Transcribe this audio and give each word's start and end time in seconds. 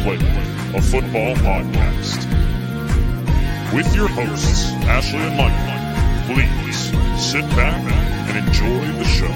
Playbook, 0.00 0.74
a 0.74 0.80
football 0.80 1.34
podcast. 1.44 2.24
With 3.74 3.94
your 3.94 4.08
hosts, 4.08 4.72
Ashley 4.84 5.18
and 5.18 5.36
Michael, 5.36 6.34
please 6.34 6.78
sit 7.22 7.42
back 7.50 7.78
and 8.30 8.48
enjoy 8.48 8.86
the 8.96 9.04
show. 9.04 9.26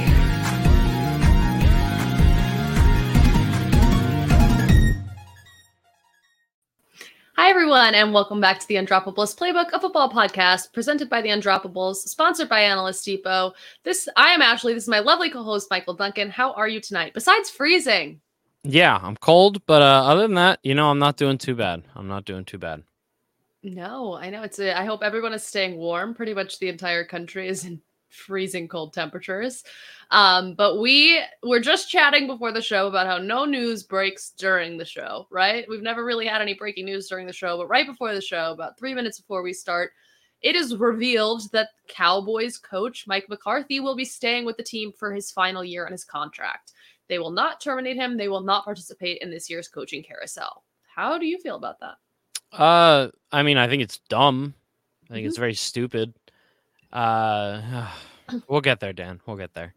Hi, 7.36 7.50
everyone, 7.50 7.94
and 7.94 8.14
welcome 8.14 8.40
back 8.40 8.58
to 8.60 8.66
the 8.66 8.76
Undroppables 8.76 9.36
Playbook, 9.36 9.70
a 9.74 9.80
football 9.80 10.10
podcast 10.10 10.72
presented 10.72 11.10
by 11.10 11.20
the 11.20 11.28
Undroppables, 11.28 11.96
sponsored 11.96 12.48
by 12.48 12.60
Analyst 12.60 13.04
Depot. 13.04 13.52
This, 13.82 14.08
I 14.16 14.30
am 14.30 14.40
Ashley. 14.40 14.72
This 14.72 14.84
is 14.84 14.88
my 14.88 15.00
lovely 15.00 15.28
co-host 15.28 15.68
Michael 15.70 15.92
Duncan. 15.92 16.30
How 16.30 16.52
are 16.52 16.68
you 16.68 16.80
tonight? 16.80 17.12
Besides 17.12 17.50
freezing, 17.50 18.22
Yeah, 18.64 18.98
I'm 19.00 19.16
cold, 19.16 19.64
but 19.66 19.82
uh, 19.82 20.06
other 20.06 20.22
than 20.22 20.34
that, 20.34 20.58
you 20.62 20.74
know, 20.74 20.90
I'm 20.90 20.98
not 20.98 21.18
doing 21.18 21.36
too 21.36 21.54
bad. 21.54 21.82
I'm 21.94 22.08
not 22.08 22.24
doing 22.24 22.46
too 22.46 22.56
bad. 22.58 22.82
no, 23.62 24.14
I 24.14 24.30
know 24.30 24.42
it's. 24.42 24.58
A, 24.58 24.78
I 24.78 24.84
hope 24.86 25.02
everyone 25.02 25.34
is 25.34 25.44
staying 25.44 25.76
warm. 25.76 26.14
Pretty 26.14 26.32
much 26.32 26.58
the 26.58 26.70
entire 26.70 27.04
country 27.04 27.46
is 27.46 27.66
in 27.66 27.80
freezing 28.08 28.66
cold 28.66 28.94
temperatures. 28.94 29.64
Um, 30.10 30.54
but 30.54 30.80
we 30.80 31.20
were 31.42 31.60
just 31.60 31.90
chatting 31.90 32.26
before 32.26 32.52
the 32.52 32.62
show 32.62 32.86
about 32.86 33.06
how 33.06 33.18
no 33.18 33.44
news 33.44 33.82
breaks 33.82 34.30
during 34.30 34.78
the 34.78 34.84
show. 34.84 35.26
Right? 35.30 35.66
We've 35.68 35.82
never 35.82 36.02
really 36.02 36.26
had 36.26 36.40
any 36.40 36.54
breaking 36.54 36.86
news 36.86 37.06
during 37.06 37.26
the 37.26 37.32
show, 37.34 37.58
but 37.58 37.68
right 37.68 37.86
before 37.86 38.14
the 38.14 38.20
show, 38.22 38.52
about 38.52 38.78
three 38.78 38.94
minutes 38.94 39.20
before 39.20 39.42
we 39.42 39.52
start. 39.52 39.92
It 40.40 40.56
is 40.56 40.76
revealed 40.76 41.50
that 41.52 41.70
Cowboys 41.88 42.58
coach 42.58 43.06
Mike 43.06 43.30
McCarthy 43.30 43.80
will 43.80 43.96
be 43.96 44.04
staying 44.04 44.44
with 44.44 44.58
the 44.58 44.62
team 44.62 44.92
for 44.92 45.10
his 45.10 45.30
final 45.30 45.64
year 45.64 45.86
on 45.86 45.92
his 45.92 46.04
contract. 46.04 46.72
They 47.08 47.18
will 47.18 47.30
not 47.30 47.60
terminate 47.60 47.96
him. 47.96 48.16
They 48.16 48.28
will 48.28 48.42
not 48.42 48.64
participate 48.64 49.18
in 49.18 49.30
this 49.30 49.50
year's 49.50 49.68
coaching 49.68 50.02
carousel. 50.02 50.64
How 50.94 51.18
do 51.18 51.26
you 51.26 51.38
feel 51.38 51.56
about 51.56 51.80
that? 51.80 51.96
Uh, 52.52 53.08
I 53.32 53.42
mean, 53.42 53.58
I 53.58 53.68
think 53.68 53.82
it's 53.82 53.98
dumb. 54.08 54.54
I 55.10 55.14
think 55.14 55.26
it's 55.26 55.38
very 55.38 55.54
stupid. 55.54 56.14
Uh, 56.92 57.88
we'll 58.48 58.60
get 58.60 58.80
there, 58.80 58.92
Dan. 58.92 59.20
We'll 59.26 59.36
get 59.36 59.52
there. 59.54 59.74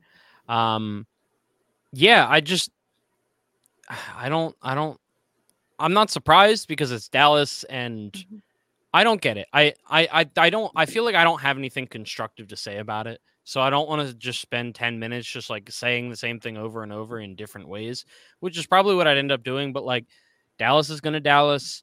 Um, 0.47 1.05
yeah, 1.91 2.27
I 2.29 2.39
just, 2.41 2.69
I 4.15 4.29
don't, 4.29 4.55
I 4.61 4.75
don't, 4.75 4.99
I'm 5.79 5.93
not 5.93 6.09
surprised 6.09 6.67
because 6.67 6.91
it's 6.91 7.07
Dallas 7.09 7.63
and 7.65 8.11
Mhm. 8.13 8.41
I 8.93 9.03
don't 9.03 9.21
get 9.21 9.37
it. 9.37 9.47
I, 9.53 9.73
I, 9.87 10.07
I, 10.11 10.29
I 10.37 10.49
don't, 10.49 10.71
I 10.75 10.85
feel 10.87 11.03
like 11.03 11.13
I 11.13 11.23
don't 11.23 11.41
have 11.41 11.57
anything 11.57 11.85
constructive 11.87 12.47
to 12.47 12.55
say 12.55 12.77
about 12.77 13.05
it. 13.05 13.21
So 13.47 13.61
I 13.61 13.69
don't 13.69 13.87
want 13.87 14.05
to 14.05 14.13
just 14.13 14.41
spend 14.41 14.75
10 14.75 14.99
minutes 14.99 15.25
just 15.25 15.49
like 15.49 15.71
saying 15.71 16.09
the 16.09 16.17
same 16.17 16.37
thing 16.37 16.57
over 16.57 16.83
and 16.83 16.91
over 16.91 17.21
in 17.21 17.33
different 17.33 17.69
ways, 17.69 18.03
which 18.41 18.57
is 18.57 18.67
probably 18.67 18.93
what 18.93 19.07
I'd 19.07 19.17
end 19.17 19.31
up 19.31 19.41
doing. 19.41 19.71
But 19.71 19.85
like 19.85 20.03
Dallas 20.59 20.89
is 20.89 20.99
going 20.99 21.13
to 21.13 21.21
Dallas. 21.21 21.81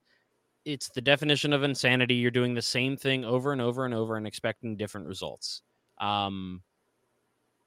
It's 0.67 0.91
the 0.91 1.01
definition 1.01 1.55
of 1.55 1.63
insanity. 1.63 2.17
You're 2.17 2.31
doing 2.31 2.53
the 2.53 2.61
same 2.61 2.99
thing 2.99 3.25
over 3.25 3.51
and 3.51 3.63
over 3.63 3.87
and 3.87 3.95
over 3.95 4.17
and 4.17 4.27
expecting 4.27 4.77
different 4.77 5.07
results. 5.07 5.63
Um, 5.99 6.61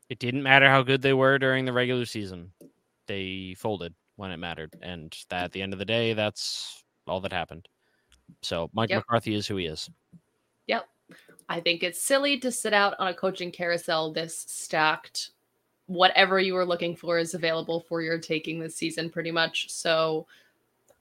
it 0.10 0.20
didn't 0.20 0.44
matter 0.44 0.70
how 0.70 0.84
good 0.84 1.02
they 1.02 1.14
were 1.14 1.40
during 1.40 1.66
the 1.66 1.74
regular 1.74 2.06
season. 2.06 2.52
They 3.08 3.56
folded 3.58 3.96
when 4.16 4.30
it 4.30 4.38
mattered. 4.38 4.76
And 4.80 5.12
that 5.30 5.46
at 5.46 5.52
the 5.54 5.64
end 5.64 5.74
of 5.74 5.80
the 5.80 5.86
day, 5.86 6.14
that's 6.14 6.84
all 7.08 7.22
that 7.22 7.34
happened. 7.34 7.68
So 8.44 8.70
Mike 8.74 8.92
Yep. 8.92 9.00
McCarthy 9.00 9.34
is 9.34 9.48
who 9.48 9.56
he 9.56 9.66
is. 9.66 9.90
I 11.50 11.60
think 11.60 11.84
it's 11.84 12.02
silly 12.02 12.40
to 12.40 12.52
sit 12.52 12.74
out 12.74 12.96
on 13.00 13.08
a 13.08 13.14
coaching 13.14 13.52
carousel 13.52 14.12
this 14.12 14.46
stacked. 14.48 15.32
Whatever 15.86 16.40
you 16.40 16.54
were 16.54 16.66
looking 16.66 16.96
for 16.96 17.18
is 17.18 17.34
available 17.34 17.86
for 17.88 18.02
your 18.02 18.20
taking 18.20 18.60
this 18.60 18.76
season, 18.76 19.10
pretty 19.10 19.32
much. 19.32 19.70
So 19.70 20.28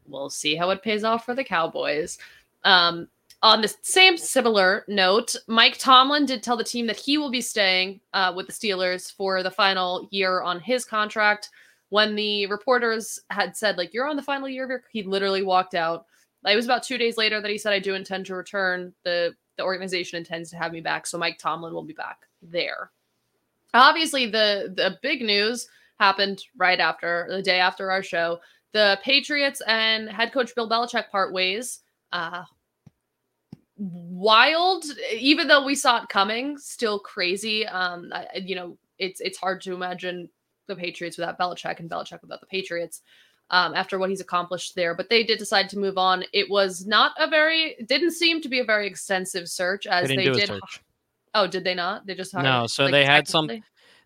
we'll 0.06 0.30
see 0.30 0.54
how 0.54 0.70
it 0.70 0.82
pays 0.82 1.02
off 1.02 1.24
for 1.24 1.34
the 1.34 1.42
Cowboys. 1.42 2.18
Um, 2.62 3.08
on 3.42 3.60
the 3.60 3.74
same 3.82 4.16
similar 4.16 4.84
note, 4.88 5.34
Mike 5.46 5.78
Tomlin 5.78 6.26
did 6.26 6.42
tell 6.42 6.56
the 6.56 6.64
team 6.64 6.86
that 6.86 6.96
he 6.96 7.18
will 7.18 7.30
be 7.30 7.40
staying 7.40 8.00
uh, 8.14 8.32
with 8.34 8.46
the 8.46 8.52
Steelers 8.52 9.12
for 9.12 9.42
the 9.42 9.50
final 9.50 10.08
year 10.10 10.42
on 10.42 10.60
his 10.60 10.84
contract. 10.84 11.50
When 11.90 12.14
the 12.14 12.46
reporters 12.46 13.20
had 13.30 13.56
said, 13.56 13.76
like, 13.76 13.92
you're 13.92 14.08
on 14.08 14.16
the 14.16 14.22
final 14.22 14.48
year 14.48 14.64
of 14.64 14.70
your, 14.70 14.82
he 14.90 15.02
literally 15.02 15.42
walked 15.42 15.74
out. 15.74 16.06
It 16.44 16.56
was 16.56 16.64
about 16.64 16.82
two 16.82 16.98
days 16.98 17.16
later 17.16 17.40
that 17.40 17.50
he 17.50 17.58
said, 17.58 17.72
I 17.72 17.78
do 17.78 17.94
intend 17.94 18.26
to 18.26 18.34
return. 18.34 18.94
The 19.04 19.34
the 19.56 19.64
organization 19.64 20.18
intends 20.18 20.50
to 20.50 20.56
have 20.56 20.72
me 20.72 20.80
back. 20.80 21.06
So 21.06 21.18
Mike 21.18 21.38
Tomlin 21.38 21.72
will 21.72 21.84
be 21.84 21.94
back 21.94 22.26
there. 22.42 22.90
Obviously, 23.74 24.26
the 24.26 24.72
the 24.74 24.98
big 25.02 25.22
news 25.22 25.68
happened 25.98 26.42
right 26.56 26.80
after 26.80 27.26
the 27.28 27.42
day 27.42 27.58
after 27.58 27.90
our 27.90 28.02
show. 28.02 28.38
The 28.72 28.98
Patriots 29.02 29.62
and 29.66 30.08
head 30.08 30.32
coach 30.32 30.54
Bill 30.54 30.68
Belichick 30.68 31.10
part 31.10 31.32
ways. 31.32 31.80
Uh, 32.12 32.44
wild, 33.76 34.84
even 35.12 35.48
though 35.48 35.64
we 35.64 35.74
saw 35.74 36.02
it 36.02 36.08
coming, 36.08 36.58
still 36.58 36.98
crazy. 36.98 37.66
Um, 37.66 38.10
I, 38.12 38.26
you 38.36 38.54
know, 38.54 38.78
it's 38.98 39.20
it's 39.20 39.38
hard 39.38 39.60
to 39.62 39.74
imagine 39.74 40.28
the 40.66 40.76
Patriots 40.76 41.16
without 41.16 41.38
Belichick 41.38 41.80
and 41.80 41.90
Belichick 41.90 42.22
without 42.22 42.40
the 42.40 42.46
Patriots 42.46 43.02
um, 43.50 43.74
after 43.74 43.98
what 43.98 44.10
he's 44.10 44.20
accomplished 44.20 44.74
there. 44.74 44.94
But 44.94 45.08
they 45.08 45.22
did 45.22 45.38
decide 45.38 45.68
to 45.70 45.78
move 45.78 45.98
on. 45.98 46.24
It 46.32 46.50
was 46.50 46.86
not 46.86 47.12
a 47.18 47.28
very, 47.28 47.76
didn't 47.86 48.12
seem 48.12 48.40
to 48.42 48.48
be 48.48 48.60
a 48.60 48.64
very 48.64 48.86
extensive 48.86 49.48
search 49.48 49.86
as 49.86 50.08
They 50.08 50.16
they, 50.16 50.24
didn't 50.24 50.36
do 50.36 50.42
a 50.42 50.46
search. 50.46 50.82
Oh, 51.34 51.46
did 51.46 51.64
they 51.64 51.74
not? 51.74 52.06
They 52.06 52.14
just 52.14 52.32
hired. 52.32 52.44
No, 52.44 52.66
so 52.66 52.84
like, 52.84 52.92
they 52.92 53.04
had 53.04 53.28
some- 53.28 53.50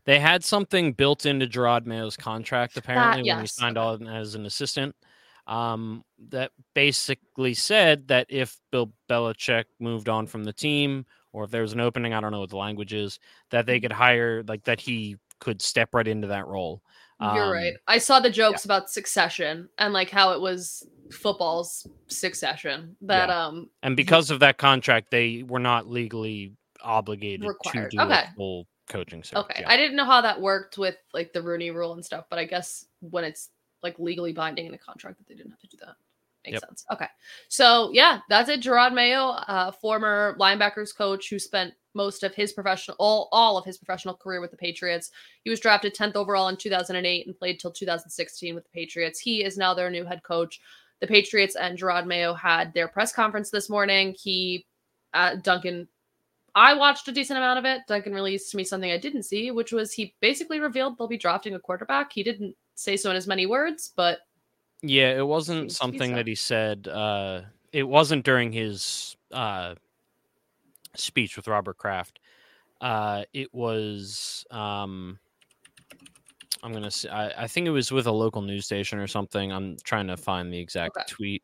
They 0.05 0.19
had 0.19 0.43
something 0.43 0.95
built 0.95 1.27
into 1.27 1.47
Gerard 1.47 1.87
Mayo's 1.87 2.17
contract 2.17 2.77
apparently 2.77 3.31
when 3.31 3.41
he 3.43 3.47
signed 3.47 3.77
okay. 3.79 4.05
on 4.05 4.09
as 4.09 4.35
an 4.35 4.47
assistant. 4.47 4.97
Um, 5.47 6.05
that 6.29 6.53
basically 6.75 7.55
said 7.55 8.09
that 8.09 8.27
if 8.29 8.57
Bill 8.71 8.93
Belichick 9.09 9.65
moved 9.79 10.09
on 10.09 10.27
from 10.27 10.45
the 10.45 10.53
team, 10.53 11.05
or 11.33 11.45
if 11.45 11.51
there 11.51 11.63
was 11.63 11.73
an 11.73 11.81
opening, 11.81 12.15
I 12.15 12.21
don't 12.21 12.31
know 12.31 12.41
what 12.41 12.51
the 12.51 12.57
language 12.57 12.93
is, 12.93 13.19
that 13.51 13.61
Mm-hmm. 13.61 13.67
they 13.67 13.81
could 13.81 13.93
hire, 13.93 14.43
like 14.47 14.65
that 14.65 14.81
he 14.81 15.17
could 15.39 15.61
step 15.61 15.95
right 15.95 16.07
into 16.07 16.29
that 16.29 16.47
role. 16.47 16.83
You're 17.21 17.45
Um, 17.45 17.53
right. 17.53 17.75
I 17.87 17.99
saw 17.99 18.19
the 18.21 18.31
jokes 18.31 18.65
about 18.65 18.91
succession 18.91 19.69
and 19.79 19.93
like 19.93 20.11
how 20.11 20.33
it 20.33 20.41
was 20.41 20.87
football's 21.13 21.87
succession. 22.07 22.97
That 23.03 23.31
um 23.31 23.69
And 23.83 23.97
because 23.97 24.31
of 24.31 24.41
that 24.41 24.59
contract, 24.59 25.11
they 25.11 25.43
were 25.47 25.59
not 25.59 25.87
legally 25.89 26.55
obligated 26.83 27.47
Required. 27.47 27.91
to 27.91 27.97
do 27.99 28.03
Okay. 28.03 28.23
a 28.23 28.33
full 28.37 28.67
coaching 28.89 29.23
search. 29.23 29.37
okay. 29.39 29.61
yeah. 29.61 29.69
I 29.71 29.77
didn't 29.77 29.97
know 29.97 30.05
how 30.05 30.21
that 30.23 30.41
worked 30.41 30.79
with 30.79 30.97
like 31.13 31.33
the 31.33 31.43
Rooney 31.43 31.71
rule 31.71 31.93
and 31.93 32.05
stuff, 32.05 32.25
but 32.31 32.39
I 32.39 32.45
guess 32.45 32.87
when 33.01 33.25
it's 33.25 33.51
like 33.83 33.99
legally 33.99 34.33
binding 34.33 34.67
in 34.67 34.75
a 34.75 34.79
contract 34.79 35.19
that 35.19 35.27
they 35.29 35.35
didn't 35.35 35.51
have 35.53 35.61
to 35.61 35.67
do 35.69 35.77
that. 35.85 35.97
Makes 36.45 36.55
Yep. 36.55 36.63
sense. 36.69 36.85
Okay. 36.91 37.07
So 37.49 37.91
yeah, 37.93 38.21
that's 38.31 38.49
it. 38.49 38.61
Gerard 38.61 38.95
Mayo, 38.95 39.29
uh, 39.29 39.73
former 39.73 40.37
linebackers 40.41 40.97
coach 40.97 41.29
who 41.29 41.39
spent 41.39 41.75
most 41.95 42.23
of 42.23 42.35
his 42.35 42.53
professional 42.53 42.97
all, 42.99 43.29
all 43.33 43.59
of 43.59 43.65
his 43.65 43.79
professional 43.79 44.15
career 44.15 44.41
with 44.41 44.51
the 44.51 44.57
Patriots. 44.57 45.11
He 45.43 45.51
was 45.51 45.61
drafted 45.61 45.95
10th 45.95 46.17
overall 46.17 46.49
in 46.49 46.57
2008 46.57 47.27
and 47.27 47.39
played 47.39 47.59
till 47.61 47.71
2016 47.71 48.55
with 48.55 48.65
the 48.65 48.71
Patriots. 48.71 49.19
He 49.19 49.45
is 49.45 49.57
now 49.57 49.75
their 49.75 49.91
new 49.91 50.05
head 50.05 50.23
coach. 50.23 50.61
The 51.01 51.07
Patriots 51.07 51.57
and 51.57 51.79
Gerard 51.79 52.07
Mayo 52.07 52.35
had 52.35 52.75
their 52.75 52.89
press 52.89 53.13
conference 53.13 53.51
this 53.51 53.71
morning. 53.71 54.15
He 54.19 54.67
uh, 55.15 55.37
Duncan 55.37 55.89
I 56.55 56.75
watched 56.75 57.09
a 57.09 57.13
decent 57.13 57.39
amount 57.39 57.59
of 57.59 57.65
it. 57.65 57.83
Duncan 57.87 58.13
released 58.13 58.51
to 58.51 58.57
me 58.57 58.65
something 58.65 58.91
I 58.91 58.99
didn't 58.99 59.23
see, 59.23 59.51
which 59.51 59.73
was 59.73 59.93
he 59.93 60.15
basically 60.21 60.61
revealed 60.61 60.99
they'll 60.99 61.07
be 61.07 61.17
drafting 61.17 61.55
a 61.55 61.61
quarterback. 61.61 62.13
He 62.13 62.23
didn't 62.23 62.57
say 62.75 62.97
so 62.97 63.11
in 63.11 63.17
as 63.17 63.27
many 63.27 63.47
words, 63.47 63.93
but 63.95 64.21
Yeah, 64.83 65.17
it 65.17 65.27
wasn't 65.27 65.73
something 65.73 66.11
so. 66.11 66.17
that 66.17 66.27
he 66.27 66.35
said. 66.35 66.89
Uh, 66.89 67.43
it 67.73 67.85
wasn't 67.85 68.25
during 68.25 68.51
his 68.53 69.17
uh, 69.33 69.75
speech 70.97 71.37
with 71.37 71.49
Robert 71.49 71.77
Kraft. 71.79 72.21
Uh, 72.81 73.25
it 73.33 73.53
was. 73.53 74.45
Um, 74.51 75.19
I'm 76.63 76.73
gonna. 76.73 76.91
Say, 76.91 77.09
I, 77.09 77.45
I 77.45 77.47
think 77.47 77.67
it 77.67 77.71
was 77.71 77.93
with 77.93 78.07
a 78.07 78.13
local 78.13 78.43
news 78.43 78.65
station 78.65 78.99
or 78.99 79.07
something. 79.07 79.53
I'm 79.53 79.77
trying 79.85 80.07
to 80.09 80.17
find 80.17 80.53
the 80.53 80.59
exact 80.59 80.97
Okay. 80.97 81.05
tweet. 81.09 81.43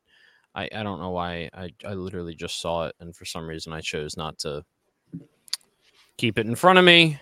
I, 0.55 0.69
I 0.75 0.83
don't 0.83 1.01
know 1.01 1.11
why. 1.11 1.51
I, 1.55 1.71
I 1.87 1.95
literally 1.95 2.35
just 2.35 2.61
saw 2.61 2.87
it, 2.87 2.95
and 3.01 3.15
for 3.15 3.27
some 3.27 3.47
reason, 3.47 3.73
I 3.73 3.81
chose 3.81 4.17
not 4.17 4.39
to 4.39 4.65
keep 6.17 6.39
it 6.39 6.47
in 6.47 6.55
front 6.55 6.79
of 6.79 6.85
me. 6.85 7.21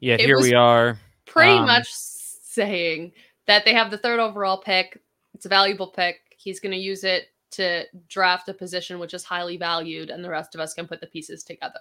Yet 0.00 0.20
It 0.20 0.26
here 0.26 0.40
we 0.40 0.54
are. 0.54 0.98
pretty 1.26 1.58
Um, 1.58 1.66
much 1.66 1.88
saying 1.90 3.12
that 3.46 3.64
they 3.64 3.74
have 3.74 3.90
the 3.90 3.98
third 3.98 4.20
overall 4.20 4.58
pick. 4.58 4.98
It's 5.34 5.46
a 5.46 5.50
valuable 5.50 5.88
pick. 5.88 6.20
He's 6.36 6.60
going 6.60 6.72
to 6.72 6.78
use 6.78 7.04
it 7.04 7.26
to 7.52 7.84
draft 8.08 8.48
a 8.48 8.54
position 8.54 8.98
which 8.98 9.14
is 9.14 9.24
highly 9.24 9.56
valued, 9.56 10.10
and 10.10 10.24
the 10.24 10.30
rest 10.30 10.54
of 10.54 10.60
us 10.60 10.74
can 10.74 10.86
put 10.86 11.00
the 11.00 11.06
pieces 11.06 11.44
together. 11.44 11.80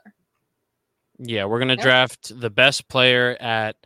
Yeah, 1.17 1.45
we're 1.45 1.59
gonna 1.59 1.73
Yep. 1.73 1.81
draft 1.81 2.39
the 2.39 2.49
best 2.49 2.87
player 2.87 3.37
at 3.39 3.77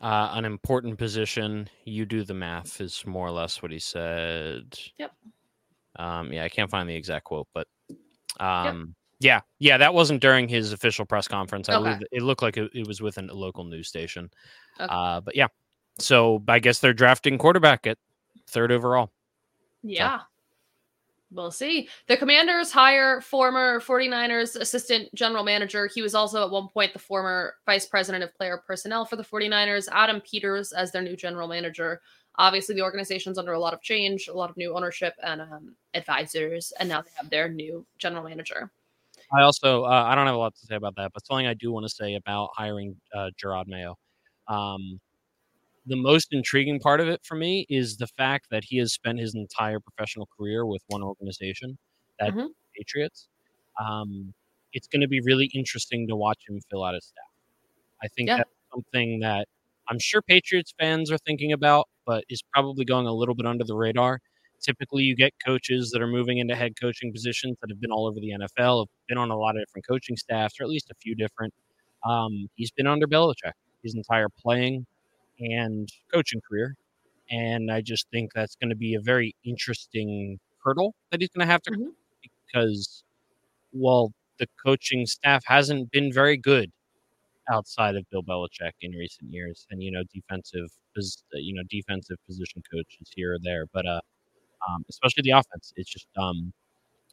uh, 0.00 0.30
an 0.32 0.44
important 0.44 0.98
position. 0.98 1.68
You 1.84 2.04
do 2.06 2.24
the 2.24 2.34
math, 2.34 2.80
is 2.80 3.06
more 3.06 3.26
or 3.26 3.30
less 3.30 3.62
what 3.62 3.70
he 3.70 3.78
said. 3.78 4.76
Yep. 4.98 5.12
Um, 5.96 6.32
yeah, 6.32 6.42
I 6.44 6.48
can't 6.48 6.70
find 6.70 6.88
the 6.88 6.94
exact 6.96 7.24
quote, 7.26 7.46
but 7.54 7.68
um, 8.40 8.96
yeah, 9.20 9.42
yeah, 9.60 9.76
that 9.78 9.94
wasn't 9.94 10.20
during 10.20 10.48
his 10.48 10.72
official 10.72 11.04
press 11.04 11.28
conference. 11.28 11.68
I 11.68 11.74
Okay. 11.74 11.84
believe 11.84 12.02
it 12.10 12.22
looked 12.22 12.42
like 12.42 12.56
it, 12.56 12.70
it 12.74 12.86
was 12.88 13.00
within 13.00 13.30
a 13.30 13.34
local 13.34 13.62
news 13.64 13.86
station. 13.86 14.28
Okay. 14.80 14.88
Uh, 14.92 15.20
but 15.20 15.36
yeah, 15.36 15.46
so 15.98 16.42
I 16.48 16.58
guess 16.58 16.80
they're 16.80 16.94
drafting 16.94 17.38
quarterback 17.38 17.86
at 17.86 17.98
third 18.48 18.72
overall. 18.72 19.12
Yeah. 19.84 20.20
We'll 21.34 21.50
see. 21.50 21.88
The 22.08 22.16
Commanders 22.16 22.70
hire 22.70 23.20
former 23.20 23.80
49ers 23.80 24.54
assistant 24.56 25.08
general 25.14 25.44
manager. 25.44 25.88
He 25.92 26.02
was 26.02 26.14
also 26.14 26.44
at 26.44 26.50
one 26.50 26.68
point 26.68 26.92
the 26.92 26.98
former 26.98 27.54
vice 27.64 27.86
president 27.86 28.22
of 28.22 28.34
player 28.34 28.62
personnel 28.66 29.04
for 29.04 29.16
the 29.16 29.24
49ers, 29.24 29.88
Adam 29.90 30.20
Peters, 30.20 30.72
as 30.72 30.92
their 30.92 31.02
new 31.02 31.16
general 31.16 31.48
manager. 31.48 32.00
Obviously, 32.36 32.74
the 32.74 32.82
organization's 32.82 33.38
under 33.38 33.52
a 33.52 33.58
lot 33.58 33.74
of 33.74 33.82
change, 33.82 34.28
a 34.28 34.32
lot 34.32 34.50
of 34.50 34.56
new 34.56 34.74
ownership 34.74 35.14
and 35.22 35.40
um, 35.40 35.74
advisors, 35.94 36.72
and 36.78 36.88
now 36.88 37.00
they 37.02 37.10
have 37.16 37.30
their 37.30 37.48
new 37.48 37.86
general 37.98 38.24
manager. 38.24 38.70
I 39.34 39.42
also 39.42 39.84
uh, 39.84 40.04
I 40.06 40.14
don't 40.14 40.26
have 40.26 40.34
a 40.34 40.38
lot 40.38 40.54
to 40.56 40.66
say 40.66 40.76
about 40.76 40.96
that, 40.96 41.12
but 41.14 41.26
something 41.26 41.46
I 41.46 41.54
do 41.54 41.72
want 41.72 41.84
to 41.84 41.94
say 41.94 42.14
about 42.14 42.50
hiring 42.54 42.96
uh, 43.14 43.30
Jerod 43.42 43.66
Mayo. 43.66 43.96
Um, 44.48 45.00
the 45.86 45.96
most 45.96 46.28
intriguing 46.32 46.78
part 46.80 47.00
of 47.00 47.08
it 47.08 47.20
for 47.24 47.36
me 47.36 47.66
is 47.68 47.96
the 47.96 48.06
fact 48.06 48.48
that 48.50 48.64
he 48.64 48.78
has 48.78 48.92
spent 48.92 49.18
his 49.18 49.34
entire 49.34 49.80
professional 49.80 50.28
career 50.38 50.64
with 50.66 50.82
one 50.88 51.02
organization, 51.02 51.78
that 52.20 52.32
Mhm. 52.32 52.50
Patriots. 52.76 53.28
Um, 53.80 54.34
it's 54.72 54.86
going 54.88 55.00
to 55.02 55.08
be 55.08 55.20
really 55.20 55.50
interesting 55.54 56.06
to 56.08 56.16
watch 56.16 56.44
him 56.48 56.60
fill 56.70 56.84
out 56.84 56.94
his 56.94 57.06
staff. 57.06 57.24
I 58.02 58.08
think 58.08 58.28
Yeah. 58.28 58.38
that's 58.38 58.50
something 58.72 59.20
that 59.20 59.48
I'm 59.88 59.98
sure 59.98 60.22
Patriots 60.22 60.72
fans 60.78 61.10
are 61.10 61.18
thinking 61.18 61.52
about, 61.52 61.88
but 62.06 62.24
is 62.28 62.42
probably 62.54 62.84
going 62.84 63.06
a 63.06 63.12
little 63.12 63.34
bit 63.34 63.46
under 63.46 63.64
the 63.64 63.76
radar. 63.76 64.20
Typically, 64.60 65.02
you 65.04 65.16
get 65.16 65.34
coaches 65.44 65.90
that 65.90 66.00
are 66.02 66.06
moving 66.06 66.38
into 66.38 66.54
head 66.56 66.74
coaching 66.80 67.12
positions 67.12 67.58
that 67.60 67.70
have 67.70 67.80
been 67.80 67.90
all 67.92 68.06
over 68.06 68.20
the 68.20 68.30
NFL, 68.32 68.80
have 68.82 68.88
been 69.08 69.18
on 69.18 69.30
a 69.30 69.36
lot 69.36 69.56
of 69.56 69.62
different 69.62 69.86
coaching 69.86 70.16
staffs, 70.16 70.60
or 70.60 70.64
at 70.64 70.70
least 70.70 70.90
a 70.90 70.94
few 70.94 71.14
different. 71.16 71.52
Um, 72.04 72.48
he's 72.54 72.70
been 72.70 72.86
under 72.86 73.06
Belichick 73.08 73.52
his 73.82 73.94
entire 73.96 74.28
playing 74.28 74.86
and 75.38 75.88
coaching 76.12 76.40
career. 76.48 76.74
And 77.30 77.70
I 77.70 77.80
just 77.80 78.06
think 78.10 78.32
that's 78.34 78.56
going 78.56 78.70
to 78.70 78.76
be 78.76 78.94
a 78.94 79.00
very 79.00 79.34
interesting 79.44 80.38
hurdle 80.64 80.94
that 81.10 81.20
he's 81.20 81.30
going 81.30 81.46
to 81.46 81.50
have 81.50 81.62
to 81.62 81.70
Mhm. 81.70 81.94
because, 82.22 83.04
well, 83.72 84.12
the 84.38 84.46
coaching 84.64 85.06
staff 85.06 85.42
hasn't 85.46 85.90
been 85.90 86.12
very 86.12 86.36
good 86.36 86.70
outside 87.50 87.96
of 87.96 88.08
Bill 88.10 88.22
Belichick 88.22 88.72
in 88.82 88.92
recent 88.92 89.30
years, 89.32 89.66
and 89.70 89.82
you 89.82 89.90
know, 89.90 90.02
defensive, 90.14 90.70
uh, 90.96 91.00
you 91.34 91.54
know, 91.54 91.62
defensive 91.70 92.18
position 92.26 92.62
coaches 92.70 93.10
here 93.14 93.34
or 93.34 93.38
there, 93.42 93.66
but 93.72 93.86
uh, 93.86 94.00
um, 94.68 94.84
especially 94.88 95.22
the 95.22 95.30
offense. 95.32 95.72
It's 95.76 95.90
just 95.90 96.06
um, 96.16 96.52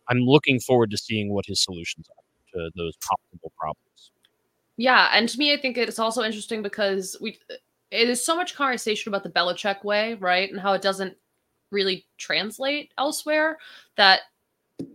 I'm 0.10 0.20
looking 0.20 0.60
forward 0.60 0.92
to 0.92 0.98
seeing 0.98 1.34
what 1.34 1.46
his 1.48 1.64
solutions 1.64 2.10
are 2.10 2.24
to 2.54 2.72
those 2.76 2.96
possible 2.98 3.52
problems. 3.58 4.12
Yeah, 4.78 5.10
and 5.14 5.28
to 5.30 5.38
me, 5.38 5.54
I 5.54 5.58
think 5.58 5.78
it's 5.78 6.00
also 6.00 6.24
interesting 6.24 6.62
because 6.62 7.18
we 7.22 7.38
it 7.92 8.10
is 8.10 8.24
so 8.24 8.36
much 8.36 8.56
conversation 8.56 9.10
about 9.10 9.24
the 9.24 9.30
Belichick 9.30 9.84
way, 9.84 10.16
right, 10.16 10.50
and 10.50 10.60
how 10.60 10.74
it 10.74 10.82
doesn't 10.82 11.16
really 11.72 12.06
translate 12.18 12.92
elsewhere. 12.98 13.58
That 13.98 14.22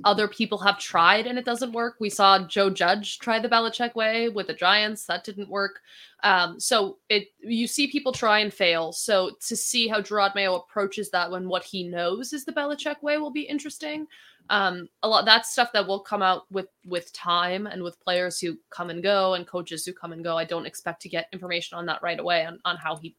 other 0.05 0.29
people 0.29 0.58
have 0.58 0.79
tried 0.79 1.26
and 1.26 1.38
it 1.38 1.44
doesn't 1.44 1.73
work. 1.73 1.96
We 2.00 2.11
saw 2.11 2.46
Joe 2.46 2.70
Judge 2.70 3.19
try 3.19 3.38
the 3.38 3.49
Belichick 3.49 3.94
way 3.94 4.29
with 4.29 4.46
the 4.46 4.55
Giants, 4.55 5.05
that 5.06 5.25
didn't 5.25 5.49
work. 5.49 5.81
Um, 6.23 6.58
so 6.58 6.99
it 7.08 7.29
you 7.41 7.67
see 7.67 7.91
people 7.91 8.12
try 8.12 8.38
and 8.38 8.52
fail. 8.52 8.93
So 8.93 9.32
to 9.47 9.56
see 9.56 9.88
how 9.88 10.00
Gerard 10.00 10.32
Mayo 10.35 10.56
approaches 10.56 11.11
that 11.11 11.31
when 11.31 11.49
what 11.49 11.64
he 11.64 11.85
knows 11.85 12.32
is 12.32 12.44
the 12.44 12.52
Belichick 12.52 13.02
way 13.02 13.19
will 13.19 13.31
be 13.31 13.43
interesting 13.43 14.06
um 14.50 14.87
a 15.02 15.08
lot 15.08 15.25
that's 15.25 15.50
stuff 15.52 15.70
that 15.73 15.87
will 15.87 16.00
come 16.00 16.23
out 16.23 16.43
with 16.50 16.67
with 16.87 17.12
time 17.12 17.67
and 17.67 17.82
with 17.82 17.99
players 18.00 18.38
who 18.38 18.56
come 18.70 18.91
and 18.91 19.02
go 19.02 19.35
and 19.35 19.46
coaches 19.46 19.87
who 19.87 19.93
come 19.93 20.12
and 20.12 20.23
go 20.23 20.37
i 20.37 20.44
don't 20.44 20.67
expect 20.67 21.00
to 21.00 21.08
get 21.08 21.29
information 21.32 21.79
on 21.79 21.87
that 21.87 22.02
right 22.02 22.20
away 22.20 22.44
on, 22.44 22.58
on 22.64 22.76
how 22.76 22.94
he 22.96 23.17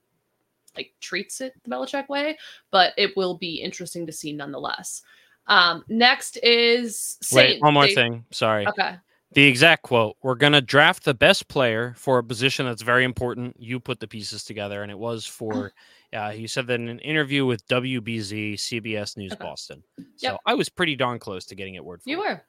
like 0.76 0.94
treats 1.02 1.42
it 1.42 1.54
the 1.64 1.70
Belichick 1.70 2.08
way 2.10 2.38
but 2.70 2.94
it 2.98 3.16
will 3.18 3.38
be 3.38 3.56
interesting 3.62 4.06
to 4.06 4.12
see 4.12 4.34
nonetheless 4.34 5.02
um 5.48 5.84
next 5.90 6.38
is 6.44 7.18
Wait, 7.32 7.62
one 7.62 7.74
more 7.74 7.88
they- 7.88 7.96
thing. 7.96 8.26
Sorry. 8.32 8.68
okay 8.68 8.98
The 9.32 9.46
exact 9.48 9.84
quote 9.84 10.16
We're 10.22 10.36
going 10.36 10.54
to 10.54 10.62
draft 10.62 11.04
the 11.04 11.14
best 11.14 11.48
player 11.48 11.94
for 11.98 12.20
a 12.20 12.24
position 12.24 12.66
that's 12.66 12.82
very 12.84 13.04
important. 13.04 13.56
You 13.60 13.80
put 13.80 14.00
the 14.00 14.08
pieces 14.08 14.44
together, 14.46 14.82
and 14.82 14.90
it 14.92 14.98
was 14.98 15.26
for, 15.26 15.74
uh, 16.14 16.32
he 16.32 16.48
said 16.48 16.68
that 16.68 16.80
in 16.80 16.88
an 16.88 17.00
interview 17.00 17.46
with 17.46 17.68
WBZ, 17.68 18.54
CBS 18.54 19.18
News 19.18 19.34
Okay. 19.34 19.44
Boston. 19.44 19.84
So 20.16 20.32
Yep. 20.32 20.40
I 20.46 20.54
was 20.54 20.70
pretty 20.70 20.96
darn 20.96 21.20
close 21.20 21.46
to 21.48 21.56
getting 21.56 21.76
it 21.76 21.84
word 21.86 22.02
for 22.04 22.10
you 22.10 22.20
were 22.20 22.42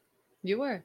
you 0.43 0.59
were 0.59 0.85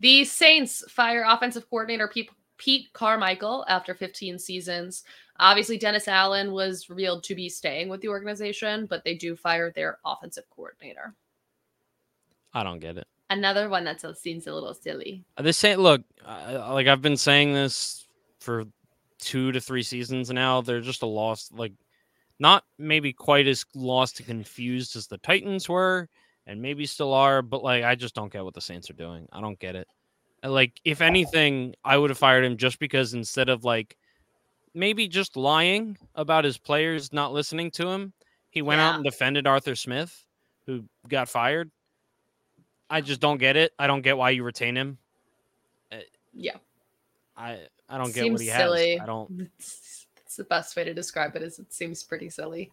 the 0.00 0.24
saints 0.24 0.84
fire 0.90 1.24
offensive 1.26 1.68
coordinator 1.68 2.06
pete, 2.08 2.30
pete 2.58 2.92
carmichael 2.92 3.64
after 3.68 3.94
15 3.94 4.38
seasons 4.38 5.02
obviously 5.40 5.76
dennis 5.78 6.06
allen 6.06 6.52
was 6.52 6.88
revealed 6.88 7.24
to 7.24 7.34
be 7.34 7.48
staying 7.48 7.88
with 7.88 8.00
the 8.02 8.08
organization 8.08 8.86
but 8.86 9.02
they 9.04 9.14
do 9.14 9.34
fire 9.34 9.72
their 9.72 9.98
offensive 10.04 10.44
coordinator 10.50 11.14
I 12.54 12.62
don't 12.62 12.78
get 12.78 12.96
it. 12.98 13.06
another 13.30 13.68
one 13.68 13.84
that 13.84 14.00
seems 14.16 14.46
a 14.46 14.54
little 14.54 14.74
silly. 14.74 15.24
Uh, 15.36 15.42
This 15.42 15.56
say, 15.58 15.76
look, 15.76 16.02
uh, 16.24 16.70
like 16.72 16.86
I've 16.86 17.02
been 17.02 17.16
saying 17.16 17.52
this 17.52 18.06
for 18.40 18.64
two 19.20 19.52
to 19.52 19.60
three 19.60 19.82
seasons 19.82 20.30
now. 20.30 20.60
They're 20.60 20.80
just 20.80 21.02
a 21.02 21.06
lost, 21.06 21.52
like, 21.52 21.72
not 22.38 22.64
maybe 22.78 23.12
quite 23.12 23.46
as 23.46 23.64
lost 23.74 24.20
and 24.20 24.28
confused 24.28 24.96
as 24.96 25.06
the 25.06 25.18
Titans 25.18 25.68
were, 25.68 26.08
and 26.46 26.62
maybe 26.62 26.86
still 26.86 27.12
are, 27.12 27.42
but 27.42 27.62
like, 27.62 27.84
I 27.84 27.94
just 27.94 28.14
don't 28.14 28.32
get 28.32 28.44
what 28.44 28.54
the 28.54 28.60
Saints 28.60 28.88
are 28.90 28.94
doing. 28.94 29.28
I 29.32 29.40
don't 29.40 29.58
get 29.58 29.74
it. 29.74 29.88
Uh, 30.42 30.50
Like, 30.50 30.80
if 30.84 31.00
anything, 31.00 31.74
I 31.84 31.98
would 31.98 32.10
have 32.10 32.18
fired 32.18 32.44
him 32.44 32.56
just 32.56 32.78
because 32.78 33.14
instead 33.14 33.48
of 33.48 33.64
like 33.64 33.96
maybe 34.72 35.08
just 35.08 35.36
lying 35.36 35.98
about 36.14 36.44
his 36.44 36.56
players 36.58 37.12
not 37.12 37.32
listening 37.32 37.70
to 37.72 37.88
him, 37.88 38.12
he 38.50 38.62
went 38.62 38.80
out 38.80 38.94
and 38.94 39.04
defended 39.04 39.46
Arthur 39.46 39.74
Smith, 39.74 40.24
who 40.66 40.84
got 41.08 41.28
fired. 41.28 41.70
I 42.88 43.00
just 43.02 43.20
don't 43.20 43.38
get 43.38 43.56
it. 43.56 43.72
I 43.78 43.86
don't 43.86 44.02
get 44.02 44.16
why 44.16 44.30
you 44.30 44.42
retain 44.42 44.76
him. 44.76 44.98
Yeah, 46.32 46.56
I 47.38 47.60
I 47.88 47.96
don't 47.96 48.12
get 48.12 48.24
Seems 48.24 48.40
what 48.40 48.42
he 48.42 48.48
silly. 48.48 48.92
has. 48.92 49.00
I 49.00 49.06
don't. 49.06 49.48
it's, 49.58 50.06
it's 50.24 50.36
the 50.36 50.44
best 50.44 50.76
way 50.76 50.84
to 50.84 50.92
describe 50.92 51.36
it. 51.36 51.42
Is 51.42 51.58
it 51.58 51.72
seems 51.72 52.02
pretty 52.02 52.28
silly. 52.28 52.70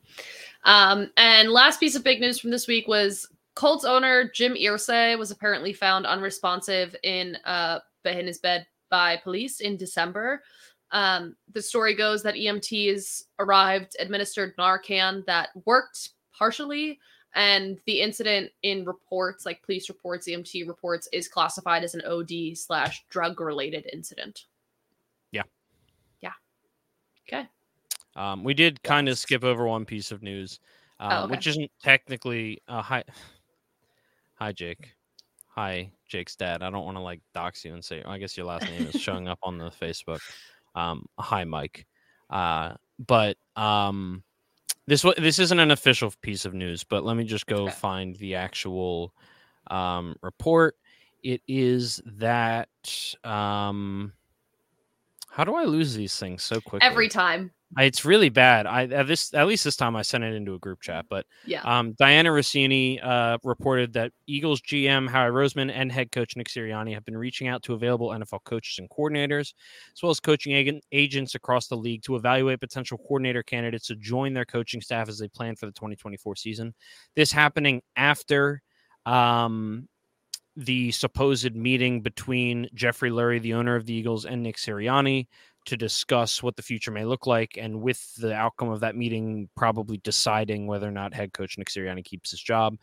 Um, 0.63 1.12
and 1.15 1.51
last 1.51 1.79
piece 1.79 1.95
of 1.95 2.03
big 2.03 2.19
news 2.19 2.39
from 2.39 2.51
this 2.51 2.67
week 2.67 2.88
was 2.88 3.27
Colts 3.55 3.86
owner 3.86 4.29
Jim 4.34 4.55
Irsay 4.55 5.17
was 5.17 5.31
apparently 5.31 5.72
found 5.72 6.05
unresponsive 6.05 6.95
in 7.03 7.38
uh 7.45 7.79
in 8.03 8.27
his 8.27 8.39
bed 8.39 8.67
by 8.89 9.17
police 9.17 9.62
in 9.62 9.77
December. 9.77 10.43
Um, 10.91 11.36
the 11.51 11.62
story 11.62 11.95
goes 11.95 12.22
that 12.24 12.36
EMTs 12.36 13.24
arrived, 13.39 13.95
administered 14.00 14.55
Narcan 14.57 15.25
that 15.25 15.50
worked 15.65 16.10
partially, 16.38 17.00
and 17.34 17.79
the 17.86 18.01
incident 18.01 18.51
in 18.63 18.86
reports, 18.86 19.45
like 19.45 19.62
police 19.63 19.89
reports, 19.89 20.27
EMT 20.27 20.67
reports, 20.67 21.10
is 21.12 21.27
classified 21.27 21.84
as 21.84 21.95
an 21.95 22.01
OD 22.07 22.55
slash 22.55 23.03
drug 23.10 23.41
related 23.41 23.89
incident. 23.91 24.45
Okay. 27.27 27.48
Um, 28.15 28.44
we 28.44 28.53
did 28.53 28.82
kind 28.84 29.10
of 29.10 29.17
skip 29.17 29.44
over 29.44 29.65
one 29.67 29.86
piece 29.86 30.12
of 30.12 30.22
news, 30.24 30.60
um, 31.00 31.12
Oh, 31.12 31.24
okay. 31.24 31.32
which 31.32 31.48
isn't 31.48 31.72
technically. 31.84 32.62
Uh, 32.67 32.82
hi, 32.82 33.03
hi, 34.36 34.51
Jake. 34.51 34.91
Hi, 35.55 35.91
Jake's 36.08 36.36
dad. 36.36 36.62
I 36.63 36.70
don't 36.70 36.86
want 36.86 36.98
to 36.98 37.01
like 37.01 37.22
dox 37.34 37.63
you 37.63 37.74
and 37.74 37.84
say. 37.84 38.03
I 38.05 38.17
guess 38.17 38.36
your 38.38 38.46
last 38.46 38.67
name 38.70 38.86
is 38.88 38.96
showing 39.00 39.27
up 39.27 39.39
on 39.44 39.58
the 39.58 39.70
Facebook. 39.70 40.20
Um, 40.75 41.05
hi, 41.17 41.44
Mike. 41.46 41.86
Uh, 42.29 42.74
but 43.08 43.38
um, 43.55 44.24
this 44.88 45.05
this 45.17 45.39
isn't 45.39 45.60
an 45.60 45.72
official 45.72 46.13
piece 46.22 46.46
of 46.46 46.53
news, 46.53 46.84
but 46.84 47.03
let 47.03 47.15
me 47.17 47.24
just 47.24 47.48
go 47.48 47.65
Okay. 47.67 47.72
find 47.72 48.15
the 48.17 48.36
actual 48.36 49.13
um, 49.67 50.15
report. 50.22 50.75
It 51.24 51.41
is 51.48 52.01
that 52.05 52.70
um, 53.24 54.13
how 55.36 55.44
do 55.44 55.54
I 55.56 55.65
lose 55.65 55.94
these 55.94 56.15
things 56.18 56.44
so 56.44 56.62
quickly? 56.62 56.88
Every 56.88 57.10
time. 57.10 57.51
I- 57.77 57.84
It's 57.84 58.06
really 58.06 58.30
bad. 58.30 58.68
I 58.68 58.84
at 58.84 59.08
this 59.08 59.34
at 59.34 59.48
least 59.48 59.65
this 59.65 59.75
time 59.75 59.98
I 59.98 60.01
sent 60.01 60.24
it 60.24 60.34
into 60.34 60.54
a 60.54 60.60
group 60.60 60.82
chat. 60.82 61.08
But 61.10 61.25
Yeah. 61.46 61.62
um, 61.63 61.94
Dianna 61.96 62.27
Russini 62.32 63.04
uh, 63.04 63.38
reported 63.44 63.92
that 63.94 64.13
Eagles 64.27 64.62
GM 64.62 65.10
Howie 65.10 65.32
Roseman 65.32 65.70
and 65.74 65.92
head 65.92 66.12
coach 66.13 66.38
Nick 66.38 66.48
Sirianni 66.48 66.94
have 66.94 67.04
been 67.04 67.18
reaching 67.18 67.50
out 67.50 67.63
to 67.63 67.74
available 67.74 68.10
NFL 68.12 68.46
coaches 68.46 68.80
and 68.80 68.89
coordinators, 68.89 69.54
as 69.94 70.01
well 70.01 70.12
as 70.12 70.22
coaching 70.22 70.54
ag- 70.54 70.80
agents 70.94 71.36
across 71.36 71.68
the 71.68 71.75
league 71.75 72.04
to 72.04 72.15
evaluate 72.15 72.62
potential 72.62 72.98
coordinator 72.98 73.44
candidates 73.44 73.88
to 73.88 73.96
join 73.98 74.34
their 74.34 74.46
coaching 74.46 74.80
staff 74.80 75.10
as 75.10 75.18
they 75.20 75.27
plan 75.27 75.56
for 75.58 75.65
the 75.65 75.74
2024 75.74 76.38
season. 76.38 76.74
This 77.15 77.32
happening 77.34 77.82
after 77.98 78.62
um, 79.06 79.89
the 80.55 80.91
supposed 80.91 81.55
meeting 81.55 82.01
between 82.01 82.67
Jeffrey 82.74 83.09
Lurie, 83.09 83.41
the 83.41 83.53
owner 83.53 83.75
of 83.75 83.85
the 83.85 83.93
Eagles, 83.93 84.25
and 84.25 84.41
Nick 84.41 84.57
Sirianni 84.57 85.27
to 85.65 85.75
discuss 85.75 86.43
what 86.43 86.55
the 86.55 86.62
future 86.62 86.91
may 86.91 87.05
look 87.05 87.25
like, 87.25 87.57
and 87.57 87.81
with 87.81 88.15
the 88.15 88.33
outcome 88.33 88.69
of 88.69 88.79
that 88.81 88.95
meeting, 88.95 89.50
probably 89.55 89.97
deciding 89.97 90.67
whether 90.67 90.88
or 90.88 90.91
not 90.91 91.13
head 91.13 91.33
coach 91.33 91.57
Nick 91.57 91.69
Sirianni 91.69 92.05
keeps 92.05 92.31
his 92.31 92.41
job. 92.41 92.77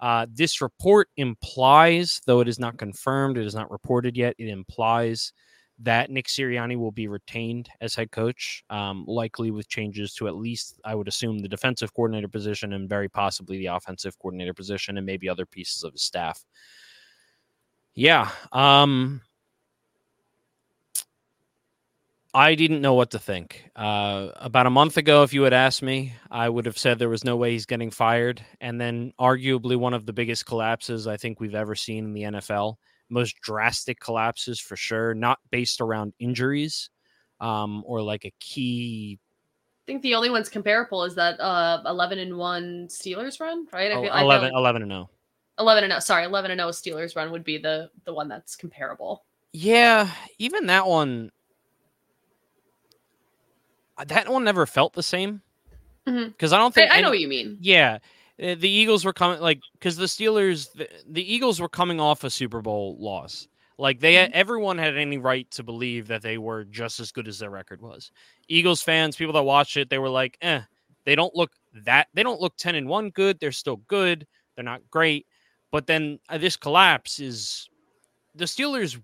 Uh, 0.00 0.26
this 0.32 0.60
report 0.60 1.08
implies, 1.16 2.20
though 2.26 2.40
it 2.40 2.48
is 2.48 2.60
not 2.60 2.78
confirmed, 2.78 3.36
it 3.36 3.44
is 3.44 3.54
not 3.54 3.70
reported 3.70 4.16
yet, 4.16 4.34
it 4.38 4.48
implies 4.48 5.32
that 5.80 6.10
Nick 6.10 6.26
Sirianni 6.26 6.76
will 6.76 6.90
be 6.90 7.08
retained 7.08 7.68
as 7.80 7.94
head 7.94 8.10
coach, 8.10 8.64
um, 8.70 9.04
likely 9.06 9.50
with 9.50 9.68
changes 9.68 10.12
to 10.14 10.26
at 10.26 10.36
least, 10.36 10.80
I 10.84 10.94
would 10.94 11.08
assume, 11.08 11.38
the 11.38 11.48
defensive 11.48 11.94
coordinator 11.94 12.28
position 12.28 12.72
and 12.72 12.88
very 12.88 13.08
possibly 13.08 13.58
the 13.58 13.66
offensive 13.66 14.18
coordinator 14.18 14.54
position 14.54 14.96
and 14.96 15.06
maybe 15.06 15.28
other 15.28 15.46
pieces 15.46 15.84
of 15.84 15.92
his 15.92 16.02
staff. 16.02 16.44
Yeah. 17.98 18.30
Um, 18.52 19.22
I 22.32 22.54
didn't 22.54 22.80
know 22.80 22.94
what 22.94 23.10
to 23.10 23.18
think. 23.18 23.64
Uh, 23.74 24.28
about 24.36 24.66
a 24.66 24.70
month 24.70 24.98
ago, 24.98 25.24
if 25.24 25.34
you 25.34 25.42
had 25.42 25.52
asked 25.52 25.82
me, 25.82 26.12
I 26.30 26.48
would 26.48 26.64
have 26.66 26.78
said 26.78 27.00
there 27.00 27.08
was 27.08 27.24
no 27.24 27.36
way 27.36 27.50
he's 27.50 27.66
getting 27.66 27.90
fired. 27.90 28.40
And 28.60 28.80
then, 28.80 29.12
arguably, 29.18 29.76
one 29.76 29.94
of 29.94 30.06
the 30.06 30.12
biggest 30.12 30.46
collapses 30.46 31.08
I 31.08 31.16
think 31.16 31.40
we've 31.40 31.56
ever 31.56 31.74
seen 31.74 32.04
in 32.04 32.12
the 32.12 32.22
NFL 32.22 32.76
most 33.10 33.40
drastic 33.40 33.98
collapses 33.98 34.60
for 34.60 34.76
sure, 34.76 35.12
not 35.14 35.38
based 35.50 35.80
around 35.80 36.12
injuries 36.20 36.90
um, 37.40 37.82
or 37.84 38.00
like 38.00 38.24
a 38.24 38.32
key. 38.38 39.18
I 39.86 39.90
think 39.90 40.02
the 40.02 40.14
only 40.14 40.30
ones 40.30 40.48
comparable 40.48 41.02
is 41.02 41.16
that 41.16 41.40
uh, 41.40 41.82
11 41.86 42.18
and 42.18 42.36
1 42.36 42.88
Steelers 42.88 43.40
run, 43.40 43.66
right? 43.72 43.90
I 43.90 43.94
feel, 43.94 44.04
11, 44.04 44.12
I 44.12 44.22
like 44.22 44.52
11 44.52 44.82
and 44.82 44.90
0. 44.90 45.10
11 45.58 45.84
and 45.84 45.92
0. 45.92 46.00
Sorry, 46.00 46.24
11 46.24 46.50
and 46.50 46.58
0 46.58 46.70
Steelers 46.70 47.16
run 47.16 47.30
would 47.30 47.44
be 47.44 47.58
the 47.58 47.90
the 48.04 48.14
one 48.14 48.28
that's 48.28 48.56
comparable. 48.56 49.24
Yeah, 49.52 50.10
even 50.38 50.66
that 50.66 50.86
one 50.86 51.30
uh, 53.96 54.04
that 54.04 54.28
one 54.28 54.44
never 54.44 54.66
felt 54.66 54.92
the 54.94 55.02
same. 55.02 55.42
Because 56.04 56.22
mm-hmm. 56.50 56.54
I 56.54 56.58
don't 56.58 56.74
think 56.74 56.90
I, 56.90 56.94
I 56.94 56.96
any, 56.96 57.02
know 57.02 57.10
what 57.10 57.20
you 57.20 57.28
mean. 57.28 57.58
Yeah, 57.60 57.98
uh, 58.42 58.54
the 58.58 58.68
Eagles 58.68 59.04
were 59.04 59.12
coming 59.12 59.40
like 59.40 59.60
because 59.72 59.96
the 59.96 60.06
Steelers, 60.06 60.72
the, 60.72 60.88
the, 61.08 61.34
Eagles 61.34 61.60
were 61.60 61.68
coming 61.68 62.00
off 62.00 62.24
a 62.24 62.30
Super 62.30 62.62
Bowl 62.62 62.96
loss. 62.98 63.48
Like 63.76 64.00
they, 64.00 64.14
mm-hmm. 64.14 64.32
everyone 64.34 64.78
had 64.78 64.96
any 64.96 65.18
right 65.18 65.48
to 65.52 65.62
believe 65.62 66.08
that 66.08 66.22
they 66.22 66.38
were 66.38 66.64
just 66.64 66.98
as 66.98 67.12
good 67.12 67.28
as 67.28 67.38
their 67.38 67.50
record 67.50 67.80
was. 67.80 68.10
Eagles 68.48 68.82
fans, 68.82 69.16
people 69.16 69.34
that 69.34 69.42
watched 69.42 69.76
it, 69.76 69.88
they 69.88 69.98
were 69.98 70.08
like, 70.08 70.36
eh, 70.40 70.62
they 71.04 71.14
don't 71.14 71.34
look 71.34 71.52
that, 71.84 72.08
they 72.14 72.22
don't 72.22 72.40
look 72.40 72.56
ten 72.56 72.74
and 72.74 72.88
one 72.88 73.10
good. 73.10 73.38
They're 73.38 73.52
still 73.52 73.76
good. 73.88 74.26
They're 74.54 74.64
not 74.64 74.82
great. 74.90 75.26
But 75.70 75.86
then 75.86 76.18
uh, 76.28 76.38
this 76.38 76.56
collapse 76.56 77.20
is 77.20 77.68
the 78.34 78.46
Steelers 78.46 79.00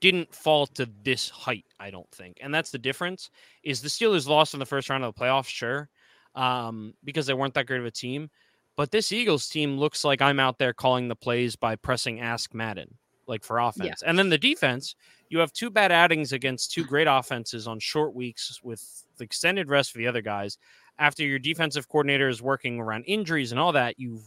didn't 0.00 0.34
fall 0.34 0.66
to 0.68 0.88
this 1.02 1.28
height. 1.28 1.64
I 1.80 1.90
don't 1.90 2.10
think, 2.10 2.38
and 2.40 2.54
that's 2.54 2.70
the 2.70 2.78
difference. 2.78 3.30
Is 3.62 3.80
the 3.80 3.88
Steelers 3.88 4.28
lost 4.28 4.54
in 4.54 4.60
the 4.60 4.66
first 4.66 4.88
round 4.88 5.04
of 5.04 5.14
the 5.14 5.20
playoffs? 5.20 5.46
Sure, 5.46 5.88
um, 6.34 6.94
because 7.04 7.26
they 7.26 7.34
weren't 7.34 7.54
that 7.54 7.66
great 7.66 7.80
of 7.80 7.86
a 7.86 7.90
team 7.90 8.30
but 8.76 8.90
this 8.90 9.10
Eagles 9.10 9.48
team 9.48 9.78
looks 9.78 10.04
like 10.04 10.20
I'm 10.20 10.38
out 10.38 10.58
there 10.58 10.74
calling 10.74 11.08
the 11.08 11.16
plays 11.16 11.56
by 11.56 11.76
pressing 11.76 12.20
Ask 12.20 12.54
Madden, 12.54 12.94
like 13.26 13.42
for 13.42 13.58
offense. 13.58 14.02
Yeah. 14.02 14.10
And 14.10 14.18
then 14.18 14.28
the 14.28 14.38
defense, 14.38 14.94
you 15.30 15.38
have 15.38 15.52
two 15.52 15.70
bad 15.70 15.90
outings 15.90 16.32
against 16.32 16.72
two 16.72 16.84
great 16.84 17.08
offenses 17.08 17.66
on 17.66 17.80
short 17.80 18.14
weeks 18.14 18.60
with 18.62 19.04
the 19.16 19.24
extended 19.24 19.70
rest 19.70 19.92
for 19.92 19.98
the 19.98 20.06
other 20.06 20.20
guys. 20.20 20.58
After 20.98 21.24
your 21.24 21.38
defensive 21.38 21.88
coordinator 21.88 22.28
is 22.28 22.42
working 22.42 22.78
around 22.78 23.04
injuries 23.04 23.50
and 23.50 23.58
all 23.58 23.72
that, 23.72 23.98
you 23.98 24.20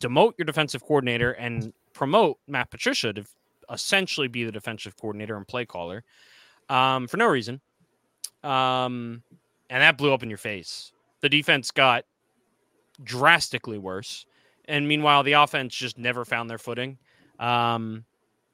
demote 0.00 0.34
your 0.38 0.44
defensive 0.44 0.82
coordinator 0.82 1.32
and 1.32 1.72
promote 1.92 2.38
Matt 2.46 2.70
Patricia 2.70 3.12
to 3.12 3.24
essentially 3.70 4.28
be 4.28 4.44
the 4.44 4.52
defensive 4.52 4.96
coordinator 4.96 5.36
and 5.36 5.46
play 5.46 5.64
caller 5.64 6.02
um, 6.68 7.06
for 7.06 7.16
no 7.16 7.26
reason. 7.26 7.60
Um, 8.42 9.22
and 9.68 9.82
that 9.82 9.98
blew 9.98 10.12
up 10.12 10.22
in 10.22 10.28
your 10.28 10.38
face. 10.38 10.92
The 11.20 11.28
defense 11.28 11.70
got 11.70 12.04
drastically 13.02 13.78
worse. 13.78 14.26
And 14.66 14.88
meanwhile, 14.88 15.22
the 15.22 15.32
offense 15.32 15.74
just 15.74 15.98
never 15.98 16.24
found 16.24 16.48
their 16.48 16.58
footing. 16.58 16.98
Um, 17.38 18.04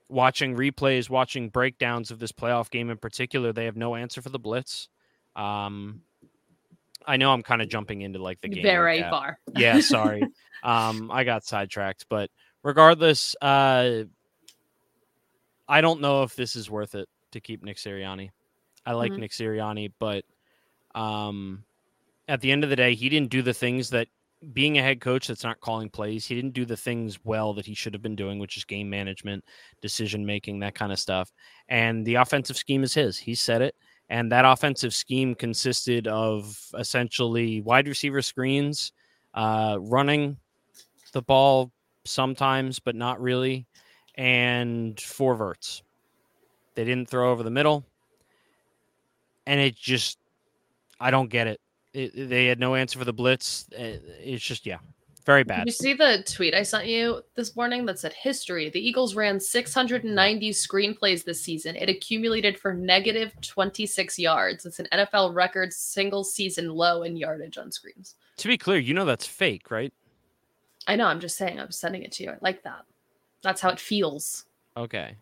watching 0.08 0.56
replays, 0.56 1.10
watching 1.10 1.48
breakdowns 1.48 2.10
of 2.10 2.18
this 2.18 2.32
playoff 2.32 2.70
game 2.70 2.90
in 2.90 2.96
particular, 2.96 3.52
they 3.52 3.64
have 3.64 3.76
no 3.76 3.94
answer 3.94 4.22
for 4.22 4.30
the 4.30 4.38
blitz. 4.38 4.88
Um, 5.34 6.02
I 7.06 7.16
know 7.16 7.32
I'm 7.32 7.42
kind 7.42 7.62
of 7.62 7.68
jumping 7.68 8.02
into 8.02 8.20
like 8.20 8.40
the 8.40 8.48
game 8.48 8.62
very 8.62 9.02
far. 9.02 9.38
Yeah, 9.56 9.80
sorry. 9.80 10.22
um, 10.62 11.10
I 11.10 11.24
got 11.24 11.44
sidetracked, 11.44 12.06
but 12.08 12.30
regardless, 12.62 13.36
uh, 13.40 14.04
I 15.68 15.80
don't 15.80 16.00
know 16.00 16.22
if 16.22 16.36
this 16.36 16.56
is 16.56 16.70
worth 16.70 16.94
it 16.94 17.08
to 17.32 17.40
keep 17.40 17.62
Nick 17.62 17.76
Sirianni. 17.76 18.30
I 18.84 18.92
like 18.92 19.12
mm-hmm. 19.12 19.20
Nick 19.20 19.32
Sirianni, 19.32 19.92
but 19.98 20.24
um, 20.94 21.64
at 22.28 22.40
the 22.40 22.50
end 22.50 22.64
of 22.64 22.70
the 22.70 22.76
day, 22.76 22.94
he 22.94 23.08
didn't 23.08 23.30
do 23.30 23.42
the 23.42 23.54
things 23.54 23.90
that 23.90 24.08
being 24.52 24.78
a 24.78 24.82
head 24.82 25.00
coach 25.00 25.26
that's 25.26 25.44
not 25.44 25.60
calling 25.60 25.88
plays, 25.88 26.26
he 26.26 26.34
didn't 26.34 26.52
do 26.52 26.64
the 26.64 26.76
things 26.76 27.18
well 27.24 27.54
that 27.54 27.66
he 27.66 27.74
should 27.74 27.94
have 27.94 28.02
been 28.02 28.16
doing, 28.16 28.38
which 28.38 28.56
is 28.56 28.64
game 28.64 28.88
management, 28.88 29.44
decision 29.80 30.24
making, 30.26 30.60
that 30.60 30.74
kind 30.74 30.92
of 30.92 30.98
stuff. 30.98 31.32
And 31.68 32.04
the 32.04 32.16
offensive 32.16 32.56
scheme 32.56 32.82
is 32.82 32.94
his. 32.94 33.16
He 33.18 33.34
said 33.34 33.62
it. 33.62 33.74
And 34.08 34.30
that 34.30 34.44
offensive 34.44 34.94
scheme 34.94 35.34
consisted 35.34 36.06
of 36.06 36.56
essentially 36.78 37.60
wide 37.60 37.88
receiver 37.88 38.22
screens, 38.22 38.92
uh, 39.34 39.78
running 39.80 40.36
the 41.12 41.22
ball 41.22 41.72
sometimes, 42.04 42.78
but 42.78 42.94
not 42.94 43.20
really, 43.20 43.66
and 44.14 45.00
four 45.00 45.34
verts. 45.34 45.82
They 46.74 46.84
didn't 46.84 47.08
throw 47.08 47.32
over 47.32 47.42
the 47.42 47.50
middle. 47.50 47.84
And 49.46 49.60
it 49.60 49.74
just, 49.76 50.18
I 51.00 51.10
don't 51.10 51.30
get 51.30 51.46
it. 51.46 51.60
It, 51.92 52.28
they 52.28 52.46
had 52.46 52.60
no 52.60 52.74
answer 52.74 52.98
for 52.98 53.04
the 53.04 53.12
blitz. 53.12 53.66
Eh, 53.74 53.96
it's 54.20 54.44
just 54.44 54.66
yeah, 54.66 54.78
very 55.26 55.42
bad. 55.42 55.64
Did 55.64 55.66
you 55.66 55.72
see 55.72 55.92
the 55.92 56.22
tweet 56.24 56.54
I 56.54 56.62
sent 56.62 56.86
you 56.86 57.20
this 57.34 57.56
morning 57.56 57.84
that 57.86 57.98
said 57.98 58.12
history? 58.12 58.70
The 58.70 58.80
Eagles 58.80 59.16
ran 59.16 59.40
690 59.40 60.50
screenplays 60.50 61.24
this 61.24 61.42
season. 61.42 61.74
It 61.74 61.88
accumulated 61.88 62.56
for 62.58 62.72
negative 62.72 63.32
26 63.40 64.18
yards. 64.20 64.64
It's 64.64 64.78
an 64.78 64.86
NFL 64.92 65.34
record 65.34 65.72
single 65.72 66.22
season 66.22 66.70
low 66.70 67.02
in 67.02 67.16
yardage 67.16 67.58
on 67.58 67.72
screens. 67.72 68.14
To 68.36 68.48
be 68.48 68.56
clear, 68.56 68.78
you 68.78 68.94
know 68.94 69.04
that's 69.04 69.26
fake, 69.26 69.70
right? 69.70 69.92
I 70.86 70.94
know. 70.94 71.06
I'm 71.06 71.20
just 71.20 71.36
saying. 71.36 71.58
I'm 71.58 71.72
sending 71.72 72.04
it 72.04 72.12
to 72.12 72.22
you. 72.22 72.30
I 72.30 72.36
like 72.40 72.62
that. 72.62 72.84
That's 73.42 73.60
how 73.60 73.70
it 73.70 73.80
feels. 73.80 74.44
Okay. 74.76 75.16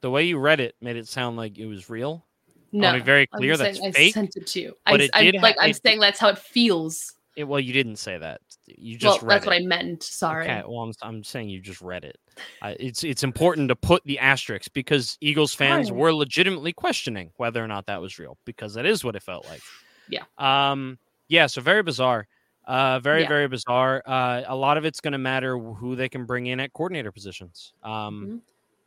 The 0.00 0.10
way 0.10 0.24
you 0.24 0.38
read 0.38 0.60
it 0.60 0.74
made 0.80 0.96
it 0.96 1.06
sound 1.06 1.36
like 1.36 1.58
it 1.58 1.66
was 1.66 1.90
real. 1.90 2.24
No, 2.72 2.88
I'll 2.88 2.94
be 2.94 3.00
very 3.00 3.26
clear 3.26 3.56
that's 3.56 3.80
I 3.80 3.92
fake. 3.92 4.14
sent 4.14 4.36
it 4.36 4.46
to 4.48 4.60
you. 4.60 4.76
But 4.86 5.00
I, 5.14 5.20
it 5.20 5.32
did 5.32 5.42
like 5.42 5.56
I'm 5.60 5.72
saying 5.72 6.00
that's 6.00 6.18
how 6.18 6.28
it 6.28 6.38
feels. 6.38 7.14
It, 7.36 7.44
well, 7.44 7.60
you 7.60 7.72
didn't 7.72 7.96
say 7.96 8.16
that. 8.16 8.40
You 8.66 8.96
just 8.96 9.22
well, 9.22 9.30
that's 9.30 9.44
it. 9.44 9.48
what 9.48 9.56
I 9.56 9.60
meant. 9.60 10.02
Sorry. 10.02 10.44
Okay. 10.44 10.62
Well, 10.66 10.80
I'm, 10.80 10.92
I'm 11.02 11.24
saying 11.24 11.48
you 11.48 11.60
just 11.60 11.80
read 11.80 12.04
it. 12.04 12.18
Uh, 12.62 12.74
it's 12.78 13.02
it's 13.02 13.24
important 13.24 13.68
to 13.68 13.76
put 13.76 14.04
the 14.04 14.18
asterisk 14.18 14.72
because 14.72 15.18
Eagles 15.20 15.54
fans 15.54 15.90
were 15.90 16.12
legitimately 16.12 16.72
questioning 16.72 17.30
whether 17.36 17.62
or 17.62 17.66
not 17.66 17.86
that 17.86 18.00
was 18.00 18.18
real 18.18 18.38
because 18.44 18.74
that 18.74 18.86
is 18.86 19.04
what 19.04 19.16
it 19.16 19.22
felt 19.22 19.46
like. 19.48 19.60
Yeah. 20.08 20.24
Um. 20.38 20.98
Yeah. 21.28 21.46
So 21.46 21.60
very 21.60 21.82
bizarre. 21.82 22.28
Uh. 22.66 23.00
Very 23.00 23.22
yeah. 23.22 23.28
very 23.28 23.48
bizarre. 23.48 24.02
Uh. 24.06 24.42
A 24.46 24.56
lot 24.56 24.76
of 24.76 24.84
it's 24.84 25.00
going 25.00 25.12
to 25.12 25.18
matter 25.18 25.58
who 25.58 25.96
they 25.96 26.08
can 26.08 26.24
bring 26.24 26.46
in 26.46 26.60
at 26.60 26.72
coordinator 26.72 27.10
positions. 27.10 27.72
Um. 27.82 27.92
Mm-hmm. 27.92 28.36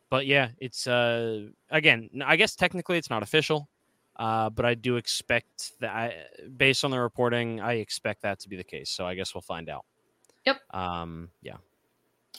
But 0.10 0.26
yeah, 0.26 0.50
it's 0.60 0.88
uh. 0.88 1.48
Again, 1.70 2.10
I 2.26 2.38
guess 2.38 2.56
technically 2.56 2.98
it's 2.98 3.10
not 3.10 3.24
official. 3.24 3.68
Uh, 4.18 4.50
but 4.50 4.66
I 4.66 4.74
do 4.74 4.98
expect 4.98 5.80
that, 5.80 5.92
I, 5.92 6.16
based 6.58 6.84
on 6.84 6.92
the 6.92 7.00
reporting, 7.00 7.62
I 7.62 7.74
expect 7.74 8.24
that 8.24 8.40
to 8.40 8.50
be 8.50 8.56
the 8.56 8.64
case. 8.64 8.90
So 8.90 9.06
I 9.06 9.16
guess 9.16 9.36
we'll 9.36 9.42
find 9.42 9.70
out. 9.70 9.86
Yep. 10.46 10.62
Um. 10.72 11.30
Yeah. 11.42 11.58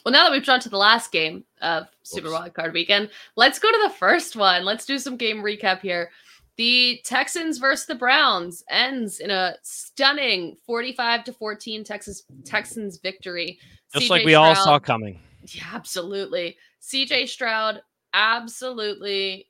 Well, 0.03 0.13
now 0.13 0.23
that 0.23 0.31
we've 0.31 0.43
drawn 0.43 0.59
to 0.61 0.69
the 0.69 0.77
last 0.77 1.11
game 1.11 1.43
of 1.61 1.87
Super 2.03 2.31
Wild 2.31 2.53
Card 2.53 2.73
Weekend, 2.73 3.09
let's 3.35 3.59
go 3.59 3.69
to 3.69 3.79
the 3.83 3.93
first 3.93 4.35
one. 4.35 4.63
Let's 4.63 4.85
do 4.85 4.97
some 4.97 5.17
game 5.17 5.37
recap 5.37 5.81
here. 5.81 6.09
The 6.55 7.01
Texans 7.05 7.57
versus 7.57 7.85
the 7.85 7.95
Browns 7.95 8.63
ends 8.69 9.19
in 9.19 9.29
a 9.29 9.55
stunning 9.61 10.57
45 10.65 11.25
to 11.25 11.33
14 11.33 11.83
Texas 11.83 12.23
Texans 12.45 12.97
victory. 12.97 13.59
Just 13.93 14.07
CJ 14.07 14.09
like 14.09 14.25
we 14.25 14.31
Stroud, 14.31 14.57
all 14.57 14.63
saw 14.63 14.79
coming. 14.79 15.19
Yeah, 15.43 15.63
absolutely. 15.73 16.57
CJ 16.81 17.27
Stroud 17.29 17.81
absolutely 18.13 19.48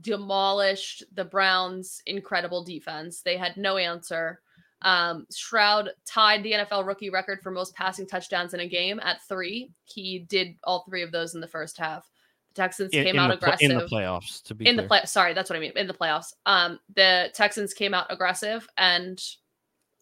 demolished 0.00 1.02
the 1.14 1.24
Browns' 1.24 2.02
incredible 2.06 2.62
defense. 2.62 3.22
They 3.22 3.36
had 3.36 3.56
no 3.56 3.76
answer. 3.76 4.40
Um, 4.82 5.26
Stroud 5.30 5.90
tied 6.06 6.42
the 6.42 6.52
NFL 6.52 6.86
rookie 6.86 7.10
record 7.10 7.42
for 7.42 7.50
most 7.50 7.74
passing 7.74 8.06
touchdowns 8.06 8.54
in 8.54 8.60
a 8.60 8.68
game 8.68 9.00
at 9.00 9.20
three. 9.28 9.72
He 9.84 10.20
did 10.20 10.56
all 10.64 10.84
three 10.88 11.02
of 11.02 11.12
those 11.12 11.34
in 11.34 11.40
the 11.40 11.48
first 11.48 11.76
half. 11.76 12.08
The 12.48 12.62
Texans 12.62 12.90
in, 12.92 13.04
came 13.04 13.14
in 13.16 13.20
out 13.20 13.30
aggressive 13.30 13.70
in 13.70 13.78
the 13.78 13.86
playoffs. 13.86 14.42
To 14.44 14.54
be 14.54 14.66
in 14.66 14.74
clear. 14.74 14.82
the 14.82 14.88
play, 14.88 15.00
sorry, 15.04 15.34
that's 15.34 15.50
what 15.50 15.56
I 15.56 15.60
mean. 15.60 15.72
In 15.76 15.86
the 15.86 15.94
playoffs, 15.94 16.32
um, 16.46 16.80
the 16.94 17.30
Texans 17.34 17.74
came 17.74 17.94
out 17.94 18.06
aggressive 18.10 18.66
and 18.76 19.22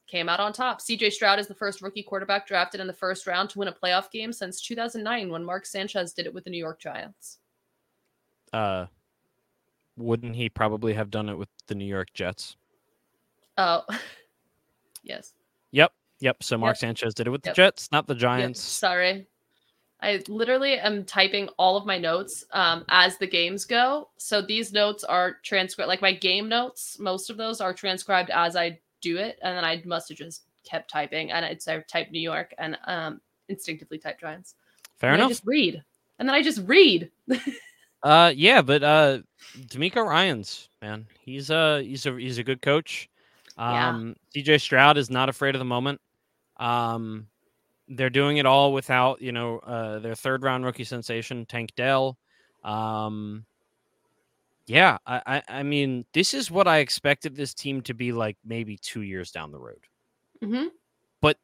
came 0.07 0.29
out 0.29 0.41
on 0.41 0.53
top. 0.53 0.81
CJ 0.81 1.13
Stroud 1.13 1.39
is 1.39 1.47
the 1.47 1.55
first 1.55 1.83
rookie 1.83 2.03
quarterback 2.03 2.47
drafted 2.47 2.81
in 2.81 2.87
the 2.87 2.93
first 2.93 3.27
round 3.27 3.51
to 3.51 3.59
win 3.59 3.69
a 3.69 3.73
playoff 3.73 4.11
game 4.11 4.33
since 4.33 4.61
2009 4.63 5.31
when 5.31 5.45
Mark 5.45 5.67
Sanchez 5.67 6.15
did 6.15 6.27
it 6.27 6.33
with 6.33 6.45
the 6.45 6.51
New 6.51 6.59
York 6.59 6.81
Giants. 6.81 7.39
Uh, 8.53 8.87
wouldn't 9.99 10.37
he 10.37 10.49
probably 10.49 10.95
have 10.95 11.11
done 11.11 11.29
it 11.29 11.35
with 11.35 11.49
the 11.67 11.75
New 11.75 11.85
York 11.85 12.09
Jets? 12.15 12.57
Oh, 13.57 13.85
yes. 15.03 15.35
Yep. 15.73 15.93
Yep. 16.21 16.43
So 16.43 16.59
Mark 16.59 16.75
yep. 16.75 16.79
Sanchez 16.79 17.15
did 17.15 17.27
it 17.27 17.31
with 17.31 17.43
the. 17.43 17.53
Jets, 17.53 17.91
not 17.93 18.07
the 18.07 18.15
Giants. 18.15 18.61
Yep. 18.61 18.91
Sorry. 18.91 19.27
I 20.01 20.23
literally 20.29 20.79
am 20.79 21.05
typing 21.05 21.49
all 21.59 21.77
of 21.77 21.85
my 21.85 21.99
notes 21.99 22.45
um, 22.53 22.85
as 22.89 23.19
the 23.19 23.27
games 23.27 23.65
go. 23.65 24.11
So 24.17 24.41
these 24.41 24.73
notes 24.73 25.03
are 25.03 25.39
transcribed, 25.43 25.89
like 25.89 26.03
my 26.03 26.13
game 26.13 26.49
notes. 26.49 26.99
Most 27.01 27.31
of 27.31 27.37
those 27.37 27.61
are 27.61 27.75
transcribed 27.75 28.31
as 28.31 28.55
I 28.55 28.79
do 29.01 29.17
it, 29.17 29.41
and 29.43 29.57
then 29.57 29.65
I 29.65 29.83
must 29.85 30.09
have 30.09 30.19
just 30.19 30.45
kept 30.65 30.91
typing, 30.91 31.33
and 31.33 31.45
it's 31.45 31.67
I 31.67 31.79
typed 31.81 32.13
New 32.13 32.21
York 32.21 32.55
and 32.59 32.79
um, 32.85 33.21
instinctively 33.49 33.99
typed 33.99 34.21
Giants. 34.21 34.55
Fair 34.99 35.11
and 35.11 35.21
enough. 35.21 35.31
I 35.31 35.33
just 35.33 35.47
read, 35.47 35.83
and 36.19 36.29
then 36.29 36.35
I 36.35 36.43
just 36.43 36.61
read. 36.65 37.11
Uh, 38.03 38.33
yeah, 38.35 38.63
but 38.63 38.83
uh, 38.83 39.19
DeMeco 39.59 40.05
Ryans 40.07 40.69
man, 40.81 41.07
he's 41.21 41.51
uh 41.51 41.83
he's 41.85 42.07
a 42.07 42.17
he's 42.19 42.39
a 42.39 42.45
good 42.45 42.63
coach. 42.63 43.09
Yeah. 43.59 43.89
Um, 43.89 44.15
CJ 44.37 44.61
Stroud 44.61 44.97
is 44.99 45.11
not 45.11 45.29
afraid 45.29 45.55
of 45.57 45.59
the 45.59 45.65
moment. 45.65 46.01
Um, 46.59 47.27
they're 47.89 48.11
doing 48.11 48.37
it 48.37 48.47
all 48.47 48.73
without 48.73 49.21
you 49.21 49.33
know 49.33 49.59
uh 49.61 49.99
their 49.99 50.15
third 50.15 50.43
round 50.45 50.65
rookie 50.65 50.85
sensation 50.85 51.45
Tank 51.47 51.73
Dell. 51.77 52.17
Um, 52.63 53.45
yeah, 54.67 54.99
I, 55.07 55.23
I 55.27 55.43
I 55.49 55.63
mean 55.65 56.05
this 56.13 56.35
is 56.35 56.51
what 56.51 56.69
I 56.69 56.79
expected 56.79 57.35
this 57.35 57.55
team 57.55 57.81
to 57.83 57.95
be 57.95 58.13
like 58.13 58.37
maybe 58.45 58.77
two 58.77 59.01
years 59.03 59.31
down 59.33 59.51
the 59.51 59.59
road. 59.59 59.81
Mm-hmm. 60.43 60.69
But 61.21 61.37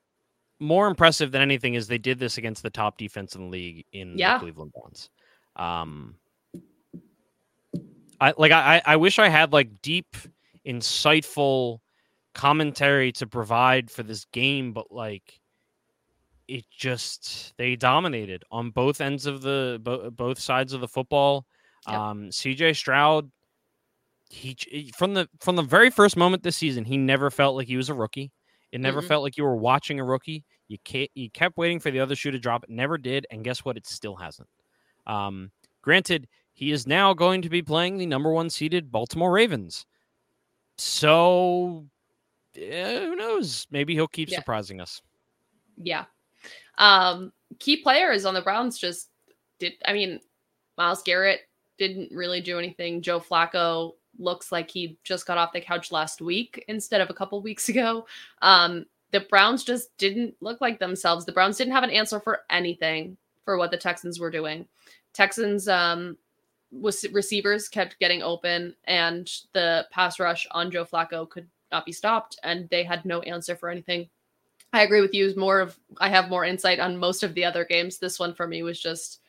More 0.60 0.86
impressive 0.86 1.32
than 1.32 1.42
anything 1.42 1.74
is 1.74 1.88
they 1.88 1.98
did 1.98 2.18
this 2.20 2.38
against 2.38 2.62
the 2.62 2.70
top 2.70 2.96
defense 2.98 3.34
in 3.34 3.42
the 3.42 3.48
league 3.48 3.86
in 3.92 4.16
Yeah. 4.18 4.34
the 4.34 4.40
Cleveland 4.44 4.72
Browns. 4.72 5.10
Um, 5.56 6.14
I 8.24 8.32
like 8.38 8.52
I 8.52 8.80
I 8.86 8.96
wish 8.96 9.18
I 9.18 9.28
had 9.28 9.52
like 9.52 9.82
deep, 9.82 10.16
insightful 10.66 11.80
commentary 12.34 13.12
to 13.12 13.26
provide 13.26 13.90
for 13.90 14.02
this 14.02 14.24
game, 14.32 14.72
but 14.72 14.90
like 14.90 15.40
it 16.48 16.64
just 16.70 17.52
they 17.58 17.76
dominated 17.76 18.42
on 18.50 18.70
both 18.70 19.02
ends 19.02 19.26
of 19.26 19.42
the 19.42 19.78
bo- 19.82 20.10
both 20.10 20.38
sides 20.38 20.72
of 20.72 20.80
the 20.80 20.88
football. 20.88 21.44
Yep. 21.86 21.98
Um, 21.98 22.28
CJ 22.30 22.76
Stroud, 22.76 23.30
he 24.30 24.56
from 24.96 25.12
the 25.12 25.28
from 25.40 25.56
the 25.56 25.62
very 25.62 25.90
first 25.90 26.16
moment 26.16 26.42
this 26.42 26.56
season, 26.56 26.86
he 26.86 26.96
never 26.96 27.30
felt 27.30 27.56
like 27.56 27.66
he 27.66 27.76
was 27.76 27.90
a 27.90 27.94
rookie. 27.94 28.32
It 28.72 28.80
never 28.80 29.02
Mm-mm. 29.02 29.08
felt 29.08 29.22
like 29.22 29.36
you 29.36 29.44
were 29.44 29.54
watching 29.56 30.00
a 30.00 30.04
rookie. 30.04 30.44
You 30.68 30.78
ca 30.82 31.10
you 31.14 31.30
kept 31.30 31.58
waiting 31.58 31.78
for 31.78 31.90
the 31.90 32.00
other 32.00 32.16
shoe 32.16 32.30
to 32.30 32.38
drop. 32.38 32.64
It 32.64 32.70
never 32.70 32.96
did, 32.96 33.26
and 33.30 33.44
guess 33.44 33.66
what? 33.66 33.76
It 33.76 33.86
still 33.86 34.16
hasn't. 34.16 34.48
Um, 35.06 35.50
granted, 35.82 36.26
he 36.54 36.70
is 36.72 36.86
now 36.86 37.12
going 37.12 37.42
to 37.42 37.48
be 37.50 37.60
playing 37.62 37.98
the 37.98 38.06
number 38.06 38.30
one 38.32 38.48
seeded 38.48 38.90
Baltimore 38.90 39.32
Ravens. 39.32 39.84
So 40.78 41.84
eh, 42.56 43.00
who 43.06 43.16
knows? 43.16 43.66
Maybe 43.70 43.94
he'll 43.94 44.08
keep 44.08 44.30
Yeah. 44.30 44.38
surprising 44.38 44.80
us. 44.80 45.02
Yeah. 45.76 46.04
Um, 46.78 47.32
key 47.58 47.76
players 47.82 48.24
on 48.24 48.34
the 48.34 48.42
Browns 48.42 48.78
just 48.78 49.10
did. 49.58 49.74
I 49.84 49.92
mean, 49.92 50.20
Myles 50.78 51.02
Garrett 51.02 51.40
didn't 51.78 52.12
really 52.12 52.40
do 52.40 52.58
anything. 52.58 53.02
Joe 53.02 53.20
Flacco 53.20 53.92
looks 54.18 54.52
like 54.52 54.70
he 54.70 54.96
just 55.02 55.26
got 55.26 55.38
off 55.38 55.52
the 55.52 55.60
couch 55.60 55.90
last 55.90 56.20
week 56.20 56.64
instead 56.68 57.00
of 57.00 57.10
a 57.10 57.14
couple 57.14 57.40
weeks 57.42 57.68
ago. 57.68 58.06
Um, 58.42 58.86
the 59.10 59.20
Browns 59.20 59.64
just 59.64 59.96
didn't 59.96 60.34
look 60.40 60.60
like 60.60 60.78
themselves. 60.78 61.24
The 61.24 61.32
Browns 61.32 61.56
didn't 61.56 61.72
have 61.74 61.84
an 61.84 61.90
answer 61.90 62.18
for 62.20 62.40
anything 62.50 63.16
for 63.44 63.56
what 63.58 63.70
the 63.70 63.76
Texans 63.76 64.18
were 64.18 64.30
doing. 64.30 64.66
Texans 65.12 65.68
um 65.68 66.16
was 66.80 67.04
receivers 67.12 67.68
kept 67.68 67.98
getting 67.98 68.22
open 68.22 68.74
and 68.84 69.30
the 69.52 69.86
pass 69.90 70.18
rush 70.18 70.46
on 70.50 70.70
Joe 70.70 70.84
Flacco 70.84 71.28
could 71.28 71.48
not 71.72 71.86
be 71.86 71.92
stopped 71.92 72.38
and 72.42 72.68
they 72.70 72.84
had 72.84 73.04
no 73.04 73.20
answer 73.22 73.56
for 73.56 73.68
anything. 73.68 74.08
I 74.72 74.82
agree 74.82 75.00
with 75.00 75.14
you. 75.14 75.32
More 75.36 75.60
of 75.60 75.78
I 75.98 76.08
have 76.08 76.28
more 76.28 76.44
insight 76.44 76.80
on 76.80 76.96
most 76.96 77.22
of 77.22 77.34
the 77.34 77.44
other 77.44 77.64
games. 77.64 77.98
This 77.98 78.18
one 78.18 78.34
for 78.34 78.48
me 78.48 78.64
was 78.64 78.80
just 78.80 79.20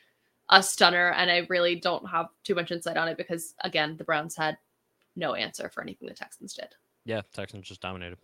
a 0.50 0.62
stunner, 0.62 1.12
and 1.12 1.29
I 1.29 1.46
really 1.50 1.75
don't 1.75 2.08
have 2.10 2.29
too 2.44 2.55
much 2.55 2.72
insight 2.72 2.98
on 2.98 3.08
it 3.08 3.18
because 3.18 3.53
again, 3.64 3.96
the 3.96 4.03
Browns 4.03 4.36
had 4.36 4.58
no 5.16 5.36
answer 5.36 5.70
for 5.70 5.81
anything 5.81 6.08
the 6.08 6.16
Texans 6.16 6.53
did. 6.55 6.70
Yeah, 7.05 7.22
Texans 7.34 7.68
just 7.68 7.81
dominated. 7.81 8.18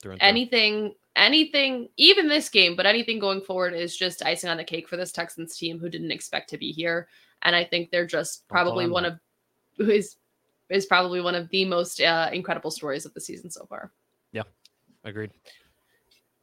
Through. 0.00 0.16
Anything, 0.20 0.94
anything, 1.14 1.88
even 1.96 2.26
this 2.26 2.48
game, 2.48 2.74
but 2.74 2.86
anything 2.86 3.20
going 3.20 3.40
forward 3.40 3.72
is 3.72 3.96
just 3.96 4.24
icing 4.24 4.50
on 4.50 4.56
the 4.56 4.64
cake 4.64 4.88
for 4.88 4.96
this 4.96 5.12
Texans 5.12 5.56
team 5.56 5.78
who 5.78 5.88
didn't 5.88 6.10
expect 6.10 6.50
to 6.50 6.58
be 6.58 6.72
here, 6.72 7.06
and 7.42 7.54
I 7.54 7.64
think 7.64 7.90
they're 7.90 8.06
just 8.06 8.46
probably 8.48 8.88
one 8.88 9.04
of 9.04 9.18
who 9.76 9.90
is 9.90 10.16
is 10.70 10.86
probably 10.86 11.20
one 11.20 11.34
of 11.34 11.48
the 11.50 11.64
most 11.64 12.00
uh, 12.00 12.30
incredible 12.32 12.70
stories 12.70 13.04
of 13.04 13.12
the 13.14 13.20
season 13.20 13.50
so 13.50 13.66
far. 13.66 13.92
Yeah, 14.32 14.44
agreed. 15.04 15.30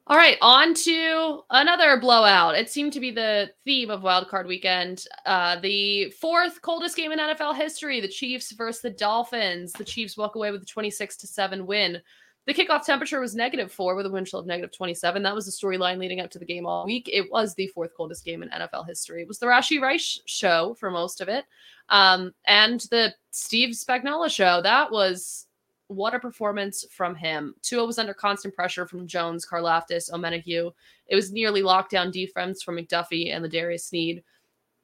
All 0.08 0.18
right, 0.18 0.38
on 0.42 0.74
to 0.74 1.42
another 1.52 2.00
blowout. 2.00 2.56
It 2.56 2.70
seemed 2.70 2.94
to 2.94 3.00
be 3.00 3.12
the 3.12 3.52
theme 3.64 3.92
of 3.92 4.02
Wild 4.02 4.28
Card 4.28 4.48
Weekend. 4.48 5.06
Uh, 5.28 5.60
the 5.60 6.10
fourth 6.12 6.64
coldest 6.64 6.96
game 6.96 7.12
in 7.12 7.20
NFL 7.20 7.56
history: 7.56 8.00
the 8.00 8.08
Chiefs 8.08 8.52
versus 8.54 8.82
the 8.82 8.90
Dolphins. 8.90 9.72
The 9.72 9.84
Chiefs 9.84 10.18
walk 10.18 10.36
away 10.36 10.52
with 10.52 10.64
a 10.64 10.66
twenty-six 10.66 11.16
to 11.18 11.28
seven 11.28 11.68
win. 11.68 12.02
The 12.50 12.56
kickoff 12.56 12.84
temperature 12.84 13.20
was 13.20 13.36
negative 13.36 13.72
four 13.72 13.94
with 13.94 14.08
a 14.08 14.10
wind 14.10 14.26
chill 14.26 14.40
of 14.40 14.48
negative 14.48 14.72
27. 14.72 15.22
That 15.22 15.36
was 15.36 15.46
the 15.46 15.52
storyline 15.52 16.00
leading 16.00 16.20
up 16.20 16.32
to 16.32 16.40
the 16.40 16.46
game 16.46 16.66
all 16.66 16.84
week. 16.84 17.08
It 17.14 17.32
was 17.32 17.54
the 17.54 17.68
fourth 17.68 17.94
coldest 17.96 18.26
game 18.26 18.42
in 18.42 18.50
NFL 18.50 18.88
history. 18.88 19.22
It 19.22 19.28
was 19.28 19.38
the 19.38 19.46
Rashee 19.46 19.80
Rice 19.80 20.20
show 20.26 20.76
for 20.80 20.90
most 20.90 21.22
of 21.22 21.30
it. 21.30 21.46
Um, 21.90 22.34
and 22.48 22.80
the 22.90 23.14
Steve 23.30 23.76
Spagnuolo 23.76 24.32
show. 24.32 24.64
That 24.64 24.92
was 24.92 25.46
what 25.90 26.16
a 26.16 26.20
performance 26.20 26.84
from 26.90 27.14
him. 27.14 27.54
Tua 27.62 27.86
was 27.86 28.00
under 28.00 28.16
constant 28.16 28.56
pressure 28.56 28.88
from 28.88 29.06
Jones, 29.06 29.46
Karlaftis, 29.46 30.10
Omenihu. 30.12 30.72
It 31.06 31.16
was 31.16 31.32
nearly 31.32 31.62
lockdown 31.62 32.12
defense 32.12 32.64
from 32.64 32.78
McDuffie 32.78 33.32
and 33.32 33.46
L'Jarius 33.46 33.90
Sneed. 33.90 34.24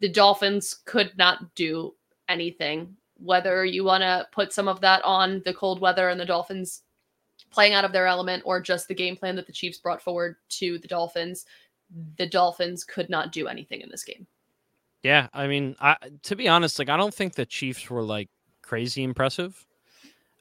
The 0.02 0.10
Dolphins 0.10 0.82
could 0.86 1.18
not 1.18 1.56
do 1.56 1.96
anything. 2.30 2.96
Whether 3.18 3.66
you 3.66 3.84
want 3.84 4.04
to 4.04 4.28
put 4.32 4.54
some 4.54 4.68
of 4.68 4.82
that 4.82 5.04
on 5.04 5.42
the 5.46 5.54
cold 5.56 5.82
weather 5.82 6.10
and 6.10 6.20
the 6.20 6.26
Dolphins 6.26 6.84
playing 7.52 7.74
out 7.74 7.86
of 7.86 7.92
their 7.94 8.08
element 8.08 8.44
or 8.46 8.60
just 8.62 8.88
the 8.88 8.96
game 8.96 9.16
plan 9.16 9.36
that 9.38 9.48
the 9.48 9.54
Chiefs 9.54 9.78
brought 9.78 10.02
forward 10.02 10.38
to 10.50 10.78
the 10.80 10.88
Dolphins, 10.88 11.46
the 12.18 12.28
Dolphins 12.28 12.84
could 12.84 13.10
not 13.10 13.32
do 13.32 13.48
anything 13.48 13.82
in 13.82 13.90
this 13.90 14.04
game. 14.04 14.28
Yeah, 15.04 15.28
I 15.34 15.48
mean, 15.48 15.76
I, 15.80 15.98
to 16.24 16.36
be 16.36 16.48
honest, 16.48 16.80
like 16.80 16.90
I 16.90 16.98
don't 16.98 17.14
think 17.14 17.36
the 17.36 17.46
Chiefs 17.46 17.90
were 17.90 18.04
like 18.04 18.30
crazy 18.62 19.04
impressive. 19.04 19.66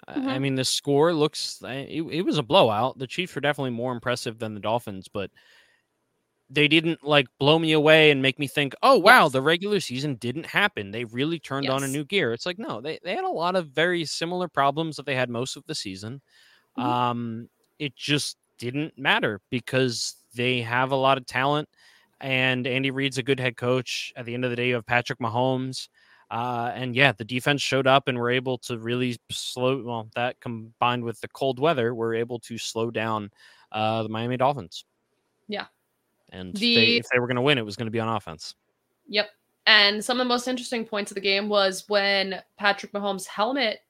I- 0.08 0.36
I 0.36 0.38
mean, 0.38 0.54
the 0.56 0.64
score 0.64 1.14
looks 1.14 1.62
eh, 1.64 1.86
it, 1.88 2.02
it 2.02 2.22
was 2.22 2.38
a 2.38 2.42
blowout. 2.42 2.98
The 2.98 3.06
Chiefs 3.06 3.34
were 3.34 3.40
definitely 3.42 3.70
more 3.72 3.92
impressive 3.92 4.38
than 4.38 4.54
the 4.54 4.60
Dolphins, 4.60 5.08
but 5.08 5.30
they 6.50 6.68
didn't 6.68 7.02
like 7.02 7.26
blow 7.38 7.58
me 7.58 7.72
away 7.72 8.10
and 8.10 8.20
make 8.22 8.38
me 8.38 8.46
think, 8.46 8.74
"Oh 8.82 8.98
wow, 8.98 9.24
Yes. 9.24 9.32
the 9.32 9.42
regular 9.42 9.80
season 9.80 10.16
didn't 10.16 10.46
happen. 10.46 10.90
They 10.90 11.04
really 11.04 11.38
turned 11.38 11.70
on 11.70 11.82
a 11.84 11.88
new 11.88 12.04
gear." 12.04 12.32
It's 12.32 12.46
like, 12.46 12.58
no, 12.58 12.80
they 12.80 12.98
they 13.02 13.14
had 13.14 13.24
a 13.24 13.28
lot 13.28 13.56
of 13.56 13.68
very 13.68 14.04
similar 14.04 14.48
problems 14.48 14.96
that 14.96 15.06
they 15.06 15.14
had 15.16 15.30
most 15.30 15.56
of 15.56 15.64
the 15.66 15.74
season. 15.74 16.20
Mhm. 16.78 16.82
Um, 16.82 17.48
it 17.78 17.96
just 17.96 18.36
didn't 18.58 18.98
matter 18.98 19.40
because 19.50 20.16
they 20.34 20.60
have 20.62 20.90
a 20.90 20.96
lot 20.96 21.18
of 21.18 21.26
talent 21.26 21.68
and 22.20 22.66
Andy 22.66 22.90
Reid's 22.90 23.18
a 23.18 23.22
good 23.22 23.38
head 23.40 23.56
coach. 23.56 24.12
At 24.16 24.24
the 24.24 24.34
end 24.34 24.44
of 24.44 24.50
the 24.50 24.56
day, 24.56 24.68
you 24.68 24.74
have 24.74 24.86
Patrick 24.86 25.18
Mahomes. 25.18 25.88
Uh, 26.30 26.72
and 26.74 26.96
yeah, 26.96 27.12
the 27.12 27.24
defense 27.24 27.60
showed 27.62 27.86
up 27.86 28.08
and 28.08 28.18
were 28.18 28.30
able 28.30 28.58
to 28.58 28.78
really 28.78 29.18
slow. 29.30 29.82
Well, 29.82 30.08
that 30.14 30.40
combined 30.40 31.04
with 31.04 31.20
the 31.20 31.28
cold 31.28 31.58
weather, 31.58 31.94
we 31.94 31.98
were 31.98 32.14
able 32.14 32.38
to 32.40 32.58
slow 32.58 32.90
down 32.90 33.30
uh, 33.72 34.02
the 34.02 34.08
Miami 34.08 34.36
Dolphins. 34.36 34.84
Yeah. 35.46 35.66
And 36.32 36.54
they, 36.56 36.96
if 36.96 37.06
they 37.12 37.20
were 37.20 37.26
going 37.26 37.36
to 37.36 37.42
win, 37.42 37.58
it 37.58 37.64
was 37.64 37.76
going 37.76 37.86
to 37.86 37.92
be 37.92 38.00
on 38.00 38.08
offense. 38.08 38.54
Yep. 39.06 39.30
And 39.66 40.04
some 40.04 40.20
of 40.20 40.24
the 40.24 40.28
most 40.28 40.48
interesting 40.48 40.84
points 40.84 41.10
of 41.10 41.14
the 41.14 41.20
game 41.20 41.48
was 41.48 41.84
when 41.88 42.42
Patrick 42.58 42.92
Mahomes' 42.92 43.26
helmet 43.26 43.80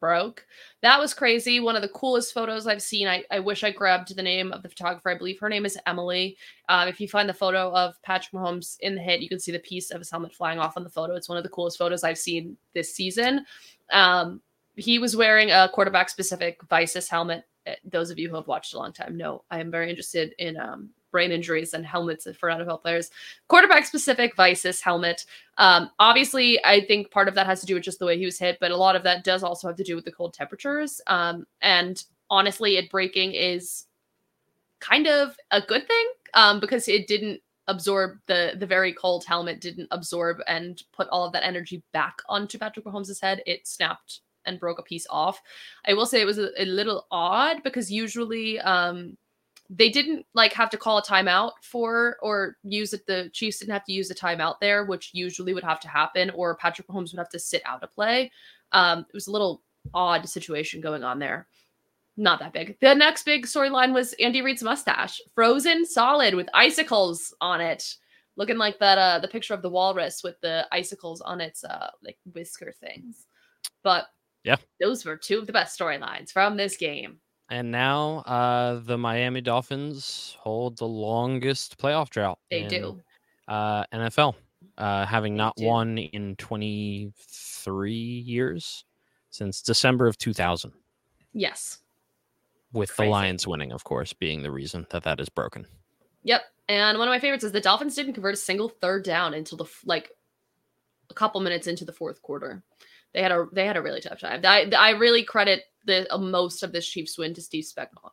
broke. 0.00 0.44
That 0.82 0.98
was 0.98 1.14
crazy. 1.14 1.60
One 1.60 1.76
of 1.76 1.82
the 1.82 1.88
coolest 1.88 2.34
photos 2.34 2.66
I've 2.66 2.82
seen. 2.82 3.06
I, 3.06 3.22
I 3.30 3.38
wish 3.38 3.62
I 3.62 3.70
grabbed 3.70 4.16
the 4.16 4.22
name 4.22 4.50
of 4.52 4.62
the 4.62 4.68
photographer. 4.68 5.10
I 5.10 5.18
believe 5.18 5.38
her 5.38 5.48
name 5.48 5.66
is 5.66 5.78
Emily. 5.86 6.36
Um, 6.68 6.88
if 6.88 7.00
you 7.00 7.06
find 7.06 7.28
the 7.28 7.34
photo 7.34 7.70
of 7.72 8.00
Patrick 8.02 8.32
Mahomes 8.32 8.76
in 8.80 8.94
the 8.94 9.00
hit, 9.00 9.20
you 9.20 9.28
can 9.28 9.38
see 9.38 9.52
the 9.52 9.58
piece 9.58 9.90
of 9.90 10.00
his 10.00 10.10
helmet 10.10 10.34
flying 10.34 10.58
off 10.58 10.76
on 10.76 10.84
the 10.84 10.90
photo. 10.90 11.14
It's 11.14 11.28
one 11.28 11.38
of 11.38 11.44
the 11.44 11.50
coolest 11.50 11.78
photos 11.78 12.02
I've 12.02 12.18
seen 12.18 12.56
this 12.74 12.94
season. 12.94 13.44
Um, 13.92 14.40
he 14.76 14.98
was 14.98 15.16
wearing 15.16 15.50
a 15.50 15.68
quarterback 15.72 16.08
specific 16.08 16.60
Vicis 16.68 17.08
helmet. 17.08 17.44
Uh, 17.66 17.74
Those 17.84 18.10
of 18.10 18.18
you 18.18 18.30
who 18.30 18.36
have 18.36 18.48
watched 18.48 18.72
a 18.72 18.78
long 18.78 18.92
time 18.92 19.16
know 19.16 19.44
I 19.50 19.60
am 19.60 19.70
very 19.70 19.90
interested 19.90 20.34
in 20.38 20.56
um, 20.58 20.90
brain 21.10 21.32
injuries 21.32 21.74
and 21.74 21.84
helmets 21.84 22.26
for 22.38 22.48
NFL 22.48 22.82
players 22.82 23.10
quarterback 23.48 23.86
specific 23.86 24.36
Vicis 24.36 24.80
helmet. 24.80 25.24
Um, 25.58 25.90
obviously, 25.98 26.64
I 26.64 26.84
think 26.84 27.10
part 27.10 27.28
of 27.28 27.34
that 27.34 27.46
has 27.46 27.60
to 27.60 27.66
do 27.66 27.74
with 27.74 27.84
just 27.84 27.98
the 27.98 28.06
way 28.06 28.18
he 28.18 28.24
was 28.24 28.38
hit, 28.38 28.58
but 28.60 28.70
a 28.70 28.76
lot 28.76 28.96
of 28.96 29.02
that 29.02 29.24
does 29.24 29.42
also 29.42 29.68
have 29.68 29.76
to 29.76 29.84
do 29.84 29.96
with 29.96 30.04
the 30.04 30.12
cold 30.12 30.34
temperatures. 30.34 31.00
Um, 31.06 31.46
and 31.60 32.02
honestly, 32.30 32.76
it 32.76 32.90
breaking 32.90 33.34
is 33.34 33.86
kind 34.80 35.06
of 35.06 35.36
a 35.50 35.60
good 35.60 35.86
thing 35.86 36.06
um, 36.34 36.60
because 36.60 36.88
it 36.88 37.06
didn't 37.06 37.40
absorb 37.68 38.18
the 38.26 38.54
the 38.58 38.66
very 38.66 38.92
cold 38.92 39.24
helmet 39.24 39.60
didn't 39.60 39.86
absorb 39.92 40.38
and 40.48 40.82
put 40.92 41.08
all 41.10 41.24
of 41.24 41.32
that 41.32 41.46
energy 41.46 41.82
back 41.92 42.16
onto 42.28 42.58
Patrick 42.58 42.84
Mahomes' 42.84 43.20
head. 43.20 43.42
It 43.46 43.66
snapped 43.66 44.20
and 44.46 44.58
broke 44.58 44.78
a 44.78 44.82
piece 44.82 45.06
off. 45.10 45.40
I 45.86 45.94
will 45.94 46.06
say 46.06 46.20
it 46.20 46.26
was 46.26 46.38
a, 46.38 46.50
a 46.60 46.64
little 46.64 47.06
odd 47.10 47.62
because 47.62 47.92
usually 47.92 48.58
um, 48.60 49.16
they 49.72 49.88
didn't 49.88 50.26
like 50.34 50.52
have 50.52 50.68
to 50.70 50.76
call 50.76 50.98
a 50.98 51.02
timeout 51.02 51.52
for 51.62 52.16
or 52.22 52.56
use 52.64 52.92
it. 52.92 53.06
The 53.06 53.30
Chiefs 53.32 53.60
didn't 53.60 53.72
have 53.72 53.84
to 53.84 53.92
use 53.92 54.10
a 54.10 54.14
timeout 54.14 54.56
there, 54.60 54.84
which 54.84 55.10
usually 55.12 55.54
would 55.54 55.62
have 55.64 55.78
to 55.80 55.88
happen, 55.88 56.30
or 56.30 56.56
Patrick 56.56 56.88
Mahomes 56.88 57.12
would 57.12 57.18
have 57.18 57.28
to 57.30 57.38
sit 57.38 57.62
out 57.64 57.84
a 57.84 57.86
play. 57.86 58.32
Um, 58.72 59.00
it 59.08 59.14
was 59.14 59.28
a 59.28 59.30
little 59.32 59.62
odd 59.94 60.28
situation 60.28 60.80
going 60.80 61.04
on 61.04 61.18
there. 61.20 61.46
Not 62.16 62.40
that 62.40 62.52
big. 62.52 62.76
The 62.80 62.94
next 62.94 63.22
big 63.24 63.46
storyline 63.46 63.94
was 63.94 64.12
Andy 64.14 64.42
Reid's 64.42 64.62
mustache, 64.62 65.20
frozen 65.34 65.86
solid 65.86 66.34
with 66.34 66.48
icicles 66.52 67.32
on 67.40 67.60
it, 67.60 67.94
looking 68.36 68.58
like 68.58 68.78
that. 68.80 68.98
Uh, 68.98 69.18
the 69.20 69.28
picture 69.28 69.54
of 69.54 69.62
the 69.62 69.70
walrus 69.70 70.22
with 70.24 70.38
the 70.40 70.66
icicles 70.72 71.20
on 71.20 71.40
its 71.40 71.62
uh 71.64 71.90
like 72.02 72.18
whisker 72.34 72.72
things. 72.72 73.26
But 73.84 74.06
Yeah. 74.44 74.56
those 74.80 75.04
were 75.04 75.16
two 75.16 75.38
of 75.38 75.46
the 75.46 75.52
best 75.52 75.78
storylines 75.78 76.30
from 76.32 76.56
this 76.56 76.76
game. 76.76 77.20
And 77.50 77.70
now 77.70 78.18
uh, 78.26 78.80
the 78.84 78.96
Miami 78.96 79.40
Dolphins 79.40 80.36
hold 80.38 80.78
the 80.78 80.86
longest 80.86 81.78
playoff 81.78 82.08
drought. 82.08 82.38
They 82.50 82.62
in, 82.62 82.68
do. 82.68 83.00
Uh, 83.48 83.84
NFL, 83.92 84.34
uh, 84.78 85.04
having 85.04 85.34
not 85.34 85.54
won 85.58 85.98
in 85.98 86.36
23 86.36 87.92
years 87.92 88.84
since 89.30 89.62
December 89.62 90.06
of 90.06 90.16
2000, 90.18 90.72
Yes. 91.32 91.78
with 92.72 92.94
Crazy. 92.94 93.06
the 93.08 93.10
Lions 93.10 93.46
winning, 93.46 93.72
of 93.72 93.82
course, 93.82 94.12
being 94.12 94.42
the 94.42 94.50
reason 94.50 94.86
that 94.90 95.02
that 95.02 95.18
is 95.18 95.28
broken. 95.28 95.66
Yep. 96.22 96.42
And 96.68 96.98
one 96.98 97.08
of 97.08 97.12
my 97.12 97.18
favorites 97.18 97.42
is 97.42 97.50
the 97.50 97.60
Dolphins 97.60 97.96
didn't 97.96 98.12
convert 98.14 98.34
a 98.34 98.36
single 98.36 98.68
third 98.68 99.02
down 99.04 99.34
until 99.34 99.58
the 99.58 99.64
like 99.84 100.10
a 101.10 101.14
couple 101.14 101.40
minutes 101.40 101.66
into 101.66 101.84
the 101.84 101.92
fourth 101.92 102.22
quarter. 102.22 102.62
They 103.12 103.22
had 103.22 103.32
a 103.32 103.46
they 103.52 103.66
had 103.66 103.76
a 103.76 103.82
really 103.82 104.00
tough 104.00 104.20
time. 104.20 104.40
I 104.44 104.70
I 104.76 104.90
really 104.90 105.24
credit 105.24 105.62
the 105.86 106.12
uh, 106.12 106.18
most 106.18 106.62
of 106.62 106.72
this 106.72 106.86
Chiefs 106.86 107.18
win 107.18 107.34
to 107.34 107.42
Steve 107.42 107.64
Spagnuolo. 107.64 108.10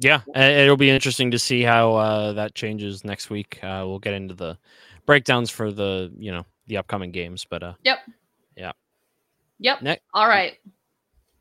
Yeah, 0.00 0.20
uh, 0.34 0.40
it'll 0.40 0.76
be 0.76 0.90
interesting 0.90 1.32
to 1.32 1.38
see 1.40 1.62
how 1.62 1.94
uh, 1.94 2.32
that 2.34 2.54
changes 2.54 3.04
next 3.04 3.30
week. 3.30 3.58
Uh, 3.62 3.82
we'll 3.84 3.98
get 3.98 4.14
into 4.14 4.32
the 4.34 4.56
breakdowns 5.06 5.50
for 5.50 5.72
the 5.72 6.12
you 6.16 6.30
know 6.30 6.46
the 6.68 6.76
upcoming 6.76 7.10
games, 7.10 7.44
but 7.48 7.62
uh, 7.64 7.72
Yep. 9.58 9.82
Ne- 9.82 9.98
All 10.14 10.28
right. 10.28 10.56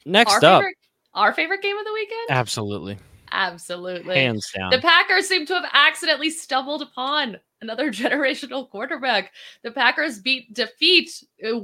next 0.05 0.31
our 0.31 0.37
up, 0.37 0.61
favorite 0.61 0.75
our 1.13 1.33
favorite 1.33 1.61
game 1.61 1.77
of 1.77 1.85
the 1.85 1.93
weekend? 1.93 2.29
absolutely, 2.29 2.97
Absolutely. 3.31 4.15
hands 4.15 4.49
down. 4.55 4.71
The 4.71 4.79
Packers 4.79 5.27
seem 5.27 5.45
to 5.47 5.53
have 5.55 5.69
accidentally 5.73 6.29
stumbled 6.29 6.81
upon 6.81 7.37
another 7.61 7.91
generational 7.91 8.69
quarterback. 8.69 9.31
The 9.63 9.71
Packers 9.71 10.19
beat 10.19 10.53
defeat 10.53 11.23
uh, 11.45 11.61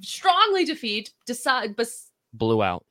strongly 0.00 0.64
defeat 0.64 1.12
decide 1.26 1.76
bes- 1.76 2.10
blew 2.32 2.62
out. 2.62 2.84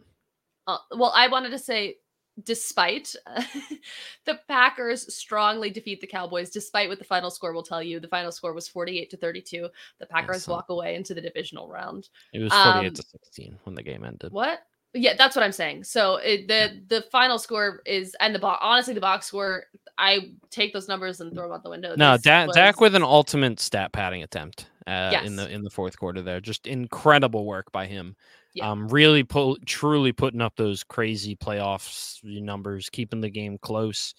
uh, 0.67 0.77
well, 0.95 1.11
I 1.15 1.27
wanted 1.27 1.49
to 1.51 1.59
say, 1.59 1.97
despite 2.43 3.15
the 4.25 4.39
Packers 4.47 5.13
strongly 5.13 5.69
defeat 5.69 6.01
the 6.01 6.07
Cowboys, 6.07 6.49
despite 6.49 6.89
what 6.89 6.97
the 6.99 7.05
final 7.05 7.29
score 7.29 7.53
will 7.53 7.61
tell 7.63 7.83
you, 7.83 7.99
the 7.99 8.07
final 8.07 8.31
score 8.31 8.53
was 8.53 8.67
48 8.67 9.09
to 9.11 9.17
32. 9.17 9.67
The 9.99 10.05
Packers 10.07 10.47
walk 10.47 10.69
away 10.69 10.95
into 10.95 11.13
the 11.13 11.21
divisional 11.21 11.67
round. 11.67 12.09
It 12.33 12.39
was 12.39 12.51
48 12.51 12.87
Um, 12.87 12.93
to 12.93 13.03
16 13.03 13.59
when 13.65 13.75
the 13.75 13.83
game 13.83 14.03
ended. 14.03 14.31
What? 14.31 14.59
Yeah, 14.93 15.13
that's 15.17 15.35
what 15.35 15.43
I'm 15.43 15.51
saying. 15.51 15.85
So 15.85 16.17
it, 16.17 16.47
the 16.47 16.81
the 16.87 17.03
final 17.11 17.39
score 17.39 17.81
is 17.85 18.15
and 18.19 18.33
the 18.33 18.39
box. 18.39 18.59
Honestly, 18.61 18.93
the 18.93 19.01
box 19.01 19.27
score. 19.27 19.65
I 19.97 20.31
take 20.49 20.73
those 20.73 20.87
numbers 20.87 21.21
and 21.21 21.33
throw 21.33 21.43
them 21.43 21.51
out 21.51 21.63
the 21.63 21.69
window. 21.69 21.95
No, 21.95 22.13
This 22.13 22.23
Dak, 22.23 22.47
was- 22.47 22.55
Dak 22.55 22.81
with 22.81 22.95
an 22.95 23.03
ultimate 23.03 23.59
stat 23.59 23.91
padding 23.91 24.23
attempt 24.23 24.67
uh, 24.87 25.19
in 25.23 25.35
the 25.35 25.49
in 25.51 25.63
the 25.63 25.69
fourth 25.69 25.97
quarter 25.97 26.21
there. 26.21 26.39
Just 26.39 26.67
incredible 26.67 27.45
work 27.45 27.71
by 27.71 27.85
him. 27.87 28.15
Yeah. 28.53 28.69
Um, 28.69 28.87
really 28.87 29.23
pu- 29.23 29.57
truly 29.65 30.11
putting 30.11 30.41
up 30.41 30.55
those 30.55 30.83
crazy 30.83 31.35
playoffs 31.35 32.23
numbers, 32.23 32.87
keeping 32.89 33.19
the 33.19 33.29
game 33.29 33.57
close, 33.57 34.13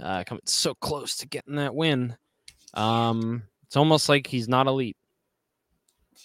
uh, 0.00 0.22
coming 0.24 0.42
so 0.46 0.72
close 0.74 1.16
to 1.16 1.26
getting 1.26 1.56
that 1.56 1.74
win. 1.74 2.16
Um, 2.74 3.42
it's 3.66 3.76
almost 3.76 4.08
like 4.08 4.28
he's 4.28 4.48
not 4.48 4.68
elite. 4.68 4.96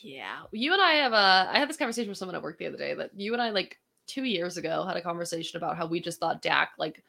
Yeah, 0.01 0.43
you 0.51 0.73
and 0.73 0.81
I 0.81 0.91
have 0.93 1.13
a. 1.13 1.49
I 1.51 1.57
had 1.60 1.67
this 1.67 1.77
conversation 1.77 2.10
with 2.10 2.17
someone 2.19 2.36
at 2.36 2.43
work 2.43 2.60
the 2.60 2.67
other 2.67 2.77
day 2.77 2.93
that 2.93 3.12
you 3.15 3.33
and 3.33 3.41
I 3.41 3.49
like 3.49 3.79
two 4.08 4.24
years 4.24 4.58
ago 4.58 4.86
had 4.86 4.98
a 4.98 5.02
conversation 5.02 5.58
about 5.58 5.78
how 5.78 5.86
we 5.86 6.00
just 6.00 6.20
thought 6.20 6.41
Dak 6.41 6.72
like 6.78 7.04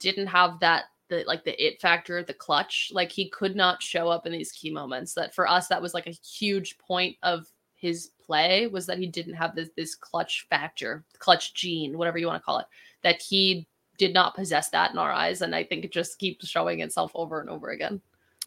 didn't 0.00 0.26
have 0.26 0.58
that 0.60 0.84
the 1.08 1.24
like 1.26 1.44
the 1.44 1.62
it 1.64 1.80
factor, 1.80 2.22
the 2.22 2.34
clutch. 2.34 2.90
Like 2.92 3.12
he 3.12 3.28
could 3.28 3.56
not 3.56 3.82
show 3.82 4.08
up 4.08 4.26
in 4.26 4.32
these 4.32 4.52
key 4.52 4.70
moments. 4.70 5.14
That 5.14 5.34
for 5.34 5.46
us, 5.46 5.68
that 5.68 5.82
was 5.82 5.92
like 5.94 6.06
a 6.06 6.10
huge 6.10 6.78
point 6.78 7.16
of 7.22 7.46
his 7.74 8.10
play 8.24 8.66
was 8.66 8.86
that 8.86 8.98
he 8.98 9.06
didn't 9.06 9.34
have 9.34 9.54
this 9.54 9.70
this 9.76 9.94
clutch 9.94 10.46
factor, 10.48 11.04
clutch 11.18 11.54
gene, 11.54 11.98
whatever 11.98 12.18
you 12.18 12.26
want 12.26 12.40
to 12.40 12.44
call 12.44 12.58
it. 12.58 12.66
That 13.02 13.20
he 13.20 13.66
did 13.98 14.14
not 14.14 14.34
possess 14.34 14.70
that 14.70 14.92
in 14.92 14.98
our 14.98 15.12
eyes, 15.12 15.42
and 15.42 15.54
I 15.54 15.64
think 15.64 15.84
it 15.84 15.92
just 15.92 16.18
keeps 16.18 16.48
showing 16.48 16.80
itself 16.80 17.12
over 17.14 17.40
and 17.40 17.50
over 17.50 17.68
again. 17.68 18.00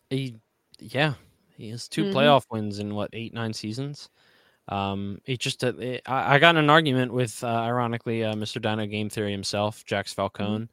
He, 0.09 0.35
yeah, 0.79 1.13
he 1.55 1.69
has 1.69 1.87
2 1.87 2.05
Mhm. 2.05 2.13
playoff 2.13 2.45
wins 2.49 2.79
in 2.79 2.95
what 2.95 3.09
eight 3.13 3.33
nine 3.33 3.53
seasons. 3.53 4.09
Um, 4.69 5.19
it 5.25 5.39
just 5.39 5.63
uh, 5.63 5.73
it, 5.77 6.01
I, 6.05 6.35
I 6.35 6.39
got 6.39 6.55
in 6.55 6.63
an 6.63 6.69
argument 6.69 7.13
with 7.13 7.43
uh, 7.43 7.47
ironically 7.47 8.23
uh, 8.23 8.33
Mr. 8.33 8.61
Dino 8.61 8.85
Game 8.85 9.09
Theory 9.09 9.31
himself, 9.31 9.83
Jax 9.85 10.13
Falcone, 10.13 10.67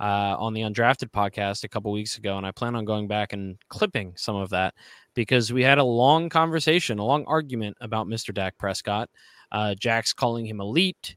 uh, 0.00 0.36
on 0.38 0.54
the 0.54 0.62
Undrafted 0.62 1.10
podcast 1.10 1.64
a 1.64 1.68
couple 1.68 1.92
weeks 1.92 2.16
ago, 2.18 2.36
and 2.38 2.46
I 2.46 2.52
plan 2.52 2.74
on 2.74 2.84
going 2.84 3.06
back 3.06 3.32
and 3.32 3.56
clipping 3.68 4.14
some 4.16 4.36
of 4.36 4.50
that 4.50 4.74
because 5.14 5.52
we 5.52 5.62
had 5.62 5.78
a 5.78 5.84
long 5.84 6.28
conversation, 6.28 6.98
a 6.98 7.04
long 7.04 7.24
argument 7.26 7.76
about 7.80 8.06
Mr. 8.06 8.32
Dak 8.32 8.56
Prescott. 8.58 9.10
Uh, 9.52 9.74
Jax 9.74 10.12
calling 10.12 10.46
him 10.46 10.60
elite, 10.60 11.14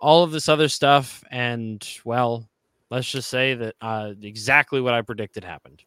all 0.00 0.24
of 0.24 0.32
this 0.32 0.48
other 0.48 0.68
stuff, 0.68 1.22
and 1.30 1.86
well, 2.04 2.48
let's 2.90 3.10
just 3.10 3.28
say 3.28 3.54
that 3.54 3.74
uh, 3.80 4.12
exactly 4.22 4.80
what 4.80 4.94
I 4.94 5.02
predicted 5.02 5.44
happened. 5.44 5.82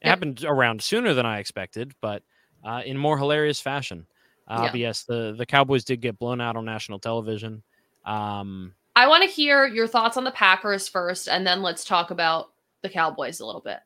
It 0.00 0.06
Yep. 0.06 0.10
happened 0.10 0.44
around 0.44 0.80
sooner 0.80 1.12
than 1.12 1.26
I 1.26 1.38
expected, 1.40 1.92
but 2.00 2.22
uh, 2.64 2.82
in 2.86 2.96
more 2.96 3.18
hilarious 3.18 3.60
fashion. 3.60 4.06
Uh, 4.48 4.62
Yeah. 4.64 4.70
But 4.70 4.80
yes, 4.80 5.04
the 5.04 5.34
the 5.36 5.46
Cowboys 5.46 5.84
did 5.84 6.00
get 6.00 6.18
blown 6.18 6.40
out 6.40 6.56
on 6.56 6.64
national 6.64 6.98
television. 6.98 7.62
Um, 8.04 8.74
I 8.96 9.06
want 9.06 9.22
to 9.22 9.28
hear 9.28 9.66
your 9.66 9.86
thoughts 9.86 10.16
on 10.16 10.24
the 10.24 10.30
Packers 10.32 10.88
first, 10.88 11.28
and 11.28 11.46
then 11.46 11.62
let's 11.62 11.84
talk 11.84 12.10
about 12.10 12.52
the 12.82 12.88
Cowboys 12.88 13.40
a 13.40 13.46
little 13.46 13.60
bit. 13.60 13.78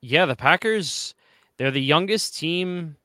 yeah, 0.00 0.26
the 0.26 0.36
Packers, 0.36 1.14
they're 1.56 1.70
the 1.70 1.80
youngest 1.80 2.36
team, 2.36 2.96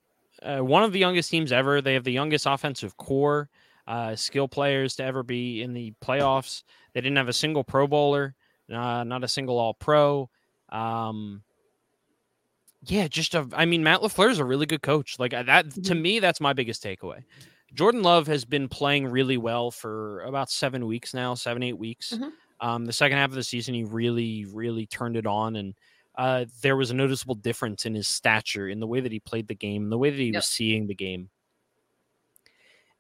uh, 0.42 0.60
one 0.60 0.84
of 0.84 0.92
the 0.92 1.00
youngest 1.00 1.32
teams 1.32 1.52
ever. 1.52 1.82
They 1.82 1.94
have 1.94 2.04
the 2.04 2.12
youngest 2.12 2.46
offensive 2.46 2.98
core, 2.98 3.50
uh, 3.88 4.16
skill 4.16 4.48
players 4.48 4.96
to 4.98 5.04
ever 5.04 5.24
be 5.24 5.62
in 5.62 5.74
the 5.74 5.94
playoffs. 6.04 6.64
They 6.94 7.02
didn't 7.02 7.18
have 7.18 7.30
a 7.30 7.34
single 7.34 7.64
Pro 7.64 7.88
Bowler, 7.88 8.36
uh, 8.72 9.04
not 9.04 9.24
a 9.24 9.28
single 9.28 9.58
All 9.60 9.74
Pro. 9.74 10.30
Um, 10.70 11.42
yeah, 12.84 13.08
just 13.08 13.36
a. 13.36 13.48
I 13.54 13.66
mean, 13.66 13.84
Matt 13.84 14.02
Lafleur 14.02 14.30
is 14.30 14.40
a 14.40 14.46
really 14.46 14.66
good 14.66 14.82
coach. 14.82 15.20
Like 15.20 15.32
that 15.32 15.72
to 15.72 15.94
Mhm. 15.94 16.02
me, 16.02 16.20
that's 16.20 16.40
my 16.42 16.54
biggest 16.54 16.84
takeaway. 16.84 17.24
Jordan 17.74 18.02
Love 18.02 18.28
has 18.28 18.46
been 18.46 18.70
playing 18.70 19.08
really 19.08 19.38
well 19.38 19.72
for 19.72 20.22
about 20.22 20.50
seven 20.50 20.86
weeks 20.88 21.14
now, 21.14 21.34
seven 21.34 21.64
eight 21.64 21.78
weeks. 21.78 22.14
Mhm. 22.14 22.32
Um, 22.60 22.86
the 22.86 22.94
second 22.94 23.18
half 23.18 23.30
of 23.30 23.36
the 23.36 23.44
season, 23.44 23.74
he 23.76 23.84
really, 23.84 24.46
really 24.46 24.86
turned 24.88 25.18
it 25.18 25.28
on, 25.28 25.56
and 25.58 25.76
uh, 26.16 26.46
there 26.62 26.76
was 26.76 26.90
a 26.90 26.96
noticeable 26.96 27.36
difference 27.36 27.86
in 27.86 27.94
his 27.94 28.08
stature, 28.08 28.68
in 28.70 28.80
the 28.80 28.88
way 28.88 29.00
that 29.02 29.12
he 29.12 29.20
played 29.20 29.48
the 29.48 29.54
game, 29.54 29.84
in 29.84 29.90
the 29.90 29.98
way 29.98 30.10
that 30.10 30.18
he 30.20 30.28
Yep. 30.28 30.36
was 30.36 30.46
seeing 30.48 30.88
the 30.88 30.96
game. 30.96 31.30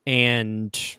And 0.06 0.98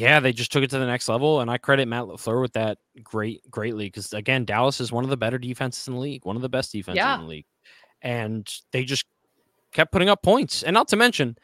yeah, 0.00 0.20
they 0.20 0.32
just 0.32 0.50
took 0.52 0.62
it 0.62 0.70
to 0.70 0.78
the 0.78 0.86
next 0.86 1.08
level, 1.08 1.40
and 1.40 1.50
I 1.50 1.58
credit 1.58 1.86
Matt 1.88 2.04
Lafleur 2.04 2.40
with 2.40 2.52
that 2.54 2.78
great, 3.02 3.48
greatly 3.50 3.86
because 3.86 4.12
again, 4.12 4.44
Dallas 4.44 4.80
is 4.80 4.92
one 4.92 5.04
of 5.04 5.10
the 5.10 5.16
better 5.16 5.38
defenses 5.38 5.86
in 5.88 5.94
the 5.94 6.00
league, 6.00 6.24
one 6.24 6.36
of 6.36 6.42
the 6.42 6.48
best 6.48 6.72
defenses 6.72 6.96
Yeah. 6.98 7.14
in 7.16 7.22
the 7.22 7.26
league, 7.26 7.46
and 8.00 8.48
they 8.72 8.84
just 8.84 9.04
kept 9.72 9.92
putting 9.92 10.08
up 10.08 10.22
points. 10.22 10.62
And 10.62 10.74
not 10.74 10.88
to 10.88 10.96
mention, 10.96 11.36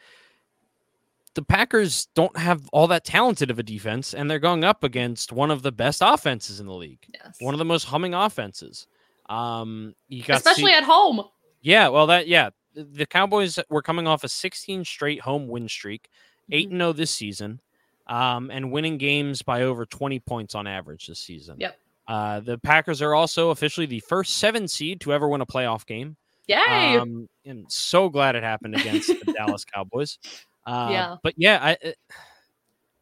the 1.35 1.43
Packers 1.43 2.07
don't 2.15 2.35
have 2.37 2.67
all 2.73 2.87
that 2.87 3.05
talented 3.05 3.51
of 3.51 3.59
a 3.59 3.63
defense, 3.63 4.13
and 4.13 4.29
they're 4.29 4.39
going 4.39 4.63
up 4.63 4.83
against 4.83 5.31
one 5.31 5.51
of 5.51 5.61
the 5.61 5.71
best 5.71 6.01
offenses 6.03 6.59
in 6.59 6.65
the 6.65 6.73
league, 6.73 7.05
Yes. 7.13 7.37
one 7.39 7.53
of 7.53 7.59
the 7.59 7.65
most 7.65 7.85
humming 7.85 8.13
offenses. 8.13 8.87
Um, 9.29 9.93
you 10.07 10.23
got 10.23 10.37
Especially 10.37 10.71
C- 10.71 10.77
at 10.77 10.83
home. 10.83 11.23
yeah, 11.61 11.87
well, 11.87 12.07
that 12.07 12.27
yeah, 12.27 12.49
the- 12.73 13.05
Cowboys 13.05 13.59
were 13.69 13.83
coming 13.83 14.07
off 14.07 14.23
a 14.23 14.29
16 14.29 14.83
straight 14.85 15.21
home 15.21 15.47
win 15.47 15.69
streak, 15.69 16.09
eight 16.51 16.67
Mhm. 16.69 16.71
and 16.71 16.79
zero 16.81 16.93
this 16.93 17.11
season, 17.11 17.61
um, 18.09 18.51
and 18.51 18.71
winning 18.71 18.97
games 18.97 19.41
by 19.41 19.61
over 19.63 19.85
20 19.85 20.19
points 20.19 20.55
on 20.55 20.67
average 20.67 21.07
this 21.07 21.19
season. 21.19 21.55
Yep. 21.59 21.79
Uh, 22.07 22.39
the 22.41 22.57
Packers 22.57 23.01
are 23.01 23.13
also 23.15 23.51
officially 23.51 23.85
the 23.85 23.99
first 24.01 24.37
seven 24.37 24.67
seed 24.67 24.99
to 25.01 25.13
ever 25.13 25.29
win 25.29 25.41
a 25.41 25.45
playoff 25.45 25.85
game. 25.85 26.17
Yay. 26.47 26.97
Um, 26.97 27.29
and 27.45 27.71
so 27.71 28.09
glad 28.09 28.35
it 28.35 28.41
happened 28.43 28.75
against 28.75 29.07
the 29.07 29.33
Dallas 29.37 29.63
Cowboys. 29.63 30.17
Uh, 30.65 30.89
Yeah. 30.91 31.15
But 31.23 31.35
yeah, 31.37 31.59
I, 31.61 31.77
it- 31.81 31.97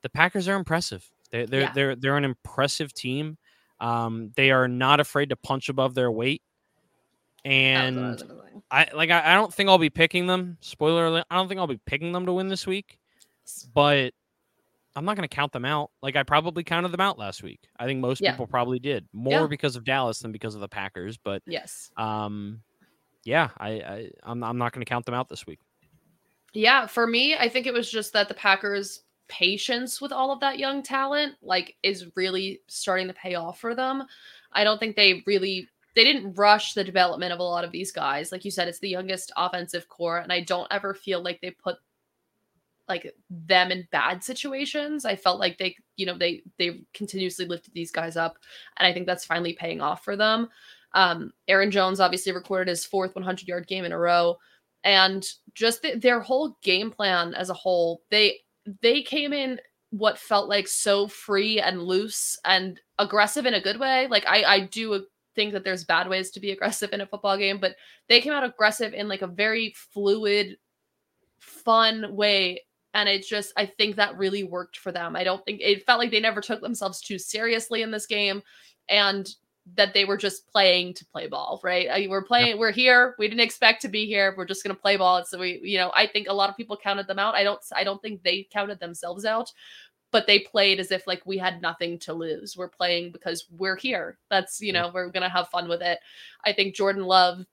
the 0.04 0.10
Packers 0.10 0.48
are 0.48 0.56
impressive. 0.56 1.10
They're 1.32 1.48
they're 1.48 1.62
Yeah. 1.62 1.72
they're 1.74 1.96
they're 1.96 2.18
an 2.18 2.24
impressive 2.26 2.94
team. 2.94 3.38
Um, 3.80 4.32
they 4.36 4.52
are 4.52 4.68
not 4.68 5.00
afraid 5.00 5.30
to 5.30 5.36
punch 5.36 5.70
above 5.70 5.96
their 5.96 6.12
weight. 6.12 6.42
And 7.46 7.96
was 7.96 8.24
gonna 8.24 8.42
say. 8.42 8.62
I 8.72 8.88
like 8.94 9.10
I, 9.10 9.32
I 9.32 9.36
don't 9.36 9.54
think 9.54 9.70
I'll 9.70 9.78
be 9.78 9.90
picking 9.90 10.28
them. 10.28 10.58
Spoiler 10.62 11.06
alert, 11.08 11.26
I 11.30 11.36
don't 11.36 11.48
think 11.48 11.60
I'll 11.60 11.68
be 11.68 11.80
picking 11.86 12.12
them 12.12 12.26
to 12.26 12.34
win 12.34 12.48
this 12.50 12.68
week. 12.68 13.00
But 13.74 14.14
I'm 14.98 15.06
not 15.06 15.16
going 15.16 15.28
to 15.30 15.34
count 15.36 15.52
them 15.52 15.64
out. 15.64 15.92
Like 16.02 16.16
I 16.16 16.24
probably 16.24 16.64
counted 16.64 16.90
them 16.90 17.02
out 17.02 17.20
last 17.20 17.44
week. 17.44 17.60
I 17.80 17.86
think 17.86 18.00
most 18.00 18.20
Yeah. 18.20 18.32
people 18.32 18.48
probably 18.48 18.80
did 18.80 19.08
more 19.14 19.42
Yeah. 19.42 19.48
because 19.48 19.76
of 19.76 19.84
Dallas 19.84 20.20
than 20.20 20.32
because 20.32 20.56
of 20.56 20.62
the 20.62 20.68
Packers. 20.68 21.18
But 21.18 21.44
Yes. 21.46 21.92
um, 21.98 22.62
yeah, 23.24 23.50
I, 23.60 23.70
I 23.70 24.12
I'm 24.24 24.44
I'm 24.44 24.58
not 24.58 24.74
going 24.74 24.84
to 24.84 24.90
count 24.90 25.06
them 25.06 25.14
out 25.14 25.30
this 25.30 25.46
week. 25.46 25.60
Yeah, 26.54 26.88
for 26.88 27.06
me, 27.06 27.36
I 27.36 27.48
think 27.48 27.68
it 27.68 27.74
was 27.74 27.92
just 27.92 28.14
that 28.14 28.28
the 28.28 28.34
Packers' 28.34 29.04
patience 29.28 30.02
with 30.02 30.12
all 30.12 30.32
of 30.32 30.40
that 30.40 30.58
young 30.58 30.82
talent 30.82 31.36
like 31.42 31.76
is 31.84 32.08
really 32.16 32.62
starting 32.68 33.08
to 33.08 33.14
pay 33.14 33.36
off 33.36 33.60
for 33.60 33.76
them. 33.76 34.04
I 34.54 34.64
don't 34.64 34.80
think 34.80 34.96
they 34.96 35.22
really 35.28 35.68
they 35.96 36.04
didn't 36.04 36.34
rush 36.36 36.74
the 36.74 36.84
development 36.84 37.34
of 37.34 37.40
a 37.40 37.44
lot 37.44 37.64
of 37.64 37.72
these 37.72 37.92
guys. 37.92 38.32
Like 38.32 38.46
you 38.46 38.52
said, 38.52 38.68
it's 38.68 38.80
the 38.80 38.90
youngest 38.90 39.32
offensive 39.36 39.90
core, 39.90 40.20
and 40.20 40.32
I 40.32 40.42
don't 40.42 40.68
ever 40.72 40.94
feel 40.94 41.22
like 41.22 41.42
they 41.42 41.52
put 41.52 41.78
like 42.88 43.14
them 43.30 43.72
in 43.72 43.88
bad 43.92 44.24
situations. 44.24 45.06
I 45.06 45.16
felt 45.16 45.40
like 45.40 45.58
they, 45.58 45.76
you 45.96 46.06
know, 46.06 46.18
they 46.18 46.44
they 46.58 46.82
continuously 46.94 47.46
lifted 47.46 47.74
these 47.74 47.92
guys 47.92 48.18
up, 48.18 48.38
and 48.78 48.88
I 48.88 48.94
think 48.94 49.06
that's 49.06 49.26
finally 49.26 49.54
paying 49.54 49.82
off 49.82 50.04
for 50.04 50.16
them. 50.16 50.50
Um, 50.94 51.32
Aaron 51.48 51.72
Jones 51.72 52.00
obviously 52.00 52.32
recorded 52.32 52.70
his 52.70 52.86
fourth 52.86 53.16
100 53.16 53.48
yard 53.48 53.68
game 53.68 53.86
in 53.86 53.92
a 53.92 53.98
row, 53.98 54.38
and 54.84 55.28
just 55.54 55.82
th- 55.82 56.02
their 56.02 56.20
whole 56.20 56.58
game 56.64 56.92
plan 56.92 57.34
as 57.34 57.50
a 57.50 57.54
whole, 57.54 58.02
they 58.10 58.40
they 58.82 59.02
came 59.02 59.34
in 59.34 59.60
what 59.92 60.18
felt 60.18 60.50
like 60.50 60.68
so 60.68 61.08
free 61.08 61.60
and 61.60 61.82
loose 61.82 62.38
and 62.46 62.80
aggressive 63.00 63.46
in 63.46 63.54
a 63.54 63.62
good 63.62 63.80
way. 63.80 64.08
Like 64.08 64.26
I 64.28 64.44
I 64.44 64.60
do 64.62 65.06
think 65.38 65.54
that 65.54 65.64
there's 65.64 65.86
bad 65.86 66.10
ways 66.10 66.32
to 66.32 66.40
be 66.42 66.52
aggressive 66.52 66.92
in 66.92 67.02
a 67.02 67.06
football 67.06 67.38
game, 67.38 67.60
but 67.60 67.76
they 68.10 68.20
came 68.20 68.34
out 68.34 68.44
aggressive 68.44 68.94
in 68.94 69.08
like 69.08 69.22
a 69.22 69.28
very 69.28 69.74
fluid, 69.94 70.58
fun 71.40 72.16
way. 72.16 72.62
And 72.94 73.08
it 73.08 73.26
just, 73.26 73.54
I 73.58 73.66
think 73.66 73.96
that 73.96 74.18
really 74.18 74.44
worked 74.44 74.78
for 74.78 74.92
them. 74.92 75.16
I 75.16 75.24
don't 75.24 75.44
think 75.46 75.62
it 75.62 75.86
felt 75.86 76.00
like 76.00 76.12
they 76.12 76.20
never 76.20 76.42
took 76.42 76.62
themselves 76.62 77.02
too 77.02 77.20
seriously 77.20 77.82
in 77.82 77.92
this 77.92 78.08
game 78.08 78.42
and 78.90 79.30
that 79.76 79.94
they 79.94 80.06
were 80.06 80.18
just 80.18 80.48
playing 80.48 80.94
to 80.94 81.06
play 81.06 81.28
ball, 81.28 81.60
right? 81.64 81.90
I, 81.90 82.08
we're 82.10 82.24
playing, 82.24 82.58
we're 82.58 82.72
here. 82.72 83.16
We 83.20 83.28
didn't 83.28 83.42
expect 83.42 83.82
to 83.82 83.90
be 83.90 84.06
here. 84.06 84.34
We're 84.38 84.46
just 84.46 84.64
going 84.64 84.74
to 84.74 84.82
play 84.82 84.96
ball. 84.96 85.26
So 85.26 85.40
we, 85.40 85.60
you 85.62 85.78
know, 85.78 85.92
I 85.94 86.08
think 86.08 86.28
a 86.30 86.34
lot 86.34 86.50
of 86.50 86.56
people 86.56 86.78
counted 86.78 87.06
them 87.06 87.20
out. 87.20 87.36
I 87.36 87.44
don't, 87.44 87.60
I 87.76 87.84
don't 87.84 88.02
think 88.02 88.24
they 88.24 88.48
counted 88.52 88.80
themselves 88.80 89.26
out 89.26 89.52
but 90.12 90.28
they 90.28 90.40
played 90.40 90.80
as 90.80 90.92
if 90.92 91.06
like 91.06 91.22
we 91.26 91.38
had 91.38 91.62
nothing 91.62 92.00
to 92.00 92.14
lose. 92.14 92.56
We're 92.56 92.70
playing 92.70 93.12
because 93.12 93.46
we're 93.52 93.76
here. 93.76 94.18
That's, 94.30 94.62
you 94.62 94.74
know, 94.74 94.90
we're 94.94 95.10
going 95.10 95.24
to 95.24 95.30
have 95.30 95.50
fun 95.50 95.68
with 95.68 95.82
it. 95.82 96.00
I 96.46 96.54
think 96.54 96.76
Jordan 96.76 97.04
Love 97.04 97.46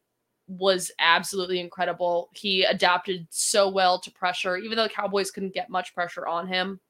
was 0.46 0.90
absolutely 0.98 1.60
incredible. 1.60 2.28
He 2.34 2.64
adapted 2.64 3.26
so 3.30 3.68
well 3.68 3.98
to 4.00 4.10
pressure, 4.10 4.56
even 4.56 4.76
though 4.76 4.84
the 4.84 4.88
Cowboys 4.90 5.30
couldn't 5.30 5.54
get 5.54 5.70
much 5.70 5.94
pressure 5.94 6.26
on 6.26 6.46
him. 6.46 6.80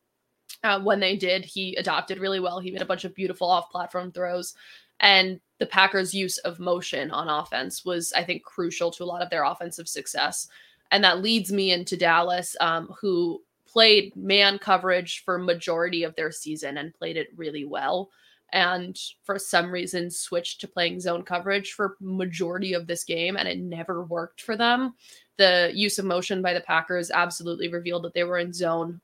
Uh, 0.62 0.81
when 0.81 1.01
they 1.01 1.17
did, 1.17 1.45
he 1.45 1.75
adapted 1.77 2.19
really 2.19 2.40
well. 2.40 2.59
He 2.59 2.71
made 2.71 2.83
a 2.83 2.87
bunch 2.87 3.05
of 3.05 3.14
beautiful 3.14 3.49
off 3.49 3.71
platform 3.71 4.12
throws. 4.12 4.55
And 5.01 5.40
the 5.59 5.67
Packers' 5.67 6.14
use 6.14 6.38
of 6.38 6.59
motion 6.59 7.11
on 7.11 7.29
offense 7.29 7.85
was, 7.85 8.12
I 8.12 8.25
think, 8.25 8.43
crucial 8.43 8.90
to 8.93 9.05
a 9.05 9.07
lot 9.07 9.23
of 9.23 9.31
their 9.31 9.45
offensive 9.45 9.88
success. 9.88 10.49
And 10.90 11.03
that 11.05 11.23
leads 11.23 11.53
me 11.53 11.73
into 11.73 11.97
Dallas, 11.97 12.57
um, 12.61 12.88
who 13.01 13.43
played 13.67 14.14
man 14.14 14.59
coverage 14.59 15.23
for 15.25 15.38
majority 15.38 16.05
of 16.05 16.14
their 16.14 16.31
season 16.31 16.79
and 16.79 16.95
played 16.95 17.17
it 17.17 17.29
really 17.37 17.64
well 17.64 18.11
and 18.55 18.97
for 19.25 19.37
some 19.37 19.71
reason 19.71 20.09
switched 20.09 20.61
to 20.61 20.69
playing 20.69 21.01
zone 21.01 21.25
coverage 21.25 21.73
for 21.73 21.97
majority 22.01 22.73
of 22.73 22.87
this 22.87 23.03
game 23.03 23.37
and 23.37 23.49
it 23.49 23.59
never 23.59 24.05
worked 24.05 24.40
for 24.40 24.57
them. 24.57 24.95
The 25.38 25.73
use 25.75 25.99
of 25.99 26.05
motion 26.05 26.40
by 26.40 26.55
the 26.55 26.61
packers 26.61 27.11
absolutely 27.11 27.67
revealed 27.67 28.05
that 28.05 28.14
they 28.14 28.23
were 28.23 28.38
in 28.38 28.53
zone 28.53 29.01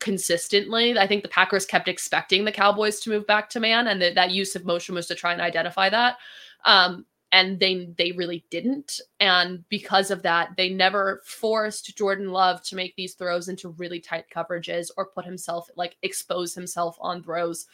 consistently. 0.00 0.98
I 0.98 1.06
think 1.06 1.22
the 1.22 1.28
packers 1.28 1.66
kept 1.66 1.86
expecting 1.86 2.46
the 2.46 2.50
cowboys 2.50 2.98
to 3.00 3.10
move 3.10 3.26
back 3.26 3.50
to 3.50 3.60
man 3.60 3.88
and 3.88 4.00
that 4.00 4.14
that 4.14 4.30
use 4.30 4.56
of 4.56 4.64
motion 4.64 4.94
was 4.94 5.06
to 5.08 5.14
try 5.14 5.32
and 5.32 5.42
identify 5.42 5.90
that. 5.90 6.16
Um, 6.64 7.04
and 7.30 7.60
they 7.60 7.90
they 7.98 8.12
really 8.12 8.42
didn't. 8.48 9.00
And 9.20 9.68
because 9.68 10.10
of 10.10 10.22
that 10.22 10.50
they 10.56 10.70
never 10.70 11.20
forced 11.26 11.94
jordan 11.98 12.30
love 12.30 12.62
to 12.62 12.76
make 12.76 12.96
these 12.96 13.14
throws 13.14 13.48
into 13.48 13.68
really 13.70 14.00
tight 14.00 14.24
coverages 14.34 14.90
or 14.96 15.06
put 15.06 15.26
himself 15.26 15.68
like 15.76 15.96
expose 16.02 16.54
himself 16.54 16.96
on 17.00 17.22
throws 17.22 17.66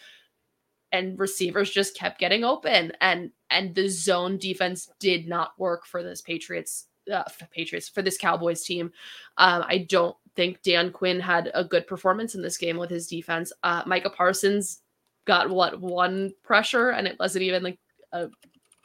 and 0.92 1.18
receivers 1.18 1.70
just 1.70 1.96
kept 1.96 2.18
getting 2.18 2.44
open 2.44 2.92
and 3.00 3.30
and 3.50 3.74
the 3.74 3.88
zone 3.88 4.38
defense 4.38 4.90
did 4.98 5.28
not 5.28 5.58
work 5.58 5.86
for 5.86 6.02
this 6.02 6.20
patriots 6.20 6.86
uh, 7.12 7.24
patriots 7.50 7.88
for 7.88 8.02
this 8.02 8.18
cowboys 8.18 8.62
team 8.64 8.90
um, 9.38 9.64
i 9.68 9.78
don't 9.88 10.16
think 10.36 10.62
dan 10.62 10.90
quinn 10.90 11.18
had 11.20 11.50
a 11.54 11.64
good 11.64 11.86
performance 11.86 12.34
in 12.34 12.42
this 12.42 12.58
game 12.58 12.76
with 12.76 12.90
his 12.90 13.06
defense 13.06 13.52
uh, 13.62 13.82
micah 13.86 14.10
parsons 14.10 14.82
got 15.26 15.50
what 15.50 15.80
one 15.80 16.32
pressure 16.42 16.90
and 16.90 17.06
it 17.06 17.18
wasn't 17.18 17.42
even 17.42 17.62
like 17.62 17.78
a 18.12 18.28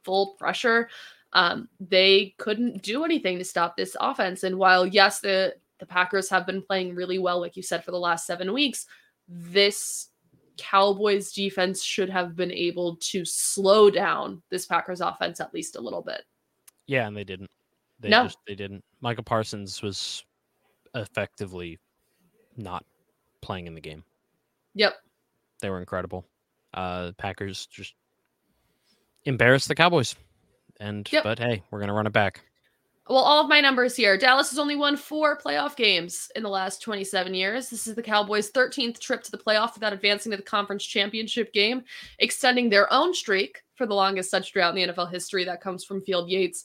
full 0.04 0.36
pressure. 0.38 0.90
Um, 1.34 1.68
they 1.80 2.36
couldn't 2.38 2.84
do 2.84 3.04
anything 3.04 3.40
to 3.40 3.46
stop 3.46 3.76
this 3.76 3.96
offense. 4.00 4.44
And 4.44 4.58
while 4.58 4.86
yes, 4.86 5.20
the 5.20 5.56
the 5.80 5.86
Packers 5.86 6.30
have 6.30 6.46
been 6.46 6.62
playing 6.62 6.96
really 6.96 7.20
well, 7.20 7.42
like 7.42 7.58
you 7.58 7.64
said, 7.64 7.84
for 7.84 7.92
the 7.92 7.98
last 7.98 8.28
seven 8.28 8.54
weeks, 8.54 8.86
this 9.28 10.10
Cowboys 10.58 11.32
defense 11.34 11.84
should 11.84 12.10
have 12.10 12.36
been 12.36 12.52
able 12.52 12.96
to 12.98 13.26
slow 13.26 13.90
down 13.90 14.42
this 14.50 14.66
Packers 14.66 15.02
offense 15.02 15.40
at 15.40 15.54
least 15.54 15.76
a 15.76 15.82
little 15.82 16.02
bit. 16.02 16.24
Yeah, 16.86 17.08
and 17.08 17.16
they 17.16 17.24
didn't. 17.24 17.50
They 18.00 18.10
No. 18.10 18.24
just 18.26 18.38
they 18.48 18.56
didn't. 18.56 18.84
Michael 19.02 19.24
Parsons 19.24 19.82
was 19.82 20.24
effectively 20.96 21.80
not 22.58 22.86
playing 23.42 23.68
in 23.68 23.74
the 23.74 23.82
game. 23.82 24.04
Yep. 24.76 24.96
They 25.62 25.70
were 25.70 25.80
incredible. 25.80 26.26
Uh 26.74 27.12
Packers 27.18 27.66
just 27.68 27.94
embarrassed 29.26 29.68
the 29.68 29.76
Cowboys. 29.76 30.16
And 30.80 31.10
Yep. 31.12 31.24
but 31.24 31.40
hey, 31.40 31.64
we're 31.72 31.80
gonna 31.80 31.94
run 31.94 32.08
it 32.08 32.14
back. 32.14 32.42
Well, 33.10 33.18
all 33.18 33.42
of 33.42 33.50
my 33.50 33.60
numbers 33.60 33.98
here. 33.98 34.18
Dallas 34.18 34.50
has 34.52 34.60
only 34.60 34.78
won 34.78 34.96
four 34.96 35.38
playoff 35.38 35.76
games 35.76 36.32
in 36.38 36.44
the 36.44 36.50
last 36.50 36.82
27 36.82 37.34
years. 37.34 37.70
This 37.70 37.86
is 37.86 37.96
the 37.96 38.02
Cowboys' 38.02 38.50
13th 38.52 38.98
trip 38.98 39.24
to 39.24 39.32
the 39.32 39.38
playoff 39.38 39.74
without 39.74 39.92
advancing 39.92 40.32
to 40.32 40.38
the 40.38 40.44
conference 40.44 40.86
championship 40.86 41.52
game, 41.52 41.84
extending 42.20 42.70
their 42.70 42.92
own 42.94 43.14
streak 43.14 43.62
for 43.76 43.86
the 43.86 43.94
longest 43.94 44.32
such 44.32 44.54
drought 44.54 44.78
in 44.78 44.88
the 44.88 44.94
NFL 44.94 45.12
history. 45.12 45.44
That 45.44 45.60
comes 45.60 45.84
from 45.84 46.00
Field 46.00 46.30
Yates. 46.30 46.64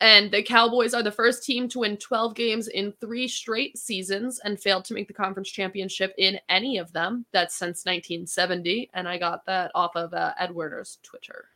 And 0.00 0.28
the 0.30 0.42
Cowboys 0.42 0.92
are 0.92 1.04
the 1.04 1.12
first 1.12 1.44
team 1.44 1.68
to 1.68 1.78
win 1.78 1.96
12 1.96 2.34
games 2.34 2.66
in 2.66 2.92
three 3.00 3.28
straight 3.28 3.78
seasons 3.78 4.40
and 4.42 4.60
failed 4.60 4.84
to 4.86 4.94
make 4.94 5.06
the 5.06 5.14
conference 5.14 5.50
championship 5.50 6.12
in 6.18 6.40
any 6.48 6.78
of 6.78 6.92
them. 6.92 7.24
That's 7.32 7.54
since 7.54 7.84
1970. 7.86 8.90
And 8.92 9.08
I 9.08 9.18
got 9.18 9.46
that 9.46 9.70
off 9.74 9.94
of 9.94 10.12
uh, 10.12 10.34
Ed 10.38 10.50
Werder's 10.50 10.98
Twitter. 11.04 11.46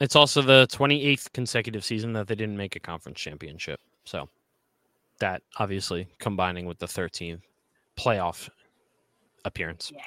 Yep. 0.00 0.04
It's 0.06 0.16
also 0.16 0.42
the 0.42 0.66
28th 0.70 1.32
consecutive 1.32 1.84
season 1.84 2.12
that 2.14 2.26
they 2.26 2.34
didn't 2.34 2.56
make 2.56 2.76
a 2.76 2.80
conference 2.80 3.20
championship. 3.20 3.80
So 4.04 4.28
that 5.20 5.42
obviously 5.58 6.08
combining 6.18 6.66
with 6.66 6.78
the 6.78 6.86
13th 6.86 7.40
playoff 7.96 8.48
appearance. 9.44 9.92
Yeah. 9.94 10.00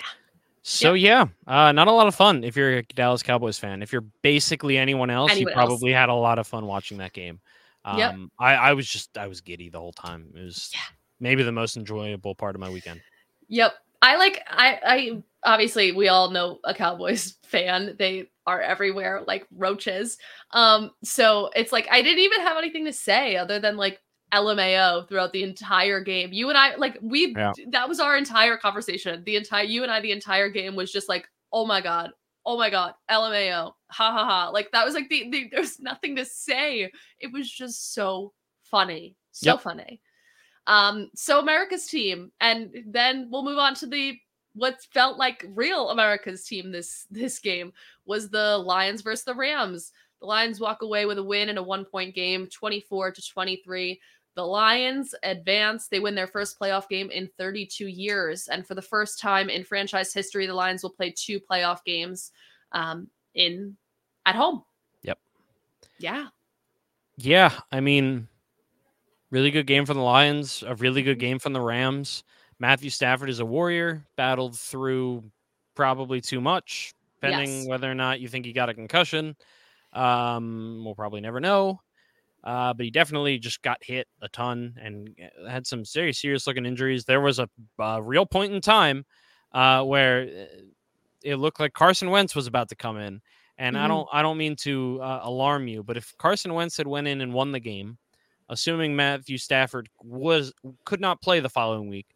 So 0.64 0.94
yeah, 0.94 1.28
uh, 1.48 1.72
not 1.72 1.88
a 1.88 1.92
lot 1.92 2.08
of 2.08 2.16
fun 2.16 2.44
if 2.44 2.58
you're 2.58 2.80
a 2.80 2.84
Dallas 2.84 3.24
Cowboys 3.24 3.58
fan. 3.58 3.82
If 3.82 3.94
you're 3.94 4.04
basically 4.22 4.78
anyone 4.78 5.10
else, 5.10 5.32
Anyone 5.32 5.54
you 5.54 5.58
else. 5.60 5.66
probably 5.68 5.94
had 5.94 6.10
a 6.10 6.14
lot 6.14 6.40
of 6.40 6.46
fun 6.48 6.66
watching 6.66 6.98
that 6.98 7.14
game. 7.14 7.40
Um, 7.86 7.98
Yep. 7.98 8.16
I, 8.38 8.54
I 8.56 8.74
was 8.74 8.86
just 8.86 9.18
I 9.18 9.28
was 9.28 9.40
giddy 9.40 9.70
the 9.70 9.80
whole 9.80 9.94
time. 9.94 10.28
It 10.36 10.42
was 10.44 10.70
Yeah. 10.74 10.82
maybe 11.22 11.44
the 11.44 11.54
most 11.54 11.78
enjoyable 11.78 12.36
part 12.36 12.54
of 12.54 12.60
my 12.60 12.70
weekend. 12.70 13.00
Yep. 13.48 13.76
I 14.02 14.16
like 14.18 14.44
I 14.48 14.80
I 14.86 15.24
obviously 15.44 15.92
we 15.92 16.08
all 16.08 16.30
know 16.30 16.60
a 16.64 16.74
Cowboys 16.74 17.36
fan. 17.46 17.96
They 17.98 18.30
are 18.46 18.62
everywhere 18.62 19.24
like 19.28 19.48
roaches. 19.56 20.18
Um 20.52 20.92
so 21.04 21.50
it's 21.56 21.72
like 21.72 21.88
I 21.92 22.02
didn't 22.02 22.24
even 22.24 22.42
have 22.42 22.58
anything 22.58 22.86
to 22.86 22.94
say 22.94 23.36
other 23.38 23.60
than 23.60 23.78
like 23.78 24.00
LMAO 24.34 25.08
throughout 25.08 25.34
the 25.34 25.44
entire 25.44 26.02
game. 26.02 26.32
You 26.34 26.50
and 26.50 26.58
I 26.58 26.76
like 26.76 26.98
we 27.02 27.34
Yeah. 27.36 27.54
that 27.70 27.88
was 27.90 28.00
our 28.00 28.18
entire 28.18 28.58
conversation. 28.58 29.24
The 29.26 29.36
entire 29.38 29.64
you 29.64 29.84
and 29.84 29.92
I 29.92 30.00
the 30.02 30.12
entire 30.12 30.50
game 30.50 30.76
was 30.76 30.92
just 30.92 31.10
like, 31.10 31.28
"Oh 31.54 31.66
my 31.66 31.82
god. 31.82 32.12
Oh 32.46 32.58
my 32.58 32.70
god. 32.70 32.94
LMAO. 33.10 33.74
Ha 33.90 34.12
ha 34.12 34.26
ha." 34.26 34.50
Like 34.50 34.70
that 34.72 34.86
was 34.86 34.94
like 34.96 35.10
the, 35.10 35.30
the 35.32 35.50
there's 35.52 35.80
nothing 35.80 36.16
to 36.18 36.26
say. 36.26 36.92
It 37.20 37.32
was 37.34 37.50
just 37.50 37.94
so 37.94 38.34
funny. 38.64 39.16
So 39.32 39.54
Yep. 39.54 39.62
funny. 39.62 40.02
Um, 40.68 41.10
so 41.16 41.40
America's 41.40 41.88
team, 41.88 42.32
and 42.40 42.84
then 42.86 43.30
we'll 43.32 43.44
move 43.44 43.58
on 43.58 43.74
to 43.76 43.88
the 43.88 44.20
what 44.54 44.82
felt 44.92 45.18
like 45.18 45.46
real 45.50 45.92
America's 45.92 46.44
team 46.44 46.72
this 46.72 47.06
this 47.12 47.40
game 47.40 47.72
was 48.06 48.30
the 48.30 48.58
Lions 48.58 49.02
versus 49.02 49.24
the 49.24 49.34
Rams. 49.34 49.92
The 50.20 50.26
Lions 50.28 50.60
walk 50.60 50.82
away 50.82 51.06
with 51.06 51.20
a 51.20 51.24
win 51.24 51.50
in 51.50 51.58
a 51.58 51.64
one 51.64 51.86
point 51.86 52.16
game, 52.16 52.48
24 52.48 53.12
to 53.12 53.22
23. 53.22 54.00
The 54.36 54.44
Lions 54.44 55.16
advance. 55.24 55.88
They 55.88 56.00
win 56.00 56.16
their 56.16 56.28
first 56.28 56.60
playoff 56.60 56.88
game 56.90 57.10
in 57.10 57.30
32 57.40 57.88
years. 57.88 58.48
And 58.48 58.68
for 58.68 58.76
the 58.76 58.82
first 58.82 59.20
time 59.20 59.50
in 59.50 59.64
franchise 59.64 60.14
history, 60.14 60.46
the 60.46 60.54
Lions 60.54 60.84
will 60.84 60.92
play 60.92 61.12
two 61.12 61.40
playoff 61.40 61.84
games 61.84 62.32
um, 62.72 63.08
in 63.34 63.76
at 64.28 64.36
home. 64.36 64.64
Yep. 65.02 65.18
Yeah. 65.98 66.28
Yeah, 67.18 67.52
I 67.72 67.80
mean, 67.80 68.28
really 69.32 69.52
good 69.52 69.68
game 69.68 69.86
from 69.86 69.98
the 69.98 70.04
Lions, 70.04 70.64
a 70.66 70.76
really 70.76 71.04
good 71.04 71.20
game 71.20 71.40
from 71.40 71.54
the 71.54 71.62
Rams. 71.62 72.24
Matthew 72.60 72.90
Stafford 72.90 73.30
is 73.30 73.40
a 73.40 73.46
warrior, 73.46 74.06
battled 74.16 74.58
through 74.58 75.24
probably 75.76 76.22
too 76.22 76.42
much, 76.42 76.94
depending 77.22 77.62
Yes. 77.62 77.68
whether 77.68 77.90
or 77.92 77.96
not 77.96 78.20
you 78.20 78.28
think 78.28 78.46
he 78.46 78.54
got 78.54 78.70
a 78.70 78.74
concussion. 78.74 79.36
Um, 79.94 80.82
we'll 80.86 80.96
probably 80.96 81.22
never 81.22 81.40
know. 81.40 81.82
Uh, 82.44 82.74
but 82.74 82.86
he 82.86 82.92
definitely 82.92 83.38
just 83.40 83.62
got 83.62 83.78
hit 83.84 84.08
a 84.22 84.30
ton 84.30 84.76
and 84.82 85.16
uh, 85.44 85.50
had 85.50 85.68
some 85.68 85.84
very 85.94 86.14
serious 86.14 86.48
looking 86.48 86.66
injuries. 86.66 87.04
There 87.04 87.22
was 87.22 87.40
a, 87.40 87.50
a 87.80 88.02
real 88.02 88.26
point 88.26 88.54
in 88.54 88.62
time 88.62 89.06
uh, 89.54 89.84
where 89.84 90.22
uh, 90.24 90.62
it 91.24 91.36
looked 91.38 91.60
like 91.60 91.74
Carson 91.74 92.10
Wentz 92.12 92.36
was 92.36 92.48
about 92.48 92.70
to 92.70 92.76
come 92.76 92.98
in. 92.98 93.22
And 93.58 93.78
I 93.78 93.88
Mhm. 93.88 93.90
don't, 93.90 94.08
I 94.14 94.22
don't 94.22 94.38
mean 94.38 94.56
to 94.58 95.02
uh, 95.02 95.22
alarm 95.24 95.68
you, 95.68 95.84
but 95.84 95.98
if 95.98 96.16
Carson 96.18 96.54
Wentz 96.54 96.78
had 96.78 96.88
went 96.88 97.08
in 97.08 97.22
and 97.22 97.34
won 97.34 97.52
the 97.52 97.60
game, 97.60 97.98
assuming 98.50 98.96
Matthew 98.96 99.38
Stafford 99.38 99.90
was 100.02 100.54
could 100.86 101.02
not 101.02 101.22
play 101.22 101.40
the 101.40 101.50
following 101.50 101.90
week, 101.90 102.08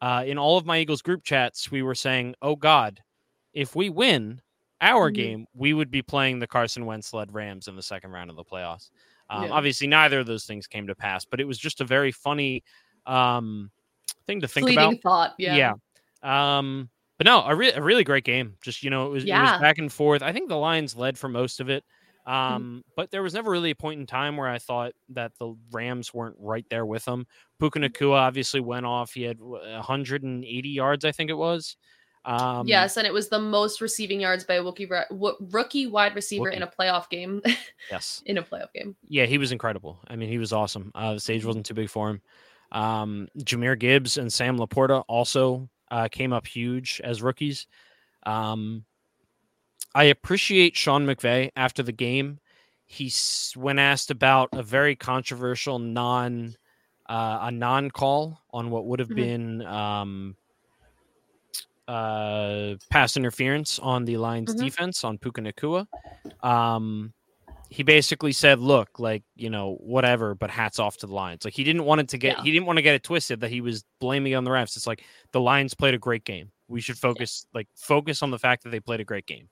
uh, 0.00 0.24
in 0.26 0.38
all 0.38 0.58
of 0.58 0.66
my 0.66 0.78
Eagles 0.78 1.02
group 1.02 1.22
chats, 1.24 1.70
we 1.70 1.82
were 1.82 1.94
saying, 1.94 2.34
"Oh 2.42 2.56
God, 2.56 3.00
if 3.52 3.74
we 3.76 3.88
win 3.90 4.40
our 4.80 5.10
Mhm. 5.10 5.14
game, 5.14 5.46
we 5.54 5.72
would 5.72 5.90
be 5.90 6.02
playing 6.02 6.38
the 6.38 6.46
Carson 6.46 6.84
Wentz 6.86 7.12
led 7.14 7.32
Rams 7.32 7.68
in 7.68 7.76
the 7.76 7.82
second 7.82 8.10
round 8.12 8.28
of 8.30 8.36
the 8.36 8.44
playoffs." 8.44 8.90
Um, 9.30 9.44
Yeah. 9.44 9.50
Obviously, 9.52 9.86
neither 9.86 10.20
of 10.20 10.26
those 10.26 10.44
things 10.46 10.66
came 10.66 10.86
to 10.86 10.94
pass, 10.94 11.24
but 11.24 11.40
it 11.40 11.44
was 11.46 11.58
just 11.58 11.80
a 11.80 11.84
very 11.84 12.12
funny 12.12 12.62
um, 13.06 13.70
thing 14.26 14.40
to 14.40 14.48
think 14.48 14.64
Fleeting 14.66 14.78
about. 14.84 15.02
thought. 15.02 15.34
Yeah. 15.38 15.54
Yeah. 16.22 16.58
Um, 16.58 16.90
but 17.18 17.24
no, 17.24 17.42
a, 17.44 17.54
re- 17.54 17.72
a 17.72 17.80
really 17.80 18.04
great 18.04 18.24
game. 18.24 18.56
Just 18.62 18.82
you 18.82 18.90
know, 18.90 19.06
it 19.06 19.10
was, 19.10 19.24
it 19.24 19.28
was 19.52 19.60
back 19.60 19.78
and 19.78 19.92
forth. 19.92 20.22
I 20.22 20.32
think 20.32 20.48
the 20.48 20.56
Lions 20.56 20.96
led 20.96 21.16
for 21.16 21.28
most 21.28 21.60
of 21.60 21.70
it. 21.70 21.84
Mm-hmm. 22.26 22.54
Um, 22.54 22.84
but 22.96 23.10
there 23.10 23.22
was 23.22 23.34
never 23.34 23.50
really 23.50 23.70
a 23.70 23.76
point 23.76 24.00
in 24.00 24.06
time 24.06 24.36
where 24.36 24.48
I 24.48 24.58
thought 24.58 24.92
that 25.10 25.32
the 25.38 25.54
Rams 25.70 26.12
weren't 26.12 26.36
right 26.38 26.66
there 26.70 26.86
with 26.86 27.04
them. 27.04 27.26
Puka 27.60 27.78
Mm-hmm. 27.78 28.04
Nacua 28.04 28.18
obviously 28.18 28.60
went 28.60 28.86
off. 28.86 29.12
He 29.12 29.22
had 29.22 29.40
180 29.40 30.68
yards, 30.68 31.04
I 31.04 31.12
think 31.12 31.30
it 31.30 31.34
was. 31.34 31.76
Um, 32.24 32.66
yes, 32.66 32.96
and 32.96 33.06
it 33.06 33.12
was 33.12 33.28
the 33.28 33.38
most 33.38 33.80
receiving 33.80 34.20
yards 34.20 34.42
by 34.42 34.54
a 34.54 34.62
rookie, 34.62 34.88
rookie 35.52 35.86
wide 35.86 36.16
receiver 36.16 36.48
in 36.48 36.62
a 36.62 36.66
playoff 36.66 37.08
game. 37.08 37.40
Yes. 37.90 38.22
in 38.26 38.38
a 38.38 38.42
playoff 38.42 38.72
game. 38.74 38.96
Yeah, 39.08 39.26
he 39.26 39.38
was 39.38 39.52
incredible. 39.52 40.00
I 40.08 40.16
mean, 40.16 40.28
he 40.28 40.38
was 40.38 40.52
awesome. 40.52 40.90
Uh, 40.94 41.14
the 41.14 41.20
stage 41.20 41.44
wasn't 41.44 41.66
too 41.66 41.74
big 41.74 41.88
for 41.88 42.10
him. 42.10 42.22
Um, 42.72 43.28
Jahmyr 43.38 43.78
Gibbs 43.78 44.16
and 44.16 44.32
Sam 44.32 44.58
Laporta 44.58 45.04
also 45.06 45.68
uh, 45.92 46.08
came 46.08 46.32
up 46.32 46.48
huge 46.48 47.00
as 47.04 47.22
rookies. 47.22 47.68
Um, 48.24 48.84
I 49.96 50.04
appreciate 50.04 50.76
Sean 50.76 51.06
McVay 51.06 51.50
after 51.56 51.82
the 51.82 51.90
game. 51.92 52.38
He, 52.84 53.10
when 53.54 53.78
asked 53.78 54.10
about 54.10 54.50
a 54.52 54.62
very 54.62 54.94
controversial 54.94 55.78
non, 55.78 56.54
uh, 57.08 57.38
a 57.42 57.50
non 57.50 57.90
call 57.90 58.42
on 58.52 58.68
what 58.70 58.84
would 58.86 59.00
have 59.00 59.08
Mhm. 59.08 59.16
been 59.16 59.62
um, 59.66 60.36
uh, 61.88 62.74
pass 62.90 63.16
interference 63.16 63.78
on 63.78 64.04
the 64.04 64.18
Lions 64.18 64.54
Mhm. 64.54 64.58
defense 64.58 65.02
on 65.02 65.16
Puka 65.16 65.40
Nacua. 65.40 65.86
Um, 66.42 67.14
he 67.70 67.82
basically 67.82 68.32
said, 68.32 68.58
"Look, 68.60 68.98
like 68.98 69.24
you 69.34 69.50
know, 69.50 69.76
whatever, 69.80 70.34
but 70.34 70.50
hats 70.50 70.78
off 70.78 70.98
to 70.98 71.06
the 71.06 71.14
Lions." 71.14 71.44
Like 71.44 71.54
he 71.54 71.64
didn't 71.64 71.84
want 71.84 72.02
it 72.02 72.08
to 72.10 72.18
get, 72.18 72.36
Yeah. 72.38 72.44
he 72.44 72.52
didn't 72.52 72.66
want 72.66 72.76
to 72.78 72.82
get 72.82 72.94
it 72.94 73.02
twisted 73.02 73.40
that 73.40 73.50
he 73.50 73.60
was 73.62 73.84
blaming 74.00 74.34
on 74.34 74.44
the 74.44 74.50
refs. 74.50 74.76
It's 74.76 74.86
like 74.86 75.04
the 75.32 75.40
Lions 75.40 75.74
played 75.74 75.94
a 75.94 75.98
great 75.98 76.24
game. 76.24 76.52
We 76.68 76.80
should 76.82 76.98
focus, 76.98 77.46
like, 77.54 77.68
focus 77.76 78.22
on 78.22 78.30
the 78.30 78.38
fact 78.38 78.64
that 78.64 78.70
they 78.70 78.80
played 78.80 79.00
a 79.00 79.04
great 79.04 79.26
game. 79.26 79.48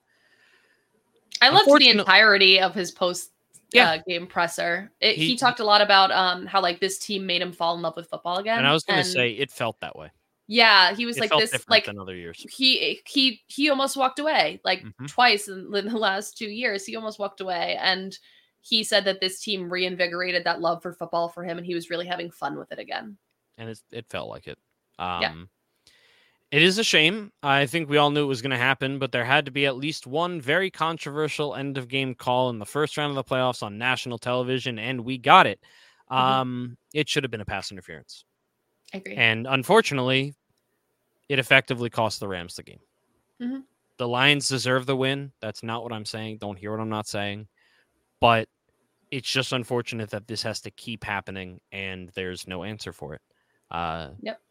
I 1.41 1.49
loved 1.49 1.79
the 1.79 1.89
entirety 1.89 2.59
of 2.59 2.73
his 2.73 2.91
post 2.91 3.31
Yeah. 3.73 3.91
uh, 3.91 3.97
game 4.07 4.25
presser. 4.27 4.91
It, 5.01 5.15
he, 5.17 5.27
He- 5.29 5.37
talked 5.37 5.59
a 5.59 5.65
lot 5.65 5.81
about 5.81 6.11
um 6.11 6.45
how 6.45 6.61
like 6.61 6.79
this 6.79 6.97
team 6.99 7.25
made 7.25 7.41
him 7.41 7.51
fall 7.51 7.75
in 7.75 7.81
love 7.81 7.95
with 7.95 8.07
football 8.09 8.37
again. 8.37 8.59
And 8.59 8.67
I 8.67 8.73
was 8.73 8.83
going 8.83 9.03
to 9.03 9.09
say, 9.09 9.31
it 9.31 9.51
felt 9.51 9.79
that 9.81 9.95
way. 9.95 10.11
yeah, 10.47 10.93
he 10.93 11.05
was 11.05 11.17
It 11.17 11.21
like 11.21 11.31
this 11.39 11.65
like 11.67 11.87
another 11.87 12.11
other 12.11 12.15
years. 12.15 12.37
he 12.55 13.01
he 13.05 13.41
he 13.47 13.69
almost 13.69 13.97
walked 13.97 14.19
away 14.19 14.61
like 14.63 14.83
Mhm. 14.83 15.07
twice 15.07 15.47
in, 15.47 15.73
in 15.75 15.87
the 15.93 15.97
last 15.97 16.37
two 16.37 16.49
years. 16.49 16.85
He 16.85 16.95
almost 16.95 17.19
walked 17.19 17.41
away, 17.41 17.77
and 17.81 18.17
he 18.61 18.83
said 18.83 19.05
that 19.05 19.19
this 19.21 19.41
team 19.41 19.69
reinvigorated 19.71 20.43
that 20.45 20.61
love 20.61 20.81
for 20.81 20.93
football 20.93 21.29
for 21.29 21.43
him, 21.43 21.57
and 21.57 21.65
he 21.65 21.75
was 21.75 21.89
really 21.89 22.07
having 22.07 22.31
fun 22.31 22.57
with 22.57 22.71
it 22.71 22.79
again. 22.79 23.17
and 23.57 23.69
it 23.69 23.79
it 23.91 24.05
felt 24.09 24.29
like 24.29 24.47
it. 24.47 24.57
Um, 24.99 25.21
Yeah. 25.21 25.33
It 26.55 26.61
is 26.63 26.77
a 26.77 26.85
shame. 26.85 27.33
I 27.43 27.65
think 27.65 27.89
we 27.89 27.97
all 27.97 28.11
knew 28.11 28.23
it 28.23 28.27
was 28.27 28.41
going 28.41 28.51
to 28.51 28.57
happen, 28.57 28.97
but 28.97 29.11
there 29.11 29.25
had 29.25 29.43
to 29.43 29.51
be 29.51 29.65
at 29.65 29.75
least 29.75 30.07
one 30.07 30.39
very 30.39 30.71
controversial 30.71 31.53
end 31.53 31.77
of 31.77 31.89
game 31.89 32.15
call 32.15 32.49
in 32.49 32.59
the 32.59 32.65
first 32.65 32.95
round 32.95 33.09
of 33.09 33.15
the 33.17 33.29
playoffs 33.29 33.61
on 33.61 33.77
national 33.77 34.17
television, 34.19 34.79
and 34.79 35.01
we 35.01 35.17
got 35.17 35.47
it. 35.47 35.59
Mhm. 36.09 36.15
Um, 36.15 36.77
It 36.93 37.09
should 37.09 37.25
have 37.25 37.31
been 37.31 37.41
a 37.41 37.45
pass 37.45 37.71
interference, 37.71 38.23
I 38.93 38.97
agree. 38.99 39.15
and 39.15 39.45
unfortunately, 39.47 40.33
it 41.27 41.39
effectively 41.39 41.89
cost 41.89 42.21
the 42.21 42.27
Rams 42.29 42.55
the 42.55 42.63
game. 42.63 42.79
Mhm. 43.41 43.63
The 43.97 44.07
Lions 44.07 44.47
deserve 44.47 44.85
the 44.85 44.95
win. 44.95 45.33
That's 45.41 45.61
not 45.61 45.83
what 45.83 45.91
I'm 45.91 46.05
saying. 46.05 46.37
Don't 46.37 46.57
hear 46.57 46.71
what 46.71 46.79
I'm 46.79 46.87
not 46.87 47.07
saying, 47.07 47.49
but 48.21 48.47
it's 49.11 49.29
just 49.29 49.51
unfortunate 49.51 50.11
that 50.11 50.27
this 50.27 50.43
has 50.43 50.61
to 50.61 50.71
keep 50.71 51.03
happening, 51.03 51.59
and 51.73 52.07
there's 52.15 52.47
no 52.47 52.63
answer 52.63 52.93
for 52.93 53.13
it. 53.15 53.21
Uh, 53.71 54.11
Yep. 54.21 54.41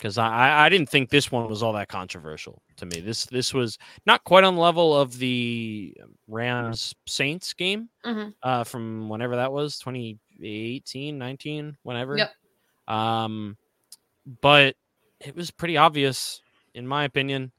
Because 0.00 0.16
I, 0.16 0.64
I 0.64 0.68
didn't 0.70 0.88
think 0.88 1.10
this 1.10 1.30
one 1.30 1.46
was 1.46 1.62
all 1.62 1.74
that 1.74 1.88
controversial 1.88 2.62
to 2.76 2.86
me. 2.86 3.00
This 3.00 3.26
this 3.26 3.52
was 3.52 3.76
not 4.06 4.24
quite 4.24 4.44
on 4.44 4.54
the 4.54 4.60
level 4.62 4.98
of 4.98 5.18
the 5.18 5.94
Rams 6.26 6.94
Saints 7.06 7.52
game 7.52 7.90
Mhm. 8.06 8.32
uh, 8.42 8.64
from 8.64 9.10
whenever 9.10 9.36
that 9.36 9.52
was 9.52 9.78
2018, 9.78 11.18
19, 11.18 11.76
whenever. 11.82 12.16
Yep. 12.16 12.32
Um, 12.88 13.58
but 14.40 14.74
it 15.20 15.36
was 15.36 15.50
pretty 15.50 15.76
obvious, 15.76 16.40
in 16.74 16.86
my 16.86 17.04
opinion. 17.04 17.52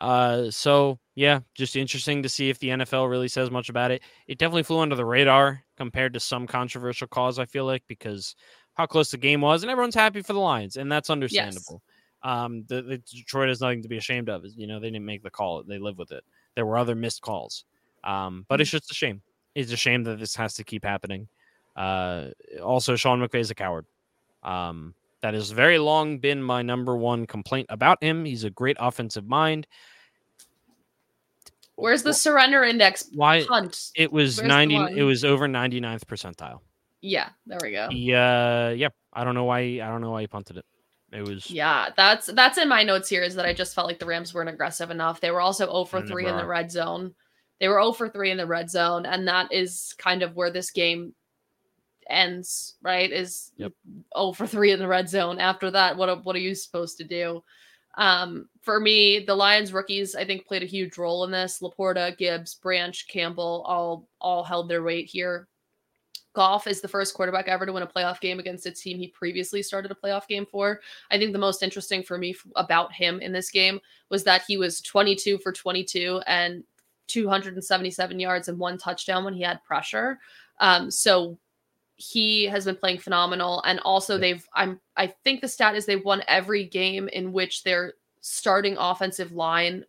Uh, 0.00 0.50
so 0.50 0.98
yeah, 1.14 1.40
just 1.54 1.76
interesting 1.76 2.22
to 2.22 2.28
see 2.30 2.48
if 2.48 2.58
the 2.58 2.68
NFL 2.70 3.10
really 3.10 3.28
says 3.28 3.50
much 3.50 3.68
about 3.68 3.90
it. 3.90 4.00
It 4.26 4.38
definitely 4.38 4.62
flew 4.62 4.78
under 4.78 4.96
the 4.96 5.04
radar 5.04 5.62
compared 5.76 6.14
to 6.14 6.20
some 6.20 6.46
controversial 6.46 7.06
cause. 7.06 7.38
I 7.38 7.44
feel 7.44 7.66
like 7.66 7.82
because 7.86 8.34
how 8.74 8.86
close 8.86 9.10
the 9.10 9.18
game 9.18 9.40
was, 9.40 9.62
and 9.62 9.70
everyone's 9.70 9.94
happy 9.94 10.22
for 10.22 10.32
the 10.32 10.40
Lions, 10.40 10.76
and 10.76 10.90
that's 10.90 11.10
understandable. 11.10 11.82
Um, 12.22 12.64
the, 12.68 12.82
the 12.82 12.98
Detroit 12.98 13.48
has 13.48 13.60
nothing 13.60 13.82
to 13.82 13.88
be 13.88 13.96
ashamed 13.96 14.28
of. 14.28 14.44
You 14.56 14.66
know, 14.66 14.80
they 14.80 14.90
didn't 14.90 15.04
make 15.04 15.22
the 15.22 15.30
call; 15.30 15.62
they 15.62 15.78
live 15.78 15.98
with 15.98 16.12
it. 16.12 16.24
There 16.54 16.66
were 16.66 16.78
other 16.78 16.94
missed 16.94 17.22
calls, 17.22 17.64
um, 18.04 18.46
but 18.48 18.60
it's 18.60 18.70
just 18.70 18.90
a 18.90 18.94
shame. 18.94 19.22
It's 19.54 19.72
a 19.72 19.76
shame 19.76 20.04
that 20.04 20.18
this 20.18 20.34
has 20.36 20.54
to 20.54 20.64
keep 20.64 20.84
happening. 20.84 21.28
Uh, 21.76 22.28
also, 22.62 22.96
Sean 22.96 23.20
McVay 23.20 23.40
is 23.40 23.50
a 23.50 23.54
coward. 23.54 23.86
Um, 24.42 24.94
that 25.22 25.34
has 25.34 25.50
very 25.52 25.78
long 25.78 26.18
been 26.18 26.42
my 26.42 26.62
number 26.62 26.96
one 26.96 27.26
complaint 27.26 27.66
about 27.70 28.02
him. 28.02 28.24
He's 28.24 28.44
a 28.44 28.50
great 28.50 28.76
offensive 28.80 29.26
mind. 29.26 29.66
Where's 31.76 32.02
the 32.02 32.12
surrender 32.12 32.64
index 32.64 33.08
Why 33.14 33.44
punt? 33.44 33.90
it 33.96 34.12
was 34.12 34.38
Where's 34.38 34.48
90 34.48 34.98
it 34.98 35.04
was 35.04 35.24
over 35.24 35.48
99th 35.48 36.04
percentile. 36.04 36.60
Yeah, 37.02 37.28
there 37.46 37.58
we 37.62 37.72
go. 37.72 37.88
Yeah, 37.90 38.70
yeah. 38.70 38.88
I 39.12 39.24
don't 39.24 39.34
know 39.34 39.44
why 39.44 39.60
I 39.60 39.88
don't 39.88 40.00
know 40.00 40.12
why 40.12 40.22
he 40.22 40.26
punted 40.28 40.56
it. 40.56 40.64
It 41.12 41.28
was 41.28 41.50
Yeah, 41.50 41.90
that's 41.96 42.26
that's 42.26 42.56
in 42.56 42.68
my 42.68 42.82
notes 42.82 43.08
here 43.08 43.22
is 43.22 43.34
that 43.34 43.44
I 43.44 43.52
just 43.52 43.74
felt 43.74 43.86
like 43.86 43.98
the 43.98 44.06
Rams 44.06 44.32
weren't 44.32 44.48
aggressive 44.48 44.90
enough. 44.90 45.20
They 45.20 45.30
were 45.30 45.40
also 45.40 45.66
0 45.66 45.84
for 45.84 46.00
3 46.00 46.26
in 46.26 46.36
the 46.36 46.46
red 46.46 46.70
zone. 46.70 47.14
They 47.60 47.68
were 47.68 47.82
0 47.82 47.92
for 47.92 48.08
3 48.08 48.30
in 48.30 48.38
the 48.38 48.46
red 48.46 48.70
zone, 48.70 49.04
and 49.04 49.28
that 49.28 49.52
is 49.52 49.94
kind 49.98 50.22
of 50.22 50.36
where 50.36 50.50
this 50.50 50.70
game 50.70 51.14
ends, 52.08 52.76
right? 52.82 53.10
Is 53.12 53.52
Yep. 53.56 53.72
0 54.16 54.32
for 54.32 54.46
3 54.46 54.72
in 54.72 54.78
the 54.78 54.88
red 54.88 55.08
zone. 55.08 55.38
After 55.38 55.70
that, 55.72 55.96
what 55.96 56.24
what 56.24 56.36
are 56.36 56.40
you 56.40 56.54
supposed 56.54 56.96
to 56.98 57.04
do? 57.04 57.42
Um, 57.98 58.48
for 58.62 58.80
me, 58.80 59.18
the 59.20 59.34
Lions 59.34 59.72
rookies, 59.72 60.14
I 60.14 60.24
think, 60.24 60.46
played 60.46 60.62
a 60.62 60.66
huge 60.66 60.96
role 60.96 61.24
in 61.24 61.30
this. 61.30 61.60
Laporta, 61.60 62.16
Gibbs, 62.16 62.54
Branch, 62.54 63.06
Campbell, 63.08 63.64
all 63.66 64.08
all 64.20 64.44
held 64.44 64.68
their 64.70 64.82
weight 64.82 65.10
here. 65.10 65.48
Goff 66.34 66.66
is 66.66 66.80
the 66.80 66.88
first 66.88 67.14
quarterback 67.14 67.48
ever 67.48 67.66
to 67.66 67.72
win 67.72 67.82
a 67.82 67.86
playoff 67.86 68.20
game 68.20 68.38
against 68.38 68.66
a 68.66 68.70
team 68.70 68.98
he 68.98 69.08
previously 69.08 69.62
started 69.62 69.90
a 69.90 69.94
playoff 69.94 70.26
game 70.26 70.46
for. 70.46 70.80
I 71.10 71.18
think 71.18 71.32
the 71.32 71.38
most 71.38 71.62
interesting 71.62 72.02
for 72.02 72.16
me 72.16 72.30
f- 72.30 72.46
about 72.56 72.92
him 72.92 73.20
in 73.20 73.32
this 73.32 73.50
game 73.50 73.80
was 74.08 74.24
that 74.24 74.42
he 74.46 74.56
was 74.56 74.80
22 74.80 75.38
for 75.38 75.52
22 75.52 76.22
and 76.26 76.64
277 77.08 78.18
yards 78.18 78.48
and 78.48 78.58
one 78.58 78.78
touchdown 78.78 79.24
when 79.24 79.34
he 79.34 79.42
had 79.42 79.62
pressure. 79.64 80.18
Um, 80.60 80.90
so 80.90 81.38
he 81.96 82.44
has 82.44 82.64
been 82.64 82.76
playing 82.76 82.98
phenomenal, 82.98 83.62
and 83.62 83.78
also 83.80 84.18
they've 84.18 84.46
I'm 84.54 84.80
I 84.96 85.08
think 85.24 85.40
the 85.40 85.48
stat 85.48 85.76
is 85.76 85.86
they 85.86 85.96
won 85.96 86.22
every 86.26 86.64
game 86.64 87.08
in 87.08 87.32
which 87.32 87.62
their 87.62 87.94
starting 88.20 88.76
offensive 88.78 89.32
line 89.32 89.84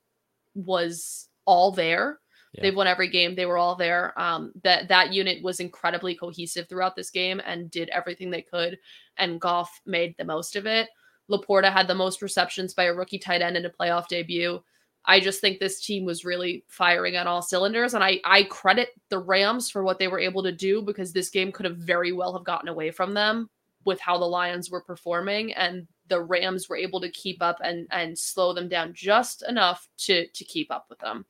was 0.53 1.29
all 1.45 1.71
there. 1.71 2.19
They've 2.61 2.75
won 2.75 2.87
every 2.87 3.09
game. 3.09 3.35
They 3.35 3.45
were 3.45 3.57
all 3.57 3.75
there. 3.75 4.17
Um, 4.19 4.51
that 4.63 4.87
that 4.89 5.11
unit 5.11 5.43
was 5.43 5.59
incredibly 5.59 6.15
cohesive 6.15 6.69
throughout 6.69 6.95
this 6.95 7.09
game 7.09 7.41
and 7.45 7.71
did 7.71 7.89
everything 7.89 8.29
they 8.29 8.43
could. 8.43 8.77
And 9.17 9.41
Goff 9.41 9.81
made 9.85 10.15
the 10.17 10.25
most 10.25 10.55
of 10.55 10.65
it. 10.65 10.89
Laporta 11.31 11.71
had 11.71 11.87
the 11.87 11.95
most 11.95 12.21
receptions 12.21 12.73
by 12.73 12.83
a 12.83 12.93
rookie 12.93 13.17
tight 13.17 13.41
end 13.41 13.57
in 13.57 13.65
a 13.65 13.69
playoff 13.69 14.07
debut. 14.07 14.61
I 15.05 15.19
just 15.19 15.41
think 15.41 15.59
this 15.59 15.83
team 15.83 16.05
was 16.05 16.23
really 16.23 16.63
firing 16.67 17.17
on 17.17 17.27
all 17.27 17.41
cylinders, 17.41 17.93
and 17.93 18.03
I 18.03 18.19
I 18.23 18.43
credit 18.43 18.89
the 19.09 19.19
Rams 19.19 19.69
for 19.69 19.83
what 19.83 19.99
they 19.99 20.07
were 20.07 20.19
able 20.19 20.43
to 20.43 20.51
do 20.51 20.81
because 20.81 21.11
this 21.11 21.29
game 21.29 21.51
could 21.51 21.65
have 21.65 21.77
very 21.77 22.11
well 22.11 22.33
have 22.33 22.45
gotten 22.45 22.69
away 22.69 22.91
from 22.91 23.13
them 23.13 23.49
with 23.85 23.99
how 23.99 24.17
the 24.17 24.25
Lions 24.25 24.71
were 24.71 24.81
performing, 24.81 25.53
and 25.53 25.87
the 26.07 26.21
Rams 26.21 26.69
were 26.69 26.77
able 26.77 27.01
to 27.01 27.09
keep 27.09 27.41
up 27.41 27.57
and 27.63 27.87
and 27.91 28.17
slow 28.17 28.53
them 28.53 28.69
down 28.69 28.93
just 28.93 29.43
enough 29.47 29.89
to 29.97 30.27
to 30.27 30.45
keep 30.45 30.71
up 30.71 30.85
with 30.89 30.99
them. 30.99 31.25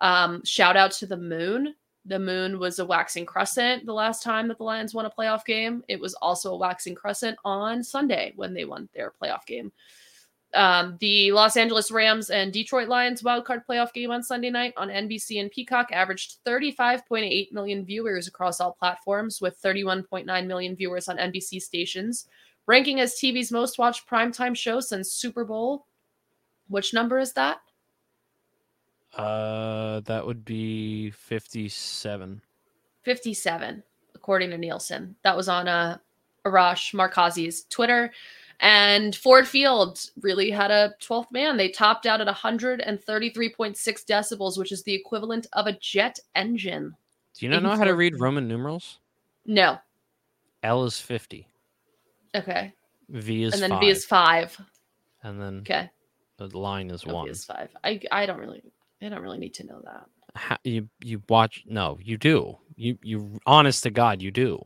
Um, 0.00 0.44
shout 0.44 0.76
out 0.76 0.92
to 0.92 1.06
the 1.06 1.16
moon. 1.16 1.74
The 2.06 2.18
moon 2.18 2.58
was 2.58 2.78
a 2.78 2.84
waxing 2.84 3.24
crescent 3.24 3.86
the 3.86 3.94
last 3.94 4.22
time 4.22 4.48
that 4.48 4.58
the 4.58 4.64
Lions 4.64 4.92
won 4.92 5.06
a 5.06 5.10
playoff 5.10 5.44
game. 5.44 5.82
It 5.88 5.98
was 5.98 6.14
also 6.14 6.52
a 6.52 6.58
waxing 6.58 6.94
crescent 6.94 7.38
on 7.44 7.82
Sunday 7.82 8.32
when 8.36 8.52
they 8.52 8.64
won 8.64 8.88
their 8.94 9.12
playoff 9.20 9.46
game. 9.46 9.72
Um, 10.54 10.96
the 11.00 11.32
Los 11.32 11.56
Angeles 11.56 11.90
Rams 11.90 12.30
and 12.30 12.52
Detroit 12.52 12.88
Lions 12.88 13.22
wildcard 13.22 13.64
playoff 13.68 13.92
game 13.92 14.10
on 14.10 14.22
Sunday 14.22 14.50
night 14.50 14.72
on 14.76 14.88
NBC 14.88 15.40
and 15.40 15.50
Peacock 15.50 15.88
averaged 15.90 16.36
35.8 16.46 17.50
million 17.52 17.84
viewers 17.84 18.28
across 18.28 18.60
all 18.60 18.72
platforms, 18.72 19.40
with 19.40 19.60
31.9 19.60 20.46
million 20.46 20.76
viewers 20.76 21.08
on 21.08 21.16
NBC 21.16 21.60
stations, 21.60 22.28
ranking 22.66 23.00
as 23.00 23.14
TV's 23.14 23.50
most 23.50 23.78
watched 23.78 24.08
primetime 24.08 24.56
show 24.56 24.78
since 24.78 25.12
Super 25.12 25.44
Bowl. 25.44 25.86
Which 26.68 26.94
number 26.94 27.18
is 27.18 27.32
that? 27.32 27.58
Uh, 29.16 30.00
that 30.00 30.26
would 30.26 30.44
be 30.44 31.10
fifty-seven. 31.10 32.40
57, 33.02 33.82
according 34.14 34.48
to 34.50 34.56
Nielsen. 34.58 35.14
That 35.24 35.36
was 35.36 35.48
on 35.48 35.68
uh, 35.68 35.98
Arash 36.46 36.94
Markazi's 36.94 37.64
Twitter. 37.64 38.10
And 38.60 39.14
Ford 39.14 39.46
Field 39.46 40.00
really 40.22 40.50
had 40.50 40.70
a 40.70 40.94
12th 41.02 41.30
man. 41.30 41.58
They 41.58 41.68
topped 41.68 42.06
out 42.06 42.22
at 42.22 42.28
133.6 42.28 43.76
decibels, 44.06 44.56
which 44.56 44.72
is 44.72 44.82
the 44.84 44.94
equivalent 44.94 45.46
of 45.52 45.66
a 45.66 45.72
jet 45.72 46.18
engine. 46.34 46.94
Do 47.38 47.44
you 47.44 47.50
not 47.50 47.58
In 47.58 47.62
know 47.64 47.76
how 47.76 47.84
to 47.84 47.94
read 47.94 48.18
Roman 48.18 48.48
numerals? 48.48 49.00
No. 49.44 49.76
L 50.62 50.84
is 50.84 50.98
fifty. 50.98 51.46
Okay. 52.34 52.72
V 53.10 53.42
is 53.42 53.52
and 53.52 53.62
then 53.62 53.70
five, 53.70 53.80
V 53.80 53.88
is 53.90 54.04
five. 54.06 54.56
and 55.24 55.38
then 55.42 55.58
Okay. 55.58 55.90
the 56.38 56.46
line 56.56 56.90
is 56.90 57.04
No, 57.04 57.10
V 57.10 57.14
one. 57.16 57.28
is 57.28 57.44
five. 57.44 57.68
I 57.84 58.00
I 58.10 58.24
don't 58.24 58.38
really 58.38 58.62
I 59.02 59.08
don't 59.08 59.20
really 59.22 59.38
need 59.38 59.54
to 59.54 59.66
know 59.66 59.80
that. 59.84 60.06
Ha- 60.36 60.58
you 60.64 60.88
you 61.02 61.22
watch? 61.28 61.64
No, 61.66 61.98
you 62.02 62.16
do. 62.16 62.58
You 62.76 62.98
you 63.02 63.38
honest 63.46 63.82
to 63.84 63.90
God, 63.90 64.22
you 64.22 64.30
do. 64.30 64.64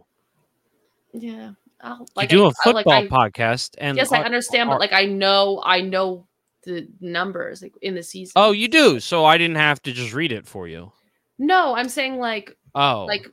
Yeah. 1.12 1.52
I'll, 1.80 2.06
you 2.20 2.26
do 2.26 2.44
a 2.44 2.48
a 2.48 2.52
football 2.64 2.92
I, 2.92 3.06
podcast, 3.06 3.76
and 3.78 3.96
yes, 3.96 4.10
I 4.10 4.22
understand, 4.22 4.68
our- 4.68 4.74
but 4.74 4.80
like 4.80 4.92
I 4.92 5.04
know 5.06 5.62
I 5.64 5.80
know 5.80 6.26
the 6.64 6.88
numbers 7.00 7.62
like 7.62 7.74
in 7.82 7.94
the 7.94 8.02
season. 8.02 8.32
oh, 8.36 8.50
you 8.50 8.66
do. 8.68 8.98
So 8.98 9.24
I 9.24 9.38
didn't 9.38 9.56
have 9.56 9.80
to 9.82 9.92
just 9.92 10.12
read 10.12 10.32
it 10.32 10.46
for 10.46 10.66
you. 10.66 10.92
No, 11.38 11.74
I'm 11.74 11.88
saying 11.88 12.18
like 12.18 12.56
Oh, 12.74 13.04
like 13.06 13.28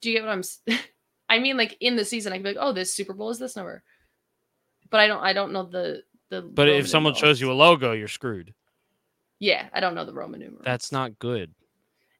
do 0.00 0.10
you 0.10 0.16
get 0.18 0.24
what 0.24 0.32
i'm 0.32 0.42
I 1.28 1.38
mean 1.40 1.56
like 1.56 1.76
in 1.80 1.96
the 1.96 2.04
season 2.04 2.32
i 2.32 2.36
can 2.36 2.42
be 2.42 2.50
like 2.50 2.58
oh 2.60 2.72
this 2.72 2.94
super 2.94 3.12
bowl 3.12 3.30
is 3.30 3.38
this 3.38 3.56
number 3.56 3.82
but 4.90 5.00
i 5.00 5.06
don't 5.06 5.20
i 5.22 5.32
don't 5.32 5.52
know 5.52 5.64
the 5.64 6.02
the 6.30 6.42
but 6.42 6.68
if 6.68 6.88
someone 6.88 7.14
numerals. 7.14 7.20
shows 7.20 7.40
you 7.40 7.50
a 7.50 7.54
logo, 7.54 7.92
you're 7.92 8.06
screwed. 8.06 8.54
Yeah 9.38 9.68
i 9.72 9.80
don't 9.80 9.94
know 9.94 10.04
the 10.04 10.12
roman 10.12 10.40
numerals. 10.40 10.64
That's 10.64 10.92
not 10.92 11.18
good. 11.18 11.54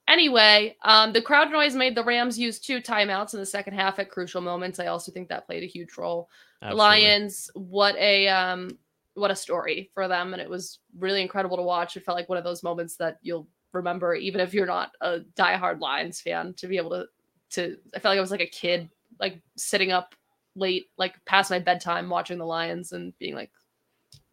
anyway 0.07 0.77
um 0.83 1.13
the 1.13 1.23
crowd 1.23 1.51
noise 1.51 1.75
made 1.75 1.95
the 1.95 2.05
rams 2.05 2.39
use 2.39 2.59
two 2.59 2.81
timeouts 2.81 3.35
in 3.35 3.41
the 3.41 3.47
second 3.47 3.75
half 3.75 3.99
at 3.99 4.11
crucial 4.11 4.41
moments. 4.41 4.79
I 4.79 4.87
also 4.87 5.13
think 5.13 5.29
that 5.29 5.47
played 5.47 5.63
a 5.63 5.67
huge 5.67 5.97
role. 5.99 6.29
Absolutely. 6.63 6.79
lions 6.79 7.51
what 7.55 7.97
a 7.97 8.29
um 8.29 8.71
what 9.15 9.31
a 9.31 9.37
story 9.37 9.91
for 9.95 10.07
them 10.09 10.33
and 10.33 10.43
it 10.43 10.49
was 10.49 10.79
really 10.99 11.23
incredible 11.23 11.57
to 11.57 11.63
watch. 11.63 11.97
It 11.97 12.05
felt 12.05 12.17
like 12.17 12.29
one 12.29 12.39
of 12.39 12.45
those 12.45 12.63
moments 12.63 12.97
that 12.97 13.19
you'll 13.23 13.49
remember 13.73 14.15
even 14.15 14.41
if 14.41 14.55
you're 14.55 14.67
not 14.67 14.93
a 15.01 15.21
diehard 15.37 15.81
lions 15.81 16.21
fan 16.21 16.55
to 16.55 16.67
be 16.67 16.77
able 16.77 16.91
to 16.91 17.07
to 17.51 17.77
i 17.95 17.99
felt 17.99 18.13
like 18.13 18.19
i 18.19 18.21
was 18.21 18.31
like 18.31 18.41
a 18.41 18.47
kid 18.47 18.89
like 19.21 19.41
sitting 19.57 19.93
up 19.93 20.15
late 20.55 20.87
like 20.97 21.15
past 21.25 21.51
my 21.51 21.59
bedtime 21.59 22.09
watching 22.09 22.39
the 22.39 22.47
lions 22.47 22.93
and 22.93 23.17
being 23.19 23.35
like 23.35 23.51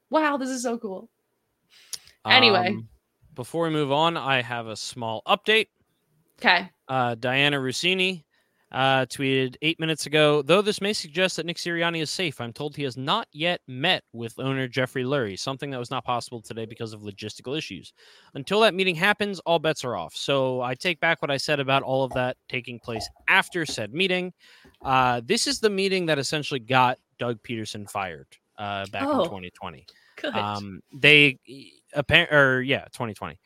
wow 0.10 0.38
this 0.38 0.50
is 0.50 0.64
so 0.64 0.78
cool 0.78 1.10
Anyway. 2.26 2.70
Um, 2.70 2.88
before 3.34 3.66
we 3.66 3.70
move 3.72 3.92
on, 3.92 4.16
I 4.18 4.42
have 4.42 4.68
a 4.68 4.76
small 4.76 5.22
update. 5.28 5.68
okay 6.40 6.70
Uh, 6.88 7.16
Dianna 7.16 7.56
Russini 7.62 8.24
uh, 8.72 9.06
tweeted 9.06 9.56
eight 9.62 9.80
minutes 9.80 10.06
ago, 10.06 10.42
though 10.42 10.62
this 10.62 10.82
may 10.82 10.92
suggest 10.94 11.36
that 11.38 11.46
Nick 11.46 11.58
Sirianni 11.58 12.02
is 12.02 12.10
safe, 12.10 12.42
I'm 12.42 12.52
told 12.52 12.76
he 12.76 12.84
has 12.84 12.98
not 12.98 13.28
yet 13.32 13.62
met 13.68 14.04
with 14.14 14.38
owner 14.40 14.68
Jeffrey 14.68 15.04
Lurie, 15.04 15.38
something 15.40 15.70
that 15.72 15.78
was 15.80 15.92
not 15.92 16.04
possible 16.04 16.42
today 16.42 16.66
because 16.66 16.92
of 16.94 17.02
logistical 17.02 17.58
issues. 17.58 17.94
Until 18.34 18.60
that 18.62 18.74
meeting 18.74 18.96
happens, 18.96 19.40
all 19.42 19.60
bets 19.60 19.84
are 19.86 19.96
off. 19.96 20.16
So 20.16 20.62
I 20.62 20.76
take 20.76 21.00
back 21.00 21.22
what 21.22 21.32
I 21.32 21.38
said 21.38 21.60
about 21.60 21.84
all 21.84 22.04
of 22.04 22.12
that 22.14 22.38
taking 22.50 22.80
place 22.80 23.08
after 23.30 23.66
said 23.66 23.94
meeting. 23.94 24.34
Uh, 24.82 25.22
this 25.26 25.48
is 25.48 25.60
the 25.60 25.70
meeting 25.70 26.06
that 26.08 26.20
essentially 26.20 26.60
got 26.60 26.98
Doug 27.18 27.42
Pederson 27.44 27.90
fired 27.90 28.28
uh, 28.58 28.86
back 28.88 29.04
Oh. 29.06 29.20
in 29.22 29.26
2020 29.26 29.86
good. 30.22 30.36
Um 30.36 30.82
they 30.94 31.40
apparent 31.94 32.32
or 32.34 32.62
yeah 32.62 32.86
2020 32.86 33.40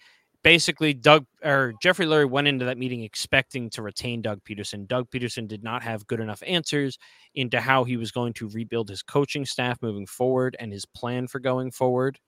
basically 0.44 0.94
doug 0.94 1.26
or 1.44 1.74
jeffrey 1.82 2.06
lurie 2.06 2.30
went 2.30 2.48
into 2.48 2.66
that 2.66 2.78
meeting 2.78 3.04
expecting 3.04 3.70
to 3.70 3.82
retain 3.82 4.22
doug 4.22 4.40
pederson. 4.44 4.88
Doug 4.88 5.10
pederson 5.10 5.48
did 5.48 5.64
not 5.64 5.84
have 5.84 6.08
good 6.08 6.20
enough 6.20 6.42
answers 6.48 6.98
into 7.36 7.60
how 7.60 7.84
he 7.84 7.98
was 7.98 8.12
going 8.12 8.34
to 8.34 8.50
rebuild 8.50 8.90
his 8.90 9.04
coaching 9.04 9.46
staff 9.46 9.82
moving 9.82 10.06
forward 10.06 10.56
and 10.60 10.72
his 10.72 10.86
plan 10.86 11.28
for 11.28 11.40
going 11.40 11.72
forward. 11.72 12.20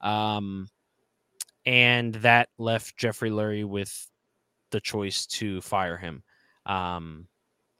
Um 0.00 0.68
and 1.64 2.14
that 2.16 2.48
left 2.58 2.96
jeffrey 2.96 3.30
lurie 3.30 3.64
with 3.64 4.08
the 4.70 4.80
choice 4.80 5.26
to 5.26 5.60
fire 5.60 5.96
him. 5.96 6.22
Um 6.66 7.28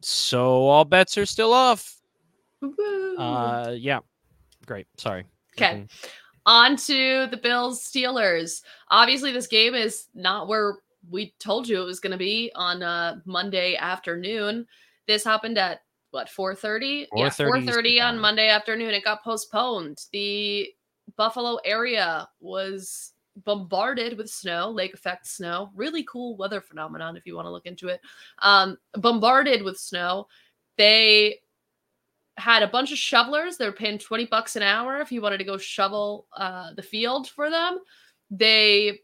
so 0.02 0.66
all 0.66 0.84
bets 0.84 1.18
are 1.18 1.26
still 1.26 1.52
off. 1.52 1.96
Uh 2.62 3.74
yeah. 3.76 4.00
Great. 4.66 4.86
Sorry 4.98 5.24
Okay. 5.62 5.86
On 6.46 6.76
to 6.76 7.26
the 7.30 7.36
Bills 7.36 7.82
Steelers. 7.82 8.62
Obviously, 8.88 9.32
this 9.32 9.46
game 9.46 9.74
is 9.74 10.06
not 10.14 10.48
where 10.48 10.78
we 11.08 11.34
told 11.38 11.68
you 11.68 11.80
it 11.80 11.86
was 11.86 12.00
going 12.00 12.12
to 12.12 12.18
be 12.18 12.50
on 12.54 12.82
uh, 12.82 13.16
Monday 13.24 13.76
afternoon. 13.76 14.66
This 15.06 15.24
happened 15.24 15.58
at 15.58 15.82
what 16.10 16.28
4:30? 16.28 17.06
Yeah, 17.14 17.28
4:30 17.28 17.28
Eastern 17.28 17.84
4:30 17.84 18.02
on. 18.02 18.18
Monday 18.18 18.48
afternoon. 18.48 18.94
It 18.94 19.04
got 19.04 19.22
postponed. 19.22 20.06
The 20.12 20.68
Buffalo 21.16 21.58
area 21.64 22.28
was 22.40 23.12
bombarded 23.44 24.16
with 24.16 24.28
snow, 24.28 24.70
lake 24.70 24.94
effect 24.94 25.26
snow. 25.26 25.70
Really 25.74 26.04
cool 26.04 26.36
weather 26.36 26.60
phenomenon 26.60 27.16
if 27.16 27.26
you 27.26 27.34
want 27.34 27.46
to 27.46 27.50
look 27.50 27.66
into 27.66 27.88
it. 27.88 28.00
Um, 28.40 28.76
bombarded 28.94 29.62
with 29.62 29.78
snow. 29.78 30.26
They 30.76 31.40
had 32.36 32.62
a 32.62 32.68
bunch 32.68 32.92
of 32.92 32.98
shovelers. 32.98 33.56
They 33.56 33.66
were 33.66 33.72
paying 33.72 33.98
20 33.98 34.26
bucks 34.26 34.56
an 34.56 34.62
hour 34.62 35.00
if 35.00 35.12
you 35.12 35.20
wanted 35.20 35.38
to 35.38 35.44
go 35.44 35.58
shovel 35.58 36.26
uh, 36.36 36.72
the 36.74 36.82
field 36.82 37.28
for 37.28 37.50
them. 37.50 37.78
They 38.30 39.00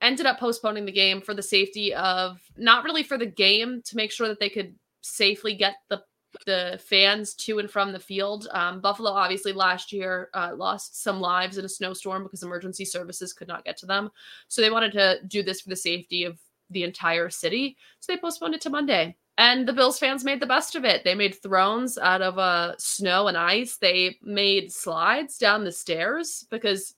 ended 0.00 0.26
up 0.26 0.38
postponing 0.38 0.84
the 0.84 0.92
game 0.92 1.20
for 1.20 1.34
the 1.34 1.42
safety 1.42 1.94
of 1.94 2.40
not 2.56 2.84
really 2.84 3.02
for 3.02 3.18
the 3.18 3.26
game 3.26 3.82
to 3.86 3.96
make 3.96 4.12
sure 4.12 4.28
that 4.28 4.40
they 4.40 4.50
could 4.50 4.74
safely 5.02 5.54
get 5.54 5.76
the 5.88 6.02
the 6.44 6.78
fans 6.84 7.34
to 7.34 7.58
and 7.58 7.70
from 7.70 7.92
the 7.92 7.98
field. 7.98 8.46
Um, 8.50 8.80
Buffalo 8.80 9.10
obviously 9.10 9.52
last 9.52 9.90
year 9.90 10.28
uh, 10.34 10.52
lost 10.54 11.02
some 11.02 11.18
lives 11.18 11.56
in 11.56 11.64
a 11.64 11.68
snowstorm 11.68 12.24
because 12.24 12.42
emergency 12.42 12.84
services 12.84 13.32
could 13.32 13.48
not 13.48 13.64
get 13.64 13.78
to 13.78 13.86
them. 13.86 14.10
So 14.48 14.60
they 14.60 14.70
wanted 14.70 14.92
to 14.92 15.20
do 15.26 15.42
this 15.42 15.62
for 15.62 15.70
the 15.70 15.76
safety 15.76 16.24
of 16.24 16.38
the 16.70 16.82
entire 16.82 17.30
city. 17.30 17.76
So 18.00 18.12
they 18.12 18.18
postponed 18.18 18.54
it 18.54 18.60
to 18.62 18.70
Monday. 18.70 19.16
And 19.38 19.68
the 19.68 19.72
Bills 19.72 19.98
fans 19.98 20.24
made 20.24 20.40
the 20.40 20.46
best 20.46 20.74
of 20.76 20.84
it. 20.84 21.04
They 21.04 21.14
made 21.14 21.42
thrones 21.42 21.98
out 21.98 22.22
of 22.22 22.38
uh, 22.38 22.74
snow 22.78 23.28
and 23.28 23.36
ice. 23.36 23.76
They 23.76 24.16
made 24.22 24.72
slides 24.72 25.36
down 25.36 25.64
the 25.64 25.72
stairs 25.72 26.46
because 26.50 26.94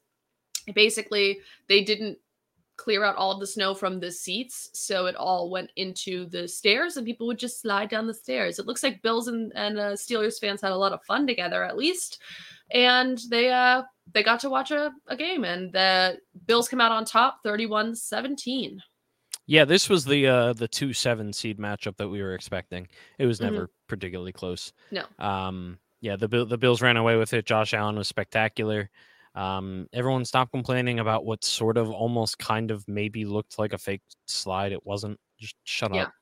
basically 0.72 1.40
they 1.68 1.82
didn't 1.82 2.18
clear 2.76 3.04
out 3.04 3.16
all 3.16 3.36
the 3.38 3.46
snow 3.46 3.74
from 3.74 3.98
the 3.98 4.10
seats. 4.10 4.70
So 4.72 5.06
it 5.06 5.16
all 5.16 5.50
went 5.50 5.72
into 5.76 6.26
the 6.26 6.46
stairs 6.46 6.96
and 6.96 7.04
people 7.04 7.26
would 7.26 7.38
just 7.38 7.60
slide 7.60 7.90
down 7.90 8.06
the 8.06 8.14
stairs. 8.14 8.58
It 8.58 8.66
looks 8.66 8.84
like 8.84 9.02
Bills 9.02 9.26
and, 9.26 9.52
and 9.56 9.78
uh, 9.78 9.92
Steelers 9.92 10.38
fans 10.40 10.62
had 10.62 10.72
a 10.72 10.76
lot 10.76 10.92
of 10.92 11.02
fun 11.02 11.26
together 11.26 11.64
at 11.64 11.76
least. 11.76 12.22
And 12.70 13.18
they 13.30 13.50
uh 13.50 13.82
they 14.12 14.22
got 14.22 14.40
to 14.40 14.50
watch 14.50 14.70
a, 14.70 14.92
a 15.08 15.16
game 15.16 15.44
and 15.44 15.72
the 15.72 16.18
Bills 16.46 16.68
come 16.68 16.80
out 16.80 16.92
on 16.92 17.04
top 17.04 17.40
31 17.42 17.96
17. 17.96 18.80
Yeah, 19.50 19.64
this 19.64 19.88
was 19.88 20.04
the 20.04 20.26
uh 20.26 20.52
the 20.52 20.68
two 20.68 20.92
seven 20.92 21.32
seed 21.32 21.58
matchup 21.58 21.96
that 21.96 22.08
we 22.08 22.22
were 22.22 22.34
expecting. 22.34 22.86
It 23.18 23.24
was 23.26 23.40
Mhm. 23.40 23.44
never 23.44 23.70
particularly 23.88 24.32
close. 24.32 24.72
No. 24.90 25.04
Um 25.18 25.78
yeah, 26.00 26.16
the 26.16 26.28
the 26.44 26.58
Bills 26.58 26.82
ran 26.82 26.96
away 26.98 27.16
with 27.16 27.32
it. 27.32 27.46
Josh 27.46 27.72
Allen 27.74 27.96
was 27.96 28.08
spectacular. 28.08 28.90
Um 29.34 29.88
everyone 29.94 30.24
stopped 30.26 30.52
complaining 30.52 31.00
about 31.00 31.24
what 31.24 31.44
sort 31.44 31.78
of 31.78 31.90
almost 31.90 32.38
kind 32.38 32.70
of 32.70 32.86
maybe 32.88 33.24
looked 33.24 33.58
like 33.58 33.72
a 33.72 33.78
fake 33.78 34.02
slide. 34.26 34.72
It 34.72 34.84
wasn't. 34.84 35.18
Just 35.38 35.56
shut 35.64 35.94
Yeah. 35.94 36.02
up. 36.04 36.12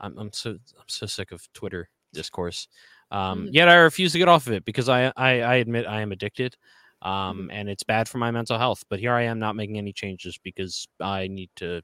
I'm 0.00 0.18
I'm 0.18 0.32
so 0.32 0.50
I'm 0.52 0.88
so 0.88 1.06
sick 1.06 1.32
of 1.32 1.50
Twitter 1.54 1.88
discourse. 2.12 2.68
Um 3.10 3.46
Mhm. 3.46 3.50
yet 3.54 3.68
I 3.70 3.76
refuse 3.76 4.12
to 4.12 4.18
get 4.18 4.28
off 4.28 4.46
of 4.48 4.52
it 4.52 4.66
because 4.66 4.90
I 4.90 5.12
I, 5.16 5.40
I 5.40 5.54
admit 5.56 5.86
I 5.86 6.02
am 6.02 6.12
addicted. 6.12 6.56
Mm-hmm. 7.02 7.08
Um 7.40 7.50
and 7.52 7.70
it's 7.70 7.84
bad 7.84 8.06
for 8.08 8.18
my 8.18 8.30
mental 8.30 8.58
health. 8.58 8.84
But 8.90 9.00
here 9.00 9.14
I 9.14 9.22
am 9.22 9.38
not 9.38 9.56
making 9.56 9.78
any 9.78 9.94
changes 9.94 10.36
because 10.38 10.86
I 11.00 11.28
need 11.28 11.50
to 11.56 11.82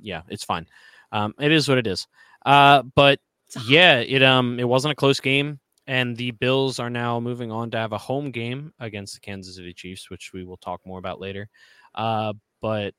yeah, 0.00 0.22
it's 0.28 0.44
fine. 0.44 0.66
Um, 1.12 1.34
it 1.40 1.52
is 1.52 1.68
what 1.68 1.78
it 1.78 1.86
is. 1.86 2.06
Uh, 2.44 2.82
but 2.94 3.20
yeah, 3.68 3.98
it 3.98 4.22
um, 4.22 4.58
it 4.58 4.68
wasn't 4.68 4.92
a 4.92 4.96
close 4.96 5.20
game. 5.20 5.60
and 5.86 6.16
the 6.16 6.32
Bills 6.32 6.78
are 6.78 6.90
now 6.90 7.20
moving 7.20 7.52
on 7.52 7.70
to 7.70 7.78
have 7.78 7.92
a 7.92 7.98
home 7.98 8.30
game 8.30 8.72
against 8.80 9.14
the 9.14 9.20
Kansas 9.20 9.56
City 9.56 9.72
Chiefs, 9.72 10.10
which 10.10 10.32
we 10.32 10.44
will 10.44 10.56
talk 10.56 10.80
more 10.84 10.98
about 10.98 11.20
later. 11.20 11.48
Uh, 11.94 12.32
but 12.60 12.94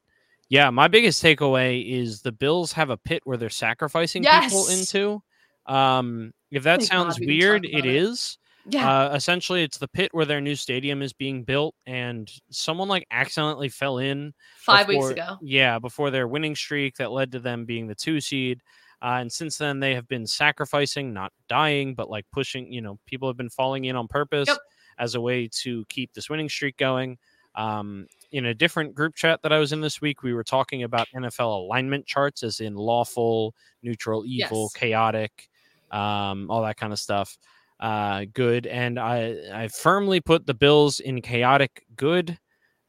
yeah, 0.49 0.69
my 0.69 0.87
biggest 0.87 1.21
takeaway 1.21 1.85
is 1.85 2.21
the 2.21 2.31
Bills 2.31 2.71
have 2.71 2.89
a 2.89 2.97
pit 2.97 3.21
where 3.25 3.37
they're 3.37 3.49
sacrificing 3.49 4.23
people 4.23 4.67
into. 4.69 5.21
Um, 5.65 6.33
if 6.51 6.63
that 6.63 6.79
Thank 6.79 6.89
sounds 6.89 7.15
God 7.15 7.19
we 7.19 7.27
weird, 7.27 7.65
it 7.65 7.79
it. 7.79 7.85
is. 7.85 8.37
Yeah. 8.69 8.89
Uh, 9.09 9.15
essentially, 9.15 9.63
it's 9.63 9.77
the 9.77 9.87
pit 9.87 10.09
where 10.13 10.25
their 10.25 10.41
new 10.41 10.55
stadium 10.55 11.01
is 11.01 11.13
being 11.13 11.43
built, 11.43 11.73
and 11.85 12.29
someone 12.49 12.87
like 12.87 13.05
accidentally 13.11 13.69
fell 13.69 13.97
in 13.99 14.33
Five 14.57 14.87
weeks 14.87 15.07
ago. 15.09 15.37
Yeah, 15.41 15.79
before 15.79 16.11
their 16.11 16.27
winning 16.27 16.55
streak 16.55 16.95
that 16.97 17.11
led 17.11 17.31
to 17.31 17.39
them 17.39 17.65
being 17.65 17.87
the 17.87 17.95
two 17.95 18.19
seed. 18.19 18.61
Uh, 19.01 19.19
and 19.21 19.31
since 19.31 19.57
then, 19.57 19.79
they 19.79 19.93
have 19.93 20.07
been 20.07 20.25
sacrificing, 20.27 21.13
not 21.13 21.31
dying, 21.47 21.93
but 21.95 22.09
like 22.09 22.25
pushing. 22.33 22.71
You 22.73 22.81
know, 22.81 22.99
people 23.05 23.29
have 23.29 23.37
been 23.37 23.49
falling 23.49 23.85
in 23.85 23.95
on 23.95 24.07
purpose 24.07 24.47
Yep. 24.47 24.57
as 24.97 25.15
a 25.15 25.21
way 25.21 25.47
to 25.61 25.85
keep 25.85 26.13
this 26.13 26.29
winning 26.29 26.49
streak 26.49 26.77
going. 26.77 27.17
Um, 27.55 28.07
in 28.31 28.45
a 28.47 28.53
different 28.53 28.93
group 28.93 29.15
chat 29.15 29.41
that 29.43 29.53
I 29.53 29.59
was 29.59 29.71
in 29.71 29.81
this 29.81 30.01
week, 30.01 30.21
we 30.23 30.33
were 30.33 30.43
talking 30.43 30.83
about 30.83 31.07
NFL 31.15 31.63
alignment 31.65 32.05
charts, 32.05 32.43
as 32.43 32.59
in 32.59 32.75
lawful, 32.75 33.55
neutral, 33.81 34.25
evil, 34.25 34.63
Yes. 34.73 34.73
chaotic, 34.73 35.49
um, 35.91 36.51
all 36.51 36.61
that 36.63 36.77
kind 36.77 36.91
of 36.91 36.99
stuff. 36.99 37.37
Uh, 37.79 38.25
good, 38.33 38.65
and 38.65 38.97
I 38.99 39.35
I 39.53 39.67
firmly 39.67 40.19
put 40.19 40.45
the 40.47 40.53
Bills 40.55 40.99
in 40.99 41.21
chaotic 41.21 41.85
good, 41.95 42.37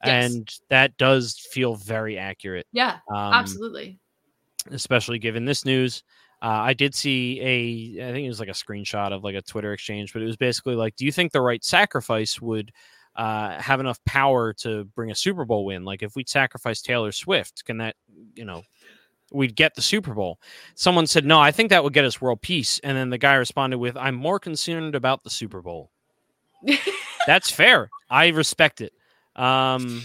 Yes. 0.04 0.32
and 0.34 0.48
that 0.70 0.96
does 0.96 1.38
feel 1.52 1.74
very 1.74 2.16
accurate. 2.16 2.66
Yeah, 2.72 2.98
Um, 3.10 3.34
absolutely. 3.34 3.98
especially 4.70 5.18
given 5.18 5.44
this 5.44 5.64
news. 5.64 6.02
Uh, 6.40 6.46
I 6.70 6.72
did 6.72 6.94
see 6.94 7.40
a, 7.40 8.08
I 8.08 8.12
think 8.12 8.24
it 8.24 8.28
was 8.28 8.38
like 8.40 8.48
a 8.48 8.52
screenshot 8.52 9.12
of 9.12 9.24
like 9.24 9.34
a 9.34 9.42
Twitter 9.42 9.72
exchange, 9.72 10.12
but 10.12 10.22
it 10.22 10.26
was 10.26 10.36
basically 10.36 10.76
like, 10.76 10.94
do 10.96 11.04
you 11.04 11.10
think 11.12 11.32
the 11.32 11.40
right 11.40 11.64
sacrifice 11.64 12.40
would 12.40 12.70
uh, 13.16 13.60
have 13.60 13.80
enough 13.80 13.98
power 14.04 14.52
to 14.52 14.84
bring 14.94 15.10
a 15.10 15.14
Super 15.16 15.44
Bowl 15.44 15.64
win? 15.64 15.84
Like 15.84 16.02
if 16.04 16.14
we 16.14 16.24
sacrifice 16.26 16.80
Taylor 16.80 17.10
Swift, 17.10 17.64
can 17.64 17.78
that, 17.78 17.96
you 18.36 18.44
know, 18.44 18.62
we'd 19.32 19.56
get 19.56 19.74
the 19.74 19.82
Super 19.82 20.14
Bowl? 20.14 20.40
Someone 20.74 21.06
said, 21.06 21.24
no, 21.24 21.40
I 21.40 21.50
think 21.50 21.70
that 21.70 21.84
would 21.84 21.92
get 21.92 22.04
us 22.04 22.20
world 22.20 22.40
peace. 22.40 22.80
And 22.84 22.96
then 22.96 23.10
the 23.10 23.18
guy 23.18 23.34
responded 23.34 23.78
with, 23.78 23.96
I'm 23.96 24.14
more 24.14 24.38
concerned 24.38 24.94
about 24.94 25.24
the 25.24 25.30
Super 25.30 25.62
Bowl. 25.62 25.90
That's 27.26 27.50
fair. 27.50 27.90
I 28.10 28.28
respect 28.28 28.80
it. 28.80 28.92
Um, 29.36 30.02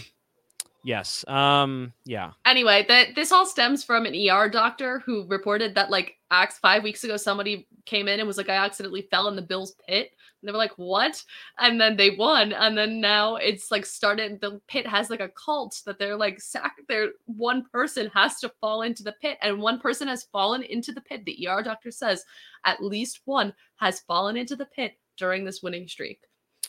yes. 0.84 1.26
Um, 1.26 1.92
yeah. 2.04 2.32
anyway, 2.46 2.84
that 2.88 3.14
this 3.14 3.32
all 3.32 3.46
stems 3.46 3.82
from 3.82 4.06
an 4.06 4.14
ER 4.14 4.48
doctor 4.48 5.00
who 5.00 5.26
reported 5.26 5.74
that 5.74 5.90
like 5.90 6.16
acts 6.42 6.58
five 6.58 6.82
weeks 6.82 7.04
ago 7.04 7.16
somebody 7.16 7.66
came 7.86 8.08
in 8.08 8.18
and 8.18 8.26
was 8.26 8.36
like, 8.36 8.48
I 8.48 8.56
accidentally 8.56 9.08
fell 9.10 9.28
in 9.28 9.36
the 9.36 9.42
Bills 9.42 9.74
pit. 9.86 10.10
And 10.40 10.48
they 10.48 10.52
were 10.52 10.58
like, 10.58 10.76
What? 10.76 11.22
And 11.58 11.80
then 11.80 11.96
they 11.96 12.10
won. 12.10 12.52
And 12.52 12.76
then 12.76 13.00
now 13.00 13.36
it's 13.36 13.70
like 13.70 13.86
started 13.86 14.40
the 14.40 14.60
pit 14.68 14.86
has 14.86 15.10
like 15.10 15.20
a 15.20 15.30
cult 15.30 15.80
that 15.86 15.98
they're 15.98 16.16
like 16.16 16.40
sack 16.40 16.76
there 16.88 17.10
one 17.26 17.64
person 17.72 18.10
has 18.14 18.40
to 18.40 18.52
fall 18.60 18.82
into 18.82 19.02
the 19.02 19.14
pit. 19.22 19.38
And 19.40 19.60
one 19.60 19.80
person 19.80 20.08
has 20.08 20.24
fallen 20.24 20.62
into 20.62 20.92
the 20.92 21.00
pit. 21.00 21.24
The 21.24 21.46
ER 21.48 21.62
doctor 21.62 21.90
says 21.90 22.24
at 22.64 22.82
least 22.82 23.20
one 23.24 23.54
has 23.76 24.00
fallen 24.00 24.36
into 24.36 24.56
the 24.56 24.66
pit 24.66 24.98
during 25.16 25.44
this 25.44 25.62
winning 25.62 25.88
streak. 25.88 26.20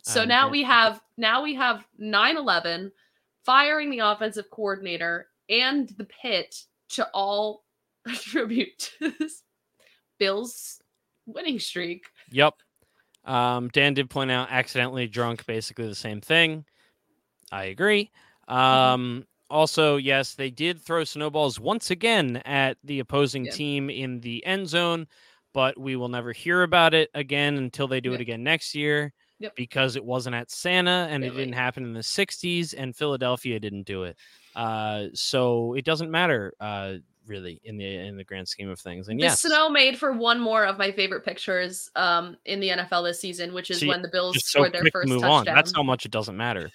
So 0.04 0.22
Um, 0.22 0.28
now 0.28 0.46
yeah. 0.46 0.52
we 0.52 0.64
have 0.64 1.02
now 1.18 1.44
we 1.44 1.56
have 1.56 1.86
9-11 2.00 2.92
firing 3.44 3.90
the 3.90 4.00
offensive 4.00 4.50
coordinator 4.52 5.28
and 5.50 5.90
the 5.98 6.06
pit 6.06 6.56
to 6.90 7.08
all 7.14 7.64
attribute 8.06 8.78
to 9.00 9.12
this 9.20 9.42
Bills 10.18 10.82
winning 11.26 11.60
streak. 11.60 12.06
Yep. 12.32 12.56
Um, 13.26 13.70
Dan 13.70 13.94
did 13.96 14.10
point 14.10 14.32
out 14.32 14.50
accidentally 14.52 15.08
drunk, 15.08 15.46
basically 15.46 15.88
the 15.88 15.96
same 15.96 16.22
thing. 16.22 16.66
I 17.52 17.66
agree. 17.66 18.12
Um, 18.48 19.26
also, 19.50 19.98
yes, 19.98 20.36
they 20.36 20.50
did 20.52 20.82
throw 20.82 21.04
snowballs 21.04 21.60
once 21.60 21.90
again 21.92 22.38
at 22.46 22.78
the 22.84 23.00
opposing 23.00 23.46
Yeah. 23.46 23.52
team 23.52 23.90
in 23.90 24.20
the 24.20 24.46
end 24.46 24.68
zone, 24.68 25.08
but 25.54 25.80
we 25.80 25.96
will 25.96 26.10
never 26.10 26.32
hear 26.32 26.64
about 26.64 26.94
it 26.94 27.10
again 27.14 27.58
until 27.58 27.88
they 27.88 28.02
do 28.02 28.14
it 28.14 28.22
again 28.22 28.44
next 28.44 28.76
year 28.76 29.14
Yep. 29.40 29.56
because 29.56 29.96
it 29.96 30.04
wasn't 30.06 30.36
at 30.36 30.50
Santa 30.52 31.08
and 31.10 31.24
it 31.24 31.32
didn't 31.32 31.54
happen 31.54 31.84
in 31.84 31.94
the 31.94 32.04
60s 32.04 32.74
and 32.74 32.96
Philadelphia 32.96 33.60
didn't 33.60 33.84
do 33.88 34.04
it. 34.04 34.18
Uh, 34.56 35.08
so 35.14 35.74
it 35.74 35.84
doesn't 35.86 36.10
matter 36.12 36.54
uh, 36.60 36.96
really 37.28 37.60
in 37.64 37.78
the 37.78 37.86
in 37.86 38.18
the 38.18 38.24
grand 38.24 38.48
scheme 38.48 38.70
of 38.70 38.80
things. 38.80 39.08
And 39.08 39.20
The 39.20 39.24
yes, 39.24 39.42
snow 39.42 39.70
made 39.70 39.98
for 39.98 40.12
one 40.12 40.40
more 40.40 40.66
of 40.66 40.78
my 40.78 40.92
favorite 40.92 41.26
pictures 41.26 41.90
um, 41.96 42.38
in 42.46 42.60
the 42.60 42.70
NFL 42.70 43.06
this 43.06 43.20
season, 43.20 43.54
which 43.54 43.72
is 43.72 43.86
when 43.86 44.02
the 44.02 44.10
Bills 44.10 44.36
so 44.36 44.60
scored 44.60 44.74
their 44.74 44.90
first 44.92 45.10
move 45.10 45.22
touchdown. 45.22 45.48
on. 45.50 45.56
That's 45.56 45.74
how 45.74 45.84
much 45.84 46.06
it 46.06 46.12
doesn't 46.12 46.38
matter. 46.38 46.72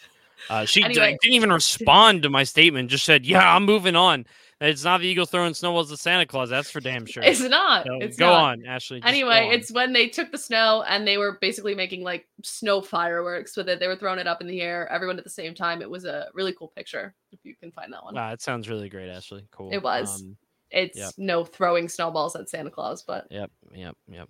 Uh, 0.48 0.64
she 0.64 0.82
d- 0.82 0.94
didn't 0.94 1.18
even 1.24 1.52
respond 1.52 2.22
to 2.22 2.30
my 2.30 2.44
statement. 2.44 2.90
Just 2.90 3.04
said, 3.04 3.26
"Yeah, 3.26 3.54
I'm 3.54 3.64
moving 3.64 3.96
on." 3.96 4.26
It's 4.60 4.84
not 4.84 5.00
the 5.00 5.06
eagle 5.06 5.24
throwing 5.24 5.54
snowballs 5.54 5.90
at 5.90 5.98
Santa 5.98 6.26
Claus. 6.26 6.50
That's 6.50 6.70
for 6.70 6.80
damn 6.80 7.06
sure. 7.06 7.22
It's 7.22 7.40
not. 7.40 7.86
So 7.86 7.94
it's 7.98 8.18
go 8.18 8.26
not. 8.26 8.58
on, 8.58 8.66
Ashley. 8.66 9.00
Anyway, 9.02 9.46
on. 9.46 9.52
it's 9.54 9.72
when 9.72 9.94
they 9.94 10.06
took 10.06 10.30
the 10.30 10.38
snow 10.38 10.84
and 10.86 11.06
they 11.06 11.16
were 11.16 11.38
basically 11.40 11.74
making 11.74 12.02
like 12.02 12.28
snow 12.44 12.82
fireworks 12.82 13.56
with 13.56 13.70
it. 13.70 13.80
They 13.80 13.86
were 13.86 13.96
throwing 13.96 14.18
it 14.18 14.26
up 14.26 14.42
in 14.42 14.46
the 14.46 14.60
air, 14.60 14.86
everyone 14.92 15.16
at 15.16 15.24
the 15.24 15.30
same 15.30 15.54
time. 15.54 15.80
It 15.80 15.88
was 15.88 16.04
a 16.04 16.28
really 16.34 16.52
cool 16.52 16.68
picture. 16.68 17.14
If 17.32 17.38
you 17.42 17.54
can 17.56 17.72
find 17.72 17.90
that 17.94 18.04
one, 18.04 18.14
Wow, 18.14 18.32
it 18.32 18.42
sounds 18.42 18.68
really 18.68 18.90
great, 18.90 19.08
Ashley. 19.08 19.46
Cool. 19.50 19.70
It 19.72 19.82
was. 19.82 20.20
Um, 20.20 20.36
it's 20.70 20.98
yep. 20.98 21.12
no 21.16 21.44
throwing 21.44 21.88
snowballs 21.88 22.36
at 22.36 22.50
Santa 22.50 22.70
Claus, 22.70 23.02
but 23.02 23.26
yep. 23.30 23.50
Yep. 23.74 23.96
Yep. 24.10 24.28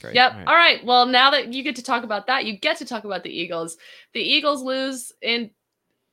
Great. 0.00 0.14
Yep. 0.14 0.32
all 0.32 0.38
right. 0.38 0.48
All 0.48 0.54
right. 0.54 0.84
Well, 0.84 1.06
now 1.06 1.30
that 1.30 1.52
you 1.54 1.62
get 1.62 1.76
to 1.76 1.82
talk 1.82 2.04
about 2.04 2.26
that, 2.26 2.44
you 2.44 2.58
get 2.58 2.76
to 2.78 2.84
talk 2.84 3.04
about 3.04 3.22
the 3.22 3.30
Eagles. 3.30 3.78
The 4.12 4.20
Eagles 4.20 4.62
lose 4.62 5.12
in 5.22 5.50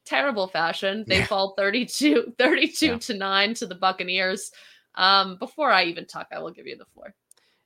terrible 0.05 0.47
fashion. 0.47 1.05
They 1.07 1.19
Yeah. 1.19 1.25
fall 1.25 1.53
32 1.57 2.34
32 2.38 2.86
Yeah. 2.86 2.97
to 2.97 3.13
9 3.13 3.53
to 3.55 3.65
the 3.67 3.75
Buccaneers. 3.75 4.51
Um 4.95 5.38
before 5.38 5.71
I 5.71 5.86
even 5.86 6.05
talk, 6.05 6.27
I 6.31 6.39
will 6.39 6.51
give 6.51 6.67
you 6.67 6.77
the 6.77 6.86
floor. 6.93 7.13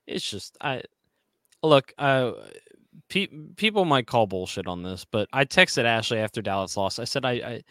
It's 0.08 0.28
just 0.30 0.58
I 0.62 0.84
look. 1.62 1.94
Uh, 1.98 2.32
pe- 3.10 3.28
people 3.56 3.84
might 3.86 4.08
call 4.08 4.28
bullshit 4.28 4.68
on 4.68 4.84
this, 4.84 5.06
but 5.06 5.28
I 5.34 5.44
texted 5.46 5.84
Ashley 5.86 6.20
after 6.20 6.42
Dallas 6.42 6.78
lost. 6.78 7.00
I 7.00 7.04
said, 7.04 7.26
I, 7.26 7.32
I 7.34 7.64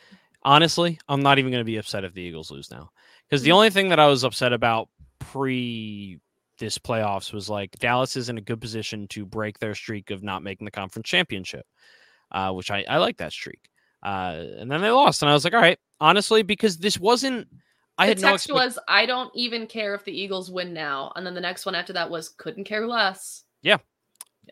honestly, 0.43 0.99
I'm 1.09 1.23
not 1.23 1.39
even 1.39 1.51
going 1.51 1.61
to 1.63 1.65
be 1.65 1.79
upset 1.79 2.05
if 2.05 2.13
the 2.13 2.21
Eagles 2.23 2.51
lose 2.51 2.71
now, 2.71 2.91
because 3.29 3.43
the 3.43 3.51
Mhm. 3.51 3.55
only 3.55 3.71
thing 3.71 3.89
that 3.89 3.99
I 4.01 4.07
was 4.09 4.25
upset 4.25 4.53
about 4.53 4.89
pre 5.19 6.21
this 6.59 6.79
playoffs 6.79 7.33
was 7.33 7.49
like 7.49 7.73
Dallas 7.79 8.17
is 8.17 8.29
in 8.29 8.39
a 8.39 8.43
good 8.43 8.61
position 8.61 9.09
to 9.09 9.25
break 9.25 9.59
their 9.59 9.75
streak 9.75 10.11
of 10.11 10.23
not 10.23 10.43
making 10.43 10.65
the 10.65 10.71
conference 10.71 11.09
championship, 11.09 11.67
uh, 12.33 12.53
which 12.53 12.71
I, 12.71 12.85
I 12.89 12.99
like 12.99 13.19
that 13.19 13.33
streak. 13.33 13.61
Uh, 14.03 14.45
and 14.59 14.71
then 14.71 14.83
they 14.83 14.91
lost, 14.91 15.23
and 15.23 15.31
I 15.31 15.35
was 15.35 15.45
like, 15.45 15.55
all 15.55 15.61
right, 15.61 15.79
honestly, 16.01 16.43
because 16.43 16.77
this 16.79 16.99
wasn't. 16.99 17.49
I 17.99 18.07
the 18.07 18.11
had 18.11 18.21
no 18.21 18.31
text 18.33 18.53
was 18.53 18.79
I 18.89 19.07
don't 19.07 19.31
even 19.35 19.67
care 19.67 19.95
if 19.95 20.05
the 20.05 20.13
Eagles 20.13 20.51
win 20.51 20.75
now. 20.75 21.13
And 21.17 21.27
then 21.27 21.35
the 21.35 21.41
next 21.41 21.65
one 21.65 21.75
after 21.75 21.95
that 21.95 22.11
was 22.11 22.29
couldn't 22.29 22.65
care 22.65 22.87
less. 22.87 23.45
Yeah. 23.63 23.79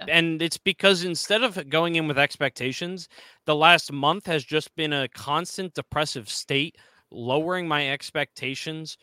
And 0.09 0.43
it's 0.43 0.59
because 0.59 1.05
instead 1.05 1.43
of 1.43 1.69
going 1.69 1.95
in 1.97 2.09
with 2.09 2.19
expectations, 2.19 3.09
the 3.47 3.55
last 3.55 3.93
month 3.93 4.27
has 4.27 4.45
just 4.45 4.75
been 4.75 4.93
a 4.93 5.09
constant 5.09 5.75
depressive 5.75 6.29
state, 6.29 6.77
lowering 7.11 7.69
my 7.69 7.91
expectations. 7.91 8.97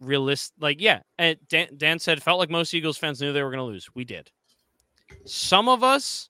Realist, 0.00 0.52
like 0.60 0.80
yeah, 0.80 1.00
and 1.18 1.38
Dan, 1.48 1.68
Dan 1.76 1.98
said 1.98 2.22
felt 2.22 2.38
like 2.38 2.50
most 2.50 2.74
Eagles 2.74 2.98
fans 2.98 3.20
knew 3.20 3.32
they 3.32 3.42
were 3.42 3.50
going 3.50 3.58
to 3.58 3.64
lose. 3.64 3.88
We 3.94 4.04
did. 4.04 4.30
Some 5.24 5.68
of 5.68 5.82
us 5.82 6.28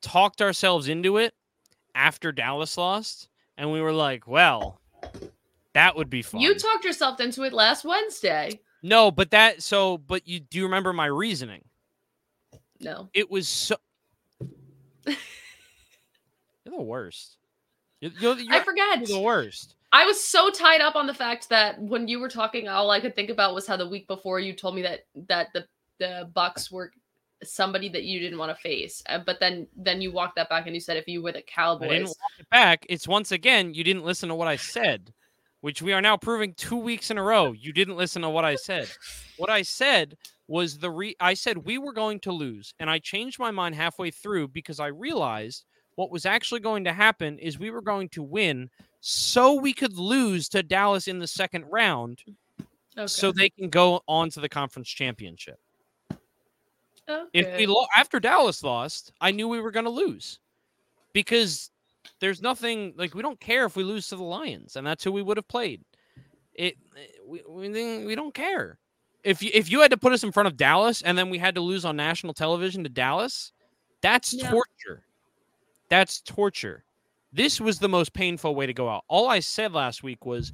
talked 0.00 0.40
ourselves 0.40 0.88
into 0.88 1.18
it 1.18 1.34
after 1.94 2.32
Dallas 2.32 2.78
lost, 2.78 3.28
and 3.58 3.70
we 3.70 3.80
were 3.82 3.92
like, 3.92 4.26
"Well, 4.26 4.80
that 5.74 5.96
would 5.96 6.08
be 6.08 6.22
fun." 6.22 6.40
You 6.40 6.54
talked 6.54 6.84
yourself 6.84 7.20
into 7.20 7.42
it 7.42 7.52
last 7.52 7.84
Wednesday. 7.84 8.60
no, 8.82 9.10
but 9.10 9.32
that 9.32 9.62
so, 9.62 9.98
but 9.98 10.26
you 10.26 10.40
do 10.40 10.58
you 10.58 10.64
remember 10.64 10.92
my 10.94 11.06
reasoning? 11.06 11.64
No. 12.80 13.08
it 13.14 13.30
was 13.30 13.48
so. 13.48 13.76
you're 15.06 15.16
the 16.64 16.80
worst. 16.80 17.36
You're, 18.00 18.12
you're, 18.18 18.38
you're, 18.38 18.54
I 18.54 18.60
forget. 18.60 18.98
you're 18.98 19.18
the 19.18 19.20
worst. 19.20 19.76
I 19.94 20.04
was 20.06 20.22
so 20.22 20.50
tied 20.50 20.80
up 20.80 20.96
on 20.96 21.06
the 21.06 21.14
fact 21.14 21.48
that 21.50 21.80
when 21.80 22.08
you 22.08 22.18
were 22.18 22.28
talking, 22.28 22.66
all 22.66 22.90
I 22.90 22.98
could 22.98 23.14
think 23.14 23.30
about 23.30 23.54
was 23.54 23.64
how 23.64 23.76
the 23.76 23.88
week 23.88 24.08
before 24.08 24.40
you 24.40 24.52
told 24.52 24.74
me 24.74 24.82
that 24.82 25.06
that 25.28 25.52
the 25.52 25.66
the 26.00 26.28
Bucks 26.34 26.68
were 26.68 26.90
somebody 27.44 27.88
that 27.90 28.02
you 28.02 28.18
didn't 28.18 28.38
want 28.38 28.50
to 28.50 28.60
face, 28.60 29.04
Uh, 29.08 29.18
but 29.18 29.38
then 29.38 29.68
then 29.76 30.00
you 30.00 30.10
walked 30.10 30.34
that 30.34 30.48
back 30.48 30.66
and 30.66 30.74
you 30.74 30.80
said 30.80 30.96
if 30.96 31.06
you 31.06 31.22
were 31.22 31.30
the 31.30 31.38
I 31.38 31.42
didn't 31.42 31.46
Cowboys, 31.46 32.08
walk 32.08 32.40
it 32.40 32.50
back. 32.50 32.86
It's 32.88 33.06
once 33.06 33.30
again 33.30 33.72
you 33.72 33.84
didn't 33.84 34.04
listen 34.04 34.28
to 34.30 34.34
what 34.34 34.48
I 34.48 34.56
said, 34.56 35.12
which 35.60 35.80
we 35.80 35.92
are 35.92 36.02
now 36.02 36.16
proving 36.16 36.54
two 36.54 36.76
weeks 36.76 37.12
in 37.12 37.18
a 37.18 37.22
row. 37.22 37.52
You 37.52 37.72
didn't 37.72 37.96
listen 37.96 38.22
to 38.22 38.30
what 38.30 38.44
I 38.44 38.56
said. 38.56 38.88
What 39.36 39.50
I 39.50 39.62
said 39.62 40.16
was 40.48 40.78
the 40.78 40.90
re. 40.90 41.14
I 41.20 41.34
said 41.34 41.58
we 41.58 41.78
were 41.78 41.92
going 41.92 42.18
to 42.20 42.32
lose, 42.32 42.74
and 42.80 42.90
I 42.90 42.98
changed 42.98 43.38
my 43.38 43.52
mind 43.52 43.76
halfway 43.76 44.10
through 44.10 44.48
because 44.48 44.80
I 44.80 44.88
realized 44.88 45.64
what 45.94 46.10
was 46.10 46.26
actually 46.26 46.60
going 46.60 46.82
to 46.84 46.92
happen 46.92 47.38
is 47.38 47.58
we 47.58 47.70
were 47.70 47.80
going 47.80 48.08
to 48.10 48.22
win, 48.22 48.68
so 49.06 49.52
we 49.60 49.74
could 49.74 49.98
lose 49.98 50.48
to 50.48 50.62
Dallas 50.62 51.08
in 51.08 51.18
the 51.18 51.26
second 51.26 51.66
round. 51.70 52.22
okay. 52.96 53.06
so 53.06 53.30
they 53.32 53.50
can 53.50 53.68
go 53.68 54.00
on 54.08 54.30
to 54.30 54.40
the 54.40 54.48
conference 54.48 54.88
championship. 54.88 55.58
If 57.34 57.58
we 57.58 57.66
lo- 57.66 57.84
after 57.94 58.18
Dallas 58.18 58.62
lost, 58.64 59.12
I 59.20 59.30
knew 59.30 59.46
we 59.46 59.60
were 59.60 59.70
going 59.70 59.84
to 59.84 59.90
lose 59.90 60.38
because 61.12 61.70
there's 62.18 62.40
nothing 62.40 62.94
like 62.96 63.14
we 63.14 63.20
don't 63.20 63.38
care 63.38 63.66
if 63.66 63.76
we 63.76 63.84
lose 63.84 64.08
to 64.08 64.16
the 64.16 64.24
Lions, 64.24 64.76
and 64.76 64.86
that's 64.86 65.04
who 65.04 65.12
we 65.12 65.20
would 65.20 65.36
have 65.36 65.48
played. 65.48 65.82
It 66.54 66.76
we 67.26 67.42
we, 67.46 68.06
we 68.06 68.14
don't 68.14 68.32
care 68.32 68.78
if 69.22 69.42
you 69.42 69.50
if 69.52 69.70
you 69.70 69.82
had 69.82 69.90
to 69.90 69.98
put 69.98 70.14
us 70.14 70.24
in 70.24 70.32
front 70.32 70.46
of 70.46 70.56
Dallas 70.56 71.02
and 71.02 71.18
then 71.18 71.28
we 71.28 71.36
had 71.36 71.56
to 71.56 71.60
lose 71.60 71.84
on 71.84 71.94
national 71.94 72.32
television 72.32 72.82
to 72.84 72.88
Dallas, 72.88 73.52
that's 74.00 74.32
Yeah. 74.32 74.50
torture. 74.50 75.04
That's 75.90 76.22
torture. 76.22 76.84
This 77.34 77.60
was 77.60 77.80
the 77.80 77.88
most 77.88 78.12
painful 78.12 78.54
way 78.54 78.64
to 78.64 78.72
go 78.72 78.88
out. 78.88 79.02
All 79.08 79.28
I 79.28 79.40
said 79.40 79.72
last 79.72 80.04
week 80.04 80.24
was 80.24 80.52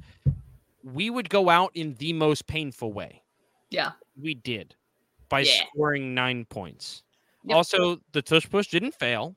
we 0.83 1.11
would 1.11 1.29
go 1.29 1.47
out 1.47 1.69
in 1.75 1.93
the 1.99 2.11
most 2.11 2.47
painful 2.47 2.91
way 2.91 3.21
yeah. 3.69 3.91
we 4.19 4.33
did 4.33 4.75
by 5.29 5.41
Yeah. 5.41 5.65
scoring 5.67 6.15
nine 6.15 6.43
points. 6.45 7.03
Yep. 7.45 7.55
Also, 7.55 8.01
the 8.13 8.21
tush 8.23 8.49
push 8.49 8.67
didn't 8.67 8.95
fail. 8.95 9.35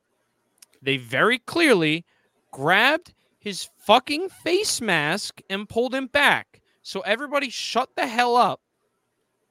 They 0.81 0.97
very 0.97 1.39
clearly 1.39 2.07
grabbed 2.51 3.13
his 3.39 3.69
fucking 3.79 4.31
face 4.31 4.81
mask 4.81 5.43
and 5.51 5.69
pulled 5.69 5.95
him 5.95 6.07
back. 6.07 6.63
So 6.81 7.01
everybody 7.01 7.51
shut 7.51 7.91
the 7.95 8.07
hell 8.07 8.37
up. 8.37 8.63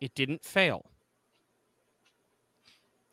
It 0.01 0.15
didn't 0.15 0.43
fail. 0.43 0.89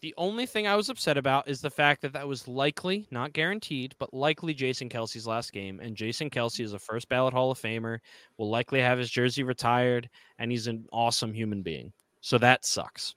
The 0.01 0.15
only 0.17 0.47
thing 0.47 0.67
I 0.67 0.77
was 0.77 0.89
upset 0.89 1.19
about 1.19 1.47
is 1.47 1.61
the 1.61 1.71
fact 1.71 2.01
that 2.03 2.15
that 2.15 2.27
was 2.27 2.49
likely, 2.49 3.07
not 3.11 3.35
guaranteed, 3.35 3.95
but 3.99 4.15
likely 4.15 4.55
Jason 4.55 4.89
Kelce's 4.89 5.27
last 5.27 5.53
game. 5.53 5.79
And 5.81 5.95
Jason 5.95 6.31
Kelce 6.31 6.65
is 6.65 6.73
a 6.73 6.79
first 6.79 7.09
ballot 7.11 7.35
Hall 7.35 7.51
of 7.51 7.61
Famer, 7.61 7.99
will 8.39 8.49
likely 8.49 8.81
have 8.81 8.99
his 8.99 9.11
jersey 9.11 9.43
retired, 9.43 10.09
and 10.39 10.51
he's 10.51 10.69
an 10.69 10.87
awesome 10.91 11.35
human 11.35 11.61
being. 11.63 11.93
So 12.23 12.39
that 12.39 12.65
sucks. 12.65 13.15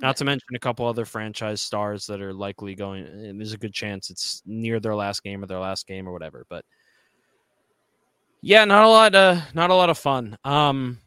Not 0.00 0.16
to 0.18 0.24
mention 0.24 0.54
a 0.54 0.58
couple 0.58 0.86
other 0.86 1.06
franchise 1.06 1.62
stars 1.62 2.06
that 2.06 2.20
are 2.20 2.34
likely 2.34 2.74
going. 2.74 3.04
And 3.06 3.40
there's 3.40 3.54
a 3.54 3.58
good 3.58 3.74
chance 3.74 4.10
it's 4.10 4.42
near 4.44 4.80
their 4.80 4.94
last 4.94 5.24
game 5.24 5.42
or 5.42 5.46
their 5.46 5.58
last 5.58 5.86
game 5.86 6.06
or 6.06 6.12
whatever. 6.12 6.44
But 6.48 6.64
yeah, 8.42 8.64
not 8.64 8.84
a 8.84 8.88
lot. 8.88 9.14
Uh, 9.14 9.40
not 9.54 9.70
a 9.70 9.74
lot 9.74 9.90
of 9.90 9.98
fun. 9.98 10.36
Um, 10.44 10.98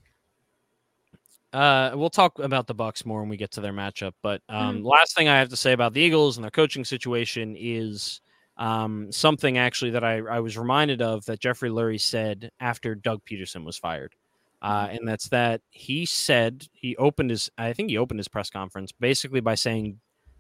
uh, 1.53 1.91
we'll 1.95 2.09
talk 2.09 2.39
about 2.39 2.67
the 2.67 2.73
Bucks 2.73 3.05
more 3.05 3.21
when 3.21 3.29
we 3.29 3.37
get 3.37 3.51
to 3.51 3.61
their 3.61 3.73
matchup. 3.73 4.13
But 4.21 4.41
um, 4.49 4.83
last 4.83 5.15
thing 5.15 5.27
I 5.27 5.37
have 5.37 5.49
to 5.49 5.57
say 5.57 5.73
about 5.73 5.93
the 5.93 6.01
Eagles 6.01 6.37
and 6.37 6.43
their 6.43 6.51
coaching 6.51 6.85
situation 6.85 7.55
is 7.57 8.21
um, 8.57 9.11
something 9.11 9.57
actually 9.57 9.91
that 9.91 10.03
I, 10.03 10.17
I 10.17 10.39
was 10.39 10.57
reminded 10.57 11.01
of 11.01 11.25
that 11.25 11.39
Jeffrey 11.39 11.69
Lurie 11.69 11.99
said 11.99 12.51
after 12.59 12.95
Doug 12.95 13.21
Pederson 13.25 13.65
was 13.65 13.77
fired 13.77 14.15
uh, 14.61 14.87
and 14.91 15.07
that's 15.07 15.27
that 15.29 15.61
he 15.71 16.05
said 16.05 16.67
he 16.71 16.95
opened 16.97 17.31
his 17.31 17.49
I 17.57 17.73
think 17.73 17.89
he 17.89 17.97
opened 17.97 18.19
his 18.19 18.27
press 18.27 18.49
conference 18.49 18.91
basically 18.91 19.39
by 19.39 19.55
saying 19.55 19.99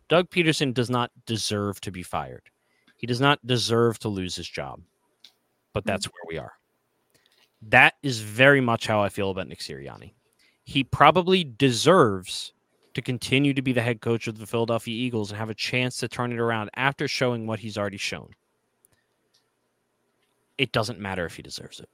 Doug 0.09 0.29
Pederson 0.29 0.73
does 0.73 0.89
not 0.89 1.11
deserve 1.25 1.81
to 1.81 1.91
be 1.91 2.03
fired. 2.03 2.43
He 2.97 3.07
does 3.07 3.21
not 3.21 3.45
deserve 3.45 3.97
to 3.99 4.09
lose 4.09 4.35
his 4.35 4.47
job. 4.47 4.81
But 5.73 5.85
that's 5.85 6.05
where 6.05 6.23
we 6.27 6.37
are. 6.37 6.53
That 7.63 7.95
is 8.03 8.19
very 8.19 8.61
much 8.61 8.85
how 8.85 9.01
I 9.01 9.09
feel 9.09 9.31
about 9.31 9.47
Nick 9.47 9.59
Sirianni. 9.59 10.11
He 10.71 10.85
probably 10.85 11.43
deserves 11.43 12.53
to 12.93 13.01
continue 13.01 13.53
to 13.53 13.61
be 13.61 13.73
the 13.73 13.81
head 13.81 13.99
coach 13.99 14.27
of 14.27 14.37
the 14.37 14.47
Philadelphia 14.47 14.95
Eagles 14.95 15.29
and 15.29 15.37
have 15.37 15.49
a 15.49 15.53
chance 15.53 15.97
to 15.97 16.07
turn 16.07 16.31
it 16.31 16.39
around 16.39 16.69
after 16.77 17.09
showing 17.09 17.45
what 17.45 17.59
he's 17.59 17.77
already 17.77 17.97
shown. 17.97 18.29
It 20.57 20.71
doesn't 20.71 20.97
matter 20.97 21.25
if 21.25 21.35
he 21.35 21.41
deserves 21.41 21.81
it 21.81 21.89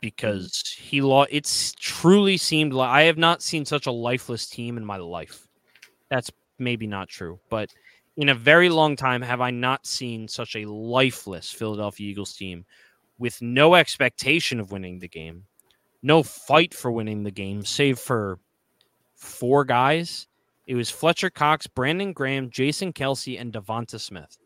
because 0.00 0.74
he 0.80 1.02
lost. 1.02 1.28
It's 1.30 1.72
truly 1.72 2.38
seemed 2.38 2.72
like 2.72 2.88
I 2.88 3.02
have 3.02 3.18
not 3.18 3.42
seen 3.42 3.66
such 3.66 3.86
a 3.86 3.92
lifeless 3.92 4.46
team 4.46 4.78
in 4.78 4.84
my 4.86 4.96
life. 4.96 5.46
That's 6.08 6.30
maybe 6.58 6.86
not 6.86 7.10
true, 7.10 7.38
but 7.50 7.68
in 8.16 8.30
a 8.30 8.34
very 8.34 8.70
long 8.70 8.96
time 8.96 9.20
have 9.20 9.42
I 9.42 9.50
not 9.50 9.84
seen 9.84 10.26
such 10.26 10.56
a 10.56 10.64
lifeless 10.64 11.50
Philadelphia 11.50 12.08
Eagles 12.08 12.34
team 12.34 12.64
with 13.18 13.42
no 13.42 13.74
expectation 13.74 14.58
of 14.58 14.72
winning 14.72 15.00
the 15.00 15.08
game, 15.08 15.44
no 16.04 16.22
fight 16.22 16.74
for 16.74 16.92
winning 16.92 17.22
the 17.22 17.30
game, 17.30 17.64
save 17.64 17.98
for 17.98 18.38
four 19.16 19.64
guys. 19.64 20.28
It 20.66 20.74
was 20.74 20.90
Fletcher 20.90 21.30
Cox, 21.30 21.66
Brandon 21.66 22.12
Graham, 22.12 22.50
Jason 22.50 22.92
Kelce, 22.92 23.40
and 23.40 23.52
Devonta 23.52 23.98
Smith. 23.98 24.36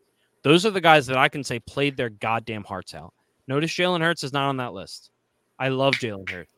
Those 0.43 0.65
are 0.65 0.71
the 0.71 0.81
guys 0.81 1.09
that 1.09 1.17
I 1.17 1.29
can 1.29 1.43
say 1.43 1.59
played 1.59 1.97
their 1.97 2.11
goddamn 2.11 2.63
hearts 2.63 2.95
out. 2.95 3.13
Notice 3.49 3.73
Jalen 3.73 4.03
Hurts 4.03 4.23
is 4.23 4.33
not 4.33 4.49
on 4.49 4.59
that 4.59 4.73
list. 4.73 5.11
I 5.59 5.69
love 5.69 5.95
Jalen 5.95 6.31
Hurts. 6.31 6.53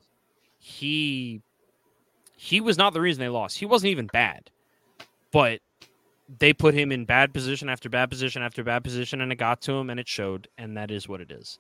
He 0.59 1.41
he 2.37 2.61
was 2.61 2.77
not 2.77 2.93
the 2.93 3.01
reason 3.01 3.21
they 3.21 3.29
lost. 3.31 3.57
He 3.57 3.67
wasn't 3.67 3.91
even 3.91 4.07
bad, 4.07 4.51
but 5.33 5.61
they 6.39 6.53
put 6.53 6.75
him 6.75 6.93
in 6.93 7.07
bad 7.07 7.33
position 7.33 7.71
after 7.71 7.89
bad 7.89 8.11
position 8.11 8.43
after 8.43 8.63
bad 8.63 8.85
position, 8.85 9.23
and 9.23 9.33
it 9.33 9.37
got 9.37 9.63
to 9.63 9.73
him, 9.73 9.89
and 9.89 9.99
it 9.99 10.09
showed, 10.09 10.49
and 10.59 10.77
that 10.77 10.91
is 10.91 11.09
what 11.09 11.23
it 11.23 11.31
is. 11.31 11.59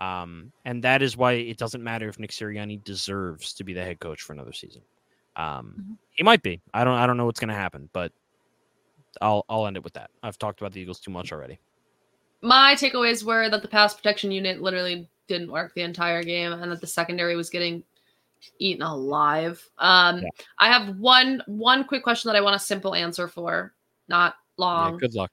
Um, 0.00 0.50
and 0.64 0.82
that 0.82 1.02
is 1.02 1.16
why 1.16 1.32
it 1.32 1.58
doesn't 1.58 1.84
matter 1.84 2.08
if 2.08 2.18
Nick 2.18 2.30
Sirianni 2.30 2.82
deserves 2.82 3.52
to 3.54 3.64
be 3.64 3.74
the 3.74 3.84
head 3.84 4.00
coach 4.00 4.22
for 4.22 4.32
another 4.32 4.52
season. 4.52 4.82
Um, 5.36 5.74
Mhm. 5.78 5.98
he 6.12 6.22
might 6.24 6.42
be. 6.42 6.60
I 6.74 6.84
don't. 6.84 6.94
I 6.96 7.06
don't 7.06 7.16
know 7.16 7.26
what's 7.26 7.38
going 7.38 7.48
to 7.50 7.54
happen, 7.54 7.88
but 7.92 8.12
I'll 9.20 9.44
I'll 9.48 9.66
end 9.66 9.76
it 9.76 9.84
with 9.84 9.92
that. 9.92 10.10
I've 10.22 10.38
talked 10.38 10.60
about 10.60 10.72
the 10.72 10.80
Eagles 10.80 11.00
too 11.00 11.10
much 11.10 11.32
already. 11.32 11.58
My 12.42 12.74
takeaways 12.74 13.22
were 13.22 13.50
that 13.50 13.60
the 13.62 13.68
pass 13.68 13.94
protection 13.94 14.32
unit 14.32 14.62
literally 14.62 15.08
didn't 15.28 15.52
work 15.52 15.74
the 15.74 15.82
entire 15.82 16.22
game 16.22 16.52
and 16.52 16.72
that 16.72 16.80
the 16.80 16.86
secondary 16.86 17.36
was 17.36 17.50
getting 17.50 17.84
eaten 18.58 18.82
alive. 18.82 19.62
Um, 19.78 20.20
Yeah. 20.22 20.28
I 20.58 20.68
have 20.72 20.96
one 20.98 21.42
one 21.46 21.84
quick 21.84 22.02
question 22.02 22.30
that 22.30 22.36
I 22.36 22.40
want 22.40 22.56
a 22.56 22.58
simple 22.58 22.94
answer 22.94 23.28
for, 23.28 23.74
not 24.08 24.36
Yeah, 24.56 24.64
long. 24.64 24.98
good 24.98 25.14
luck. 25.14 25.30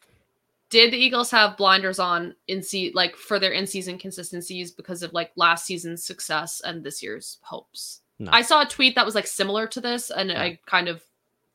Did 0.69 0.91
the 0.91 0.97
Eagles 0.97 1.31
have 1.31 1.55
blinders 1.57 1.97
on 1.99 2.35
in 2.47 2.61
se- 2.61 2.91
like 2.93 3.15
for 3.15 3.39
their 3.39 3.51
in 3.53 3.65
season 3.67 3.97
consistencies 3.97 4.71
because 4.71 5.01
of 5.03 5.13
like 5.13 5.31
last 5.35 5.65
season's 5.65 6.03
success 6.03 6.61
and 6.65 6.83
this 6.83 7.01
year's 7.01 7.37
hopes? 7.41 8.01
No. 8.19 8.31
I 8.33 8.41
saw 8.41 8.61
a 8.63 8.65
tweet 8.65 8.95
that 8.95 9.05
was 9.05 9.15
like 9.15 9.27
similar 9.27 9.67
to 9.67 9.79
this, 9.79 10.09
and 10.11 10.29
No. 10.29 10.35
I 10.35 10.59
kind 10.65 10.87
of 10.89 11.01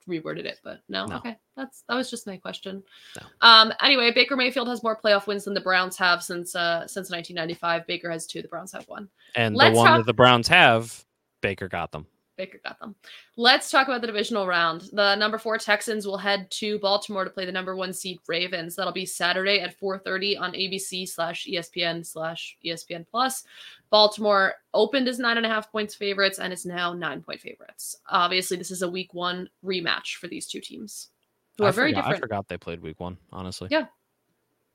reworded 0.09 0.45
it, 0.47 0.59
but 0.65 0.81
no, 0.89 1.07
No. 1.07 1.17
okay, 1.17 1.37
that's 1.57 1.85
that 1.89 1.95
was 1.95 2.09
just 2.11 2.27
my 2.27 2.37
question. 2.37 2.83
No. 3.21 3.27
Um. 3.47 3.73
Anyway, 3.83 4.13
Baker 4.13 4.37
Mayfield 4.37 4.69
has 4.69 4.83
more 4.83 4.97
playoff 4.99 5.27
wins 5.27 5.45
than 5.45 5.55
the 5.55 5.61
Browns 5.61 5.97
have 5.99 6.23
since 6.23 6.55
uh 6.57 6.87
since 6.87 7.11
1995. 7.11 7.87
Baker 7.87 8.11
has 8.11 8.27
two. 8.27 8.41
The 8.43 8.49
Browns 8.49 8.73
have 8.73 8.89
one. 8.89 9.09
And 9.35 9.55
Let's 9.55 9.73
the 9.75 9.79
one 9.79 9.87
talk- 9.89 9.99
that 9.99 10.07
the 10.07 10.15
Browns 10.15 10.49
have, 10.49 11.05
Baker 11.41 11.69
got 11.69 11.93
them. 11.93 12.07
Baker 12.43 12.59
got 12.65 12.81
them. 12.81 12.97
Let's 13.37 13.71
talk 13.71 13.87
about 13.87 14.01
the 14.01 14.09
divisional 14.09 14.49
round. 14.49 14.89
The 14.93 15.15
number 15.15 15.39
four 15.39 15.59
Texans 15.59 16.09
will 16.09 16.17
head 16.19 16.51
to 16.53 16.77
Baltimore 16.81 17.23
to 17.23 17.31
play 17.31 17.47
the 17.47 17.53
number 17.53 17.77
one 17.77 17.93
seed 17.93 18.19
Ravens. 18.27 18.75
That'll 18.75 18.93
be 18.93 19.07
Saturday 19.07 19.61
at 19.61 19.79
4:30 19.79 20.37
on 20.41 20.53
ABC 20.55 21.07
slash 21.09 21.47
ESPN 21.47 22.05
slash 22.05 22.57
ESPN 22.65 23.07
Plus. 23.09 23.45
Baltimore 23.91 24.55
opened 24.75 25.07
as 25.07 25.21
nine 25.21 25.37
and 25.37 25.47
a 25.47 25.49
half 25.49 25.71
points 25.71 25.95
favorites 25.95 26.41
and 26.41 26.53
is 26.53 26.67
now 26.67 26.93
nine 26.93 27.23
point 27.23 27.41
favorites. 27.41 27.99
Obviously, 28.09 28.57
this 28.57 28.73
is 28.73 28.83
a 28.83 28.91
week 28.91 29.15
one 29.15 29.49
rematch 29.65 30.17
for 30.17 30.27
these 30.27 30.49
two 30.49 30.61
teams, 30.61 31.11
who 31.59 31.65
are 31.65 31.69
I 31.69 31.71
very 31.71 31.91
forgot, 31.93 32.05
I 32.05 32.09
different. 32.09 32.23
forgot 32.25 32.49
they 32.49 32.57
played 32.59 32.81
week 32.81 32.99
one. 32.99 33.19
Honestly. 33.33 33.69
Yeah. 33.71 33.87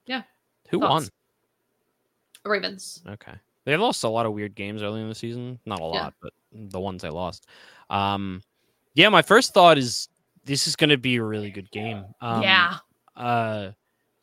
Yeah. 0.05 0.23
Who 0.69 0.79
Thoughts? 0.79 1.09
Ravens. 2.45 3.03
Okay. 3.05 3.33
They 3.65 3.75
lost 3.75 4.05
a 4.05 4.07
lot 4.07 4.25
of 4.25 4.31
weird 4.31 4.55
games 4.55 4.81
early 4.81 5.01
in 5.01 5.09
the 5.09 5.15
season. 5.15 5.59
Not 5.65 5.81
a 5.81 5.83
Yeah. 5.83 5.89
lot, 5.89 6.13
but 6.21 6.31
the 6.69 6.79
ones 6.79 7.03
I 7.03 7.09
lost. 7.09 7.47
Um, 7.89 8.41
yeah. 8.93 9.09
My 9.09 9.21
first 9.21 9.53
thought 9.53 9.77
is 9.77 10.09
this 10.45 10.67
is 10.67 10.75
going 10.75 10.89
to 10.89 10.97
be 10.97 11.15
a 11.17 11.23
really 11.23 11.51
good 11.51 11.69
game. 11.71 12.03
Um, 12.21 12.41
yeah. 12.43 12.77
uh, 13.15 13.71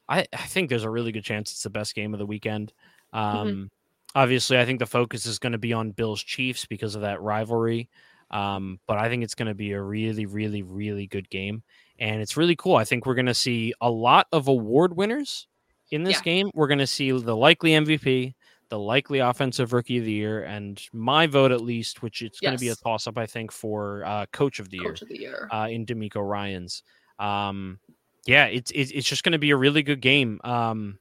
I, 0.09 0.27
I 0.33 0.47
think 0.47 0.69
there's 0.69 0.85
a 0.85 0.91
really 0.91 1.13
good 1.13 1.25
chance 1.25 1.51
it's 1.53 1.63
the 1.63 1.71
best 1.71 1.95
game 1.95 2.13
of 2.13 2.19
the 2.19 2.27
weekend. 2.27 2.73
Um, 3.13 3.71
Obviously, 4.17 4.59
I 4.59 4.65
think 4.65 4.79
the 4.79 4.87
focus 4.87 5.27
is 5.27 5.41
going 5.41 5.53
to 5.53 5.59
be 5.59 5.73
on 5.73 5.91
Bills 5.91 6.23
Chiefs 6.23 6.67
because 6.67 6.95
of 6.95 7.01
that 7.03 7.21
rivalry. 7.21 7.89
Um, 8.31 8.79
but 8.87 8.99
I 8.99 9.09
think 9.09 9.25
it's 9.25 9.35
going 9.35 9.49
to 9.49 9.55
be 9.55 9.73
a 9.73 9.83
really, 9.83 10.25
really, 10.27 10.63
really 10.63 11.09
good 11.09 11.29
game. 11.31 11.63
And 11.99 12.23
it's 12.23 12.37
really 12.37 12.55
cool. 12.55 12.77
I 12.77 12.85
think 12.85 13.07
we're 13.07 13.15
going 13.15 13.27
to 13.27 13.35
see 13.35 13.75
a 13.81 13.91
lot 13.91 14.29
of 14.31 14.47
award 14.47 14.97
winners 14.97 15.49
in 15.91 16.05
this 16.05 16.19
Yeah. 16.19 16.23
game. 16.23 16.51
We're 16.55 16.69
going 16.69 16.79
to 16.79 16.87
see 16.87 17.11
the 17.11 17.35
likely 17.37 17.71
MVP, 17.73 18.35
the 18.75 18.79
likely 18.81 19.21
offensive 19.21 19.73
rookie 19.73 19.99
of 19.99 20.05
the 20.05 20.11
year, 20.13 20.43
and 20.43 20.83
my 20.93 21.29
vote 21.29 21.53
at 21.53 21.61
least, 21.61 22.03
which 22.03 22.23
it's 22.23 22.41
going 22.41 22.57
to 22.57 22.61
be 22.61 22.71
a 22.71 22.75
toss 22.75 23.07
up, 23.07 23.17
I 23.17 23.25
think, 23.25 23.53
for 23.53 24.05
uh, 24.05 24.27
coach 24.33 24.59
of 24.59 24.69
the 24.69 24.79
year 24.79 24.91
of 25.01 25.09
the 25.09 25.21
year. 25.21 25.49
uh, 25.53 25.69
in 25.71 25.87
DeMeco 25.87 26.29
Ryans. 26.29 26.83
Um, 27.21 27.79
yeah, 28.27 28.47
it's 28.47 28.73
it's 28.75 28.91
it's 28.91 29.09
just 29.09 29.23
going 29.23 29.31
to 29.31 29.39
be 29.39 29.51
a 29.51 29.57
really 29.57 29.85
good 29.85 30.01
game. 30.01 30.41
Um, 30.43 30.99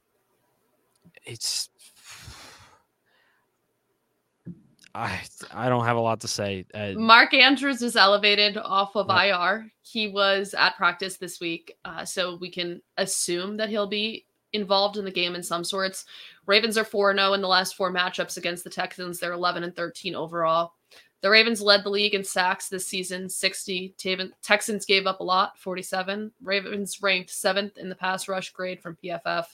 it's 1.24 1.68
I 4.94 5.20
I 5.52 5.68
don't 5.68 5.84
have 5.84 5.96
a 5.96 6.00
lot 6.00 6.20
to 6.20 6.28
say. 6.28 6.66
Uh, 6.72 6.92
Mark 6.94 7.34
Andrews 7.34 7.82
is 7.82 7.96
elevated 7.96 8.56
off 8.56 8.94
of 8.94 9.08
Yep. 9.08 9.34
IR. 9.34 9.72
He 9.82 10.06
was 10.06 10.54
at 10.54 10.76
practice 10.76 11.16
this 11.16 11.40
week, 11.40 11.74
uh, 11.84 12.04
so 12.04 12.36
we 12.40 12.52
can 12.52 12.80
assume 12.98 13.56
that 13.56 13.68
he'll 13.68 13.88
be 13.88 14.26
involved 14.52 14.96
in 14.96 15.04
the 15.04 15.10
game 15.10 15.34
in 15.34 15.42
some 15.42 15.64
sorts. 15.64 16.04
Ravens 16.46 16.76
are 16.76 16.84
4 16.84 17.14
0 17.14 17.32
in 17.32 17.40
the 17.40 17.48
last 17.48 17.76
four 17.76 17.92
matchups 17.92 18.36
against 18.36 18.64
the 18.64 18.70
Texans. 18.70 19.18
They're 19.18 19.32
11 19.32 19.64
and 19.64 19.74
13 19.74 20.14
overall. 20.14 20.72
The 21.22 21.30
Ravens 21.30 21.62
led 21.62 21.84
the 21.84 21.90
league 21.90 22.14
in 22.14 22.22
sacks 22.22 22.68
this 22.68 22.86
season, 22.86 23.30
60. 23.30 23.94
Texans 24.42 24.84
gave 24.84 25.06
up 25.06 25.20
a 25.20 25.24
lot, 25.24 25.58
47. 25.58 26.30
Ravens 26.42 27.00
ranked 27.00 27.30
seventh 27.30 27.78
in 27.78 27.88
the 27.88 27.94
pass 27.94 28.28
rush 28.28 28.50
grade 28.50 28.82
from 28.82 28.98
PFF. 29.02 29.46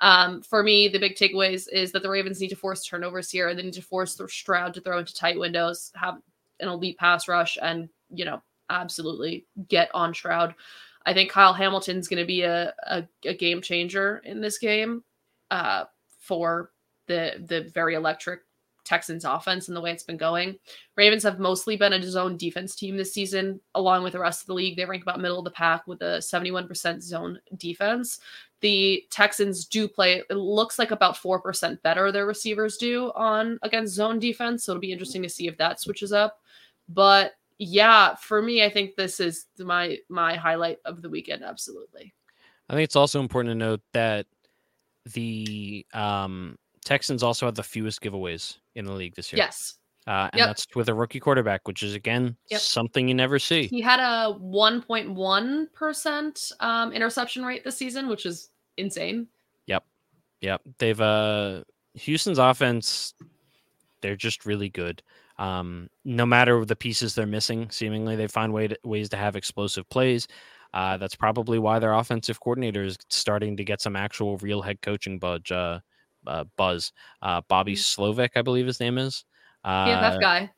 Um, 0.00 0.42
for 0.42 0.62
me, 0.62 0.86
the 0.86 1.00
big 1.00 1.16
takeaways 1.16 1.66
is 1.72 1.90
that 1.90 2.04
the 2.04 2.10
Ravens 2.10 2.40
need 2.40 2.50
to 2.50 2.56
force 2.56 2.84
turnovers 2.84 3.32
here. 3.32 3.48
And 3.48 3.58
they 3.58 3.64
need 3.64 3.72
to 3.72 3.82
force 3.82 4.20
Stroud 4.28 4.74
to 4.74 4.80
throw 4.80 4.98
into 4.98 5.12
tight 5.12 5.38
windows, 5.38 5.90
have 5.96 6.18
an 6.60 6.68
elite 6.68 6.98
pass 6.98 7.26
rush, 7.26 7.58
and 7.60 7.88
you 8.10 8.24
know, 8.24 8.40
absolutely 8.70 9.46
get 9.66 9.90
on 9.94 10.14
Stroud. 10.14 10.54
I 11.04 11.14
think 11.14 11.30
Kyle 11.30 11.52
Hamilton's 11.52 12.06
going 12.06 12.22
to 12.22 12.26
be 12.26 12.42
a, 12.42 12.72
a, 12.86 13.08
a, 13.24 13.34
game 13.34 13.62
changer 13.62 14.20
in 14.24 14.40
this 14.40 14.58
game 14.58 15.02
uh, 15.50 15.84
for 16.28 16.70
the 17.08 17.42
the 17.48 17.70
very 17.74 17.94
electric 17.94 18.42
Texans 18.84 19.26
offense 19.26 19.68
and 19.68 19.76
the 19.76 19.80
way 19.82 19.90
it's 19.90 20.02
been 20.02 20.16
going. 20.16 20.58
Ravens 20.96 21.22
have 21.22 21.38
mostly 21.38 21.76
been 21.76 21.92
a 21.92 22.02
zone 22.02 22.38
defense 22.38 22.74
team 22.74 22.96
this 22.96 23.12
season, 23.12 23.60
along 23.74 24.02
with 24.02 24.14
the 24.14 24.18
rest 24.18 24.40
of 24.42 24.46
the 24.46 24.54
league. 24.54 24.76
They 24.76 24.86
rank 24.86 25.02
about 25.02 25.20
middle 25.20 25.38
of 25.38 25.44
the 25.44 25.50
pack 25.50 25.86
with 25.86 26.00
a 26.00 26.18
71% 26.18 27.02
zone 27.02 27.38
defense. 27.58 28.18
The 28.60 29.04
Texans 29.10 29.66
do 29.66 29.88
play, 29.88 30.22
it 30.30 30.34
looks 30.34 30.78
like 30.78 30.90
about 30.90 31.16
4% 31.16 31.82
better 31.82 32.10
their 32.10 32.26
receivers 32.26 32.78
do 32.78 33.12
on 33.14 33.58
against 33.60 33.94
zone 33.94 34.18
defense. 34.18 34.64
So 34.64 34.72
it'll 34.72 34.80
be 34.80 34.92
interesting 34.92 35.22
to 35.22 35.28
see 35.28 35.48
if 35.48 35.58
that 35.58 35.80
switches 35.80 36.12
up. 36.12 36.40
But 36.88 37.32
yeah, 37.58 38.14
for 38.14 38.40
me, 38.40 38.64
I 38.64 38.70
think 38.70 38.96
this 38.96 39.20
is 39.20 39.46
my 39.58 39.98
my 40.08 40.34
highlight 40.34 40.78
of 40.86 41.02
the 41.02 41.10
weekend. 41.10 41.44
Absolutely. 41.44 42.14
I 42.70 42.74
think 42.74 42.84
it's 42.84 42.96
also 42.96 43.20
important 43.20 43.52
to 43.52 43.58
note 43.58 43.80
that 43.92 44.26
the 45.12 45.86
um 45.94 46.56
Texans 46.84 47.22
also 47.22 47.46
had 47.46 47.54
the 47.54 47.62
fewest 47.62 48.00
giveaways 48.00 48.58
in 48.74 48.84
the 48.84 48.92
league 48.92 49.14
this 49.14 49.32
year. 49.32 49.38
Yes. 49.38 49.76
Uh, 50.06 50.28
and 50.32 50.38
yep. 50.38 50.48
that's 50.48 50.66
with 50.74 50.88
a 50.88 50.94
rookie 50.94 51.20
quarterback, 51.20 51.68
which 51.68 51.82
is 51.82 51.94
again 51.94 52.34
yep. 52.50 52.60
something 52.60 53.08
you 53.08 53.14
never 53.14 53.38
see. 53.38 53.66
He 53.66 53.82
had 53.82 54.00
a 54.00 54.34
1.1% 54.40 56.52
um, 56.60 56.92
interception 56.92 57.44
rate 57.44 57.62
this 57.62 57.76
season, 57.76 58.08
which 58.08 58.24
is 58.24 58.48
insane. 58.78 59.26
Yep. 59.66 59.84
Yep. 60.40 60.62
They've 60.78 61.00
uh 61.00 61.64
Houston's 61.94 62.38
offense, 62.38 63.12
they're 64.00 64.16
just 64.16 64.46
really 64.46 64.70
good. 64.70 65.02
Um, 65.38 65.88
no 66.04 66.26
matter 66.26 66.64
the 66.64 66.76
pieces 66.76 67.14
they're 67.14 67.26
missing, 67.26 67.70
seemingly 67.70 68.16
they 68.16 68.26
find 68.26 68.52
way 68.52 68.68
to, 68.68 68.78
ways 68.84 69.08
to 69.10 69.16
have 69.16 69.36
explosive 69.36 69.88
plays. 69.88 70.26
Uh, 70.74 70.96
that's 70.98 71.14
probably 71.14 71.58
why 71.58 71.78
their 71.78 71.94
offensive 71.94 72.40
coordinator 72.40 72.84
is 72.84 72.98
starting 73.08 73.56
to 73.56 73.64
get 73.64 73.80
some 73.80 73.96
actual 73.96 74.36
real 74.38 74.62
head 74.62 74.80
coaching 74.82 75.18
budge. 75.18 75.50
Uh, 75.50 75.80
uh, 76.26 76.44
buzz. 76.56 76.92
Uh, 77.22 77.40
Bobby 77.48 77.74
mm-hmm. 77.74 78.02
Slowik, 78.02 78.30
I 78.36 78.42
believe 78.42 78.66
his 78.66 78.80
name 78.80 78.98
is. 78.98 79.24
Uh, 79.64 79.86
PFF 79.86 80.20
guy. 80.20 80.50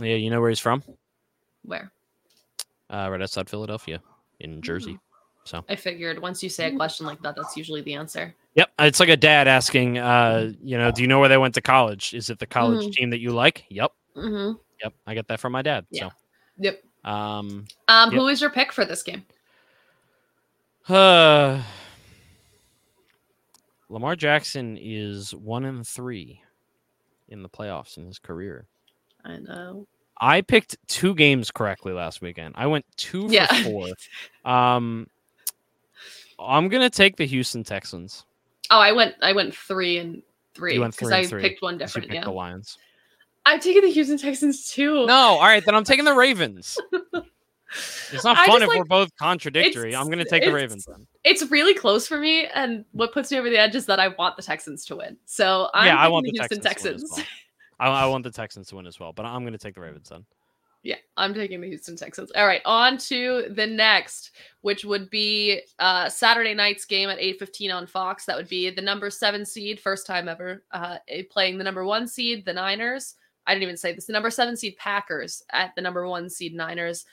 Yeah, 0.00 0.16
you 0.16 0.30
know 0.30 0.40
where 0.40 0.50
he's 0.50 0.60
from? 0.60 0.82
Where? 1.64 1.92
Uh, 2.90 3.08
right 3.10 3.22
outside 3.22 3.48
Philadelphia, 3.48 4.00
in 4.40 4.60
Jersey. 4.62 4.92
Mm-hmm. 4.92 4.98
So 5.44 5.64
I 5.68 5.76
figured 5.76 6.20
once 6.20 6.42
you 6.42 6.48
say 6.48 6.72
a 6.72 6.76
question 6.76 7.04
like 7.04 7.20
that, 7.22 7.36
that's 7.36 7.56
usually 7.56 7.82
the 7.82 7.94
answer. 7.94 8.34
Yep, 8.54 8.70
it's 8.78 9.00
like 9.00 9.10
a 9.10 9.16
dad 9.16 9.46
asking, 9.46 9.98
uh, 9.98 10.52
you 10.62 10.78
know, 10.78 10.90
do 10.90 11.02
you 11.02 11.08
know 11.08 11.20
where 11.20 11.28
they 11.28 11.36
went 11.36 11.54
to 11.54 11.60
college? 11.60 12.14
Is 12.14 12.30
it 12.30 12.38
the 12.38 12.46
college 12.46 12.80
mm-hmm. 12.80 12.90
team 12.90 13.10
that 13.10 13.20
you 13.20 13.32
like? 13.32 13.64
Yep. 13.68 13.92
Mm-hmm. 14.16 14.56
Yep, 14.82 14.94
I 15.06 15.14
get 15.14 15.28
that 15.28 15.40
from 15.40 15.52
my 15.52 15.60
dad. 15.60 15.86
Yeah. 15.90 16.08
So. 16.08 16.14
Yep. 16.58 16.82
Um. 17.04 17.66
Um. 17.88 18.10
Yep. 18.10 18.20
Who 18.20 18.28
is 18.28 18.40
your 18.40 18.50
pick 18.50 18.72
for 18.72 18.86
this 18.86 19.02
game? 19.02 19.24
Uh. 20.88 21.62
Lamar 23.88 24.16
Jackson 24.16 24.78
is 24.80 25.34
one 25.34 25.64
and 25.64 25.86
three 25.86 26.40
in 27.28 27.42
the 27.42 27.48
playoffs 27.48 27.96
in 27.96 28.06
his 28.06 28.18
career. 28.18 28.66
I 29.24 29.38
know. 29.38 29.86
I 30.20 30.40
picked 30.40 30.76
two 30.88 31.14
games 31.14 31.50
correctly 31.50 31.92
last 31.92 32.20
weekend. 32.20 32.54
I 32.56 32.66
went 32.66 32.84
two 32.96 33.28
for 33.28 33.34
yeah. 33.34 33.62
four. 33.62 33.88
Um, 34.44 35.06
I'm 36.38 36.68
gonna 36.68 36.90
take 36.90 37.16
the 37.16 37.26
Houston 37.26 37.64
Texans. 37.64 38.24
Oh, 38.70 38.78
I 38.78 38.92
went. 38.92 39.14
I 39.22 39.32
went 39.32 39.54
three 39.54 39.98
and 39.98 40.22
three 40.54 40.78
because 40.78 41.10
I 41.10 41.24
three. 41.26 41.42
picked 41.42 41.62
one 41.62 41.78
different. 41.78 42.08
You 42.08 42.14
yeah, 42.14 42.24
the 42.24 42.30
Lions. 42.30 42.78
I'm 43.46 43.60
taking 43.60 43.82
the 43.82 43.90
Houston 43.90 44.18
Texans 44.18 44.70
too. 44.70 45.06
No, 45.06 45.14
all 45.14 45.40
right, 45.40 45.64
then 45.64 45.74
I'm 45.74 45.84
taking 45.84 46.04
the 46.04 46.14
Ravens. 46.14 46.78
It's 48.12 48.24
not 48.24 48.36
fun 48.46 48.62
if 48.62 48.68
like, 48.68 48.78
we're 48.78 48.84
both 48.84 49.10
contradictory. 49.16 49.94
I'm 49.94 50.06
going 50.06 50.18
to 50.18 50.24
take 50.24 50.44
the 50.44 50.52
Ravens 50.52 50.84
then. 50.84 51.06
It's 51.24 51.50
really 51.50 51.74
close 51.74 52.06
for 52.06 52.18
me, 52.18 52.46
and 52.46 52.84
what 52.92 53.12
puts 53.12 53.30
me 53.30 53.38
over 53.38 53.50
the 53.50 53.58
edge 53.58 53.74
is 53.74 53.86
that 53.86 53.98
I 53.98 54.08
want 54.08 54.36
the 54.36 54.42
Texans 54.42 54.84
to 54.86 54.96
win. 54.96 55.16
So 55.26 55.68
I'm 55.74 55.86
yeah, 55.86 55.96
I 55.96 56.08
want 56.08 56.24
the, 56.24 56.32
the 56.32 56.38
Houston 56.38 56.60
Texans. 56.60 57.02
Texans. 57.02 57.26
Well. 57.80 57.92
I, 57.92 58.04
I, 58.04 58.06
want 58.06 58.24
the 58.24 58.30
Texans 58.30 58.68
to 58.68 58.76
win 58.76 58.86
as 58.86 59.00
well, 59.00 59.12
but 59.12 59.26
I'm 59.26 59.42
going 59.42 59.52
to 59.52 59.58
take 59.58 59.74
the 59.74 59.80
Ravens 59.80 60.08
then. 60.08 60.24
Yeah, 60.84 60.96
I'm 61.16 61.32
taking 61.32 61.62
the 61.62 61.68
Houston 61.68 61.96
Texans. 61.96 62.30
All 62.36 62.46
right, 62.46 62.60
on 62.66 62.98
to 62.98 63.46
the 63.50 63.66
next, 63.66 64.32
which 64.60 64.84
would 64.84 65.08
be 65.08 65.62
uh, 65.78 66.10
Saturday 66.10 66.52
night's 66.52 66.84
game 66.84 67.08
at 67.08 67.18
8:15 67.18 67.74
on 67.74 67.86
Fox. 67.86 68.26
That 68.26 68.36
would 68.36 68.48
be 68.48 68.68
the 68.68 68.82
number 68.82 69.08
seven 69.08 69.46
seed, 69.46 69.80
first 69.80 70.06
time 70.06 70.28
ever, 70.28 70.62
uh, 70.72 70.98
playing 71.30 71.56
the 71.56 71.64
number 71.64 71.86
one 71.86 72.06
seed, 72.06 72.44
the 72.44 72.52
Niners. 72.52 73.14
I 73.46 73.54
didn't 73.54 73.64
even 73.64 73.76
say 73.78 73.94
this. 73.94 74.06
The 74.06 74.12
number 74.12 74.30
seven 74.30 74.56
seed 74.56 74.76
Packers 74.76 75.42
at 75.50 75.74
the 75.74 75.82
number 75.82 76.06
one 76.06 76.28
seed 76.28 76.54
Niners. 76.54 77.06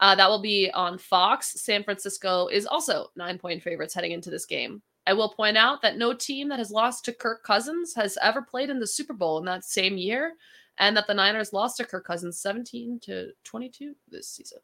Uh, 0.00 0.14
that 0.14 0.28
will 0.28 0.42
be 0.42 0.70
on 0.72 0.98
Fox. 0.98 1.60
San 1.60 1.84
Francisco 1.84 2.48
is 2.48 2.66
also 2.66 3.10
nine 3.16 3.38
point 3.38 3.62
favorites 3.62 3.94
heading 3.94 4.12
into 4.12 4.30
this 4.30 4.44
game. 4.44 4.82
I 5.06 5.12
will 5.12 5.28
point 5.28 5.56
out 5.56 5.82
that 5.82 5.98
no 5.98 6.14
team 6.14 6.48
that 6.48 6.58
has 6.58 6.70
lost 6.70 7.04
to 7.04 7.12
Kirk 7.12 7.42
Cousins 7.42 7.94
has 7.94 8.18
ever 8.22 8.40
played 8.42 8.70
in 8.70 8.80
the 8.80 8.86
Super 8.86 9.12
Bowl 9.12 9.38
in 9.38 9.44
that 9.44 9.64
same 9.64 9.96
year, 9.98 10.34
and 10.78 10.96
that 10.96 11.06
the 11.06 11.14
Niners 11.14 11.52
lost 11.52 11.76
to 11.76 11.84
Kirk 11.84 12.06
Cousins 12.06 12.38
17 12.38 13.00
to 13.00 13.32
22 13.44 13.94
this 14.10 14.28
season. 14.28 14.58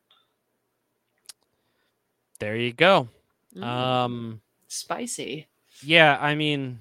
There 2.38 2.56
you 2.56 2.72
go. 2.72 3.08
Mm. 3.54 3.62
Um, 3.62 4.40
spicy. 4.68 5.46
Yeah, 5.82 6.16
I 6.20 6.34
mean, 6.34 6.80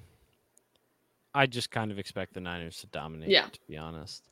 I 1.34 1.46
just 1.46 1.70
kind 1.70 1.90
of 1.90 1.98
expect 1.98 2.34
the 2.34 2.40
Niners 2.40 2.78
to 2.78 2.86
dominate. 2.86 3.28
Yeah. 3.28 3.46
to 3.46 3.60
be 3.68 3.76
honest. 3.76 4.24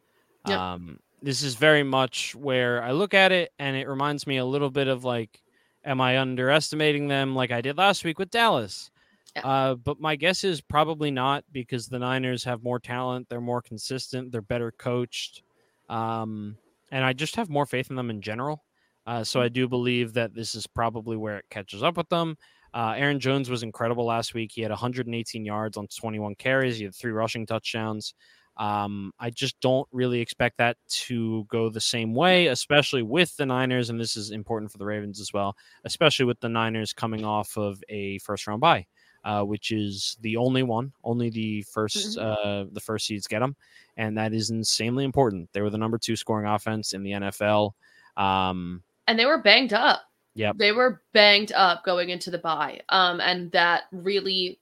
Yeah. 0.47 0.73
Um, 0.73 0.99
this 1.23 1.43
is 1.43 1.55
very 1.55 1.83
much 1.83 2.35
where 2.35 2.83
I 2.83 2.93
look 2.93 3.15
at 3.15 3.33
it 3.33 3.53
and 3.59 3.77
it 3.77 3.89
reminds 3.89 4.27
me 4.27 4.37
a 4.37 4.45
little 4.45 4.71
bit 4.71 4.89
of 4.89 5.05
like, 5.05 5.41
am 5.85 6.01
I 6.01 6.19
underestimating 6.19 7.09
them 7.09 7.35
like 7.35 7.51
I 7.51 7.61
did 7.61 7.77
last 7.77 8.05
week 8.05 8.19
with 8.19 8.31
Dallas? 8.31 8.91
Yeah. 9.37 9.47
Uh, 9.47 9.75
but 9.75 10.01
my 10.01 10.17
guess 10.17 10.45
is 10.45 10.61
probably 10.61 11.11
not 11.11 11.45
because 11.53 11.87
the 11.87 11.99
Niners 11.99 12.45
have 12.45 12.63
more 12.63 12.79
talent, 12.79 13.29
they're 13.29 13.41
more 13.41 13.63
consistent, 13.63 14.33
they're 14.33 14.43
better 14.43 14.73
coached, 14.73 15.43
um, 15.89 16.57
and 16.91 17.05
I 17.05 17.13
just 17.13 17.37
have 17.37 17.49
more 17.51 17.67
faith 17.67 17.91
in 17.91 17.97
them 17.97 18.11
in 18.11 18.23
general. 18.23 18.65
Uh, 19.07 19.25
so 19.25 19.41
I 19.41 19.49
do 19.49 19.69
believe 19.69 20.13
that 20.15 20.35
this 20.35 20.55
is 20.55 20.67
probably 20.67 21.17
where 21.17 21.39
it 21.39 21.47
catches 21.51 21.83
up 21.83 21.97
with 21.97 22.09
them. 22.09 22.37
Uh, 22.75 22.95
Aaron 22.97 23.21
Jones 23.21 23.49
was 23.49 23.63
incredible 23.63 24.05
last 24.05 24.35
week. 24.35 24.53
He 24.53 24.61
had 24.61 24.71
118 24.71 25.45
yards 25.45 25.77
on 25.77 25.87
21 25.89 26.35
carries. 26.35 26.77
He 26.77 26.85
had 26.85 26.95
three 26.95 27.13
rushing 27.13 27.47
touchdowns. 27.47 28.15
Um, 28.59 29.13
I 29.21 29.31
just 29.31 29.61
don't 29.61 29.89
really 29.93 30.21
expect 30.21 30.59
that 30.59 30.77
to 30.89 31.45
go 31.45 31.69
the 31.69 31.81
same 31.81 32.15
way, 32.15 32.49
especially 32.49 33.03
with 33.03 33.37
the 33.37 33.47
Niners. 33.47 33.89
And 33.89 34.01
this 34.01 34.17
is 34.17 34.33
important 34.33 34.73
for 34.73 34.79
the 34.79 34.85
Ravens 34.85 35.21
as 35.21 35.33
well, 35.33 35.57
especially 35.85 36.27
with 36.27 36.41
the 36.41 36.49
Niners 36.49 36.93
coming 36.93 37.25
off 37.25 37.57
of 37.57 37.83
a 37.89 38.19
first 38.19 38.47
round 38.47 38.61
bye. 38.61 38.87
Uh, 39.25 39.43
which 39.43 39.73
is 39.73 40.17
the 40.21 40.37
only 40.37 40.63
one. 40.63 40.93
Only 41.03 41.29
the 41.29 41.65
1st 41.77 42.17
mm-hmm. 42.17 42.49
uh, 42.49 42.65
the 42.73 42.81
first 42.81 43.05
seeds 43.05 43.27
get 43.27 43.41
them, 43.41 43.57
and 43.97 44.17
that 44.17 44.33
is 44.33 44.51
insanely 44.51 45.05
important. 45.05 45.51
They 45.53 45.61
were 45.61 45.71
the 45.71 45.77
number 45.77 45.99
two 45.99 46.15
scoring 46.15 46.47
offense 46.47 46.93
in 46.93 47.03
the 47.03 47.11
NFL, 47.11 47.73
um, 48.17 48.83
and 49.09 49.19
they 49.19 49.27
were 49.27 49.43
banged 49.43 49.73
up. 49.73 50.03
Yeah, 50.35 50.53
they 50.55 50.71
were 50.71 51.03
banged 51.13 51.51
up 51.53 51.85
going 51.85 52.11
into 52.11 52.31
the 52.31 52.39
bye, 52.39 52.81
um, 52.91 53.21
and 53.21 53.51
that 53.53 53.83
really 53.91 54.61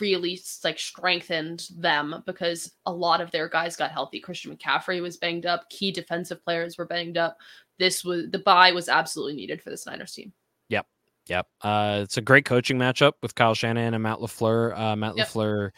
really 0.00 0.40
like 0.62 0.78
strengthened 0.78 1.68
them 1.76 2.22
because 2.26 2.72
a 2.86 2.92
lot 2.92 3.20
of 3.20 3.30
their 3.30 3.48
guys 3.48 3.76
got 3.76 3.90
healthy. 3.90 4.20
Christian 4.20 4.56
McCaffrey 4.56 5.02
was 5.02 5.16
banged 5.16 5.46
up. 5.46 5.68
Key 5.70 5.92
defensive 5.92 6.42
players 6.42 6.78
were 6.78 6.86
banged 6.86 7.18
up. 7.18 7.36
This 7.78 8.04
was 8.04 8.30
the 8.30 8.38
bye 8.38 8.72
was 8.72 8.88
absolutely 8.88 9.36
needed 9.36 9.60
for 9.60 9.70
this 9.70 9.86
Niners 9.86 10.12
team. 10.12 10.32
Yep. 10.68 10.86
Yep. 11.26 11.46
Uh, 11.60 12.00
it's 12.02 12.16
a 12.16 12.22
great 12.22 12.44
coaching 12.44 12.78
matchup 12.78 13.12
with 13.22 13.34
Kyle 13.34 13.54
Shanahan 13.54 13.94
and 13.94 14.02
Matt 14.02 14.18
LaFleur. 14.18 14.78
Uh, 14.78 14.96
Matt 14.96 15.16
yep. 15.16 15.28
LaFleur 15.28 15.70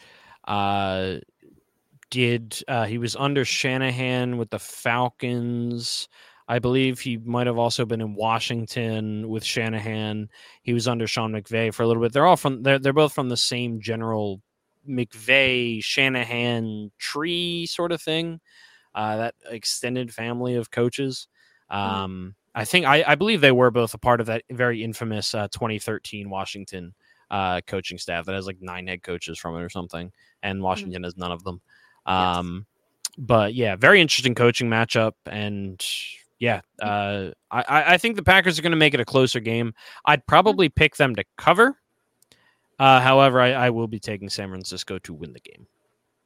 uh, 0.45 1.15
did, 2.09 2.61
uh, 2.67 2.85
he 2.85 2.97
was 2.97 3.15
under 3.15 3.43
Shanahan 3.43 4.37
with 4.37 4.49
the 4.49 4.59
Falcons. 4.59 6.07
I 6.47 6.59
believe 6.59 6.99
he 6.99 7.17
might 7.17 7.47
have 7.47 7.57
also 7.57 7.85
been 7.85 8.01
in 8.01 8.15
Washington 8.15 9.27
with 9.27 9.43
Shanahan. 9.43 10.29
He 10.61 10.73
was 10.73 10.87
under 10.87 11.05
Sean 11.05 11.33
McVay 11.33 11.73
for 11.73 11.83
a 11.83 11.87
little 11.87 12.01
bit. 12.01 12.13
They're 12.13 12.25
all 12.25 12.37
from 12.37 12.63
they're 12.63 12.79
they're 12.79 12.93
both 12.93 13.13
from 13.13 13.29
the 13.29 13.37
same 13.37 13.81
general 13.81 14.41
McVay 14.87 15.83
Shanahan 15.83 16.91
tree 16.97 17.65
sort 17.65 17.91
of 17.91 18.01
thing. 18.01 18.39
Uh, 18.95 19.17
that 19.17 19.35
extended 19.49 20.13
family 20.13 20.55
of 20.55 20.71
coaches. 20.71 21.27
Mm-hmm. 21.71 21.95
Um. 21.95 22.35
I 22.55 22.65
think 22.65 22.87
I, 22.87 23.03
I 23.05 23.13
believe 23.13 23.41
they 23.41 23.51
were 23.51 23.69
both 23.69 23.93
a 23.93 23.99
part 23.99 24.19
of 24.19 24.25
that 24.27 24.41
very 24.49 24.83
infamous 24.83 25.35
uh, 25.35 25.47
2013 25.49 26.27
Washington 26.27 26.95
uh, 27.29 27.61
coaching 27.67 27.99
staff 27.99 28.25
that 28.25 28.33
has 28.33 28.47
like 28.47 28.57
nine 28.61 28.87
head 28.87 29.03
coaches 29.03 29.37
from 29.37 29.55
it 29.55 29.61
or 29.61 29.69
something, 29.69 30.11
and 30.41 30.55
mm-hmm. 30.55 30.63
Washington 30.63 31.01
mm-hmm. 31.01 31.03
has 31.03 31.17
none 31.17 31.31
of 31.31 31.43
them. 31.43 31.61
Um, 32.07 32.65
yes 32.65 32.77
but 33.17 33.55
yeah, 33.55 33.75
very 33.75 33.99
interesting 33.99 34.35
coaching 34.35 34.69
matchup, 34.69 35.13
and 35.25 35.83
yeah, 36.39 36.61
uh, 36.81 37.29
I 37.51 37.93
I 37.93 37.97
think 37.97 38.15
the 38.15 38.23
Packers 38.23 38.59
are 38.59 38.61
going 38.61 38.71
to 38.71 38.77
make 38.77 38.93
it 38.93 38.99
a 38.99 39.05
closer 39.05 39.39
game. 39.39 39.73
I'd 40.05 40.25
probably 40.27 40.69
pick 40.69 40.95
them 40.95 41.15
to 41.15 41.23
cover. 41.37 41.77
Uh, 42.79 43.01
however, 43.01 43.41
I, 43.41 43.53
I 43.53 43.69
will 43.71 43.87
be 43.87 43.99
taking 43.99 44.29
San 44.29 44.49
Francisco 44.49 44.99
to 44.99 45.13
win 45.13 45.33
the 45.33 45.39
game. 45.39 45.65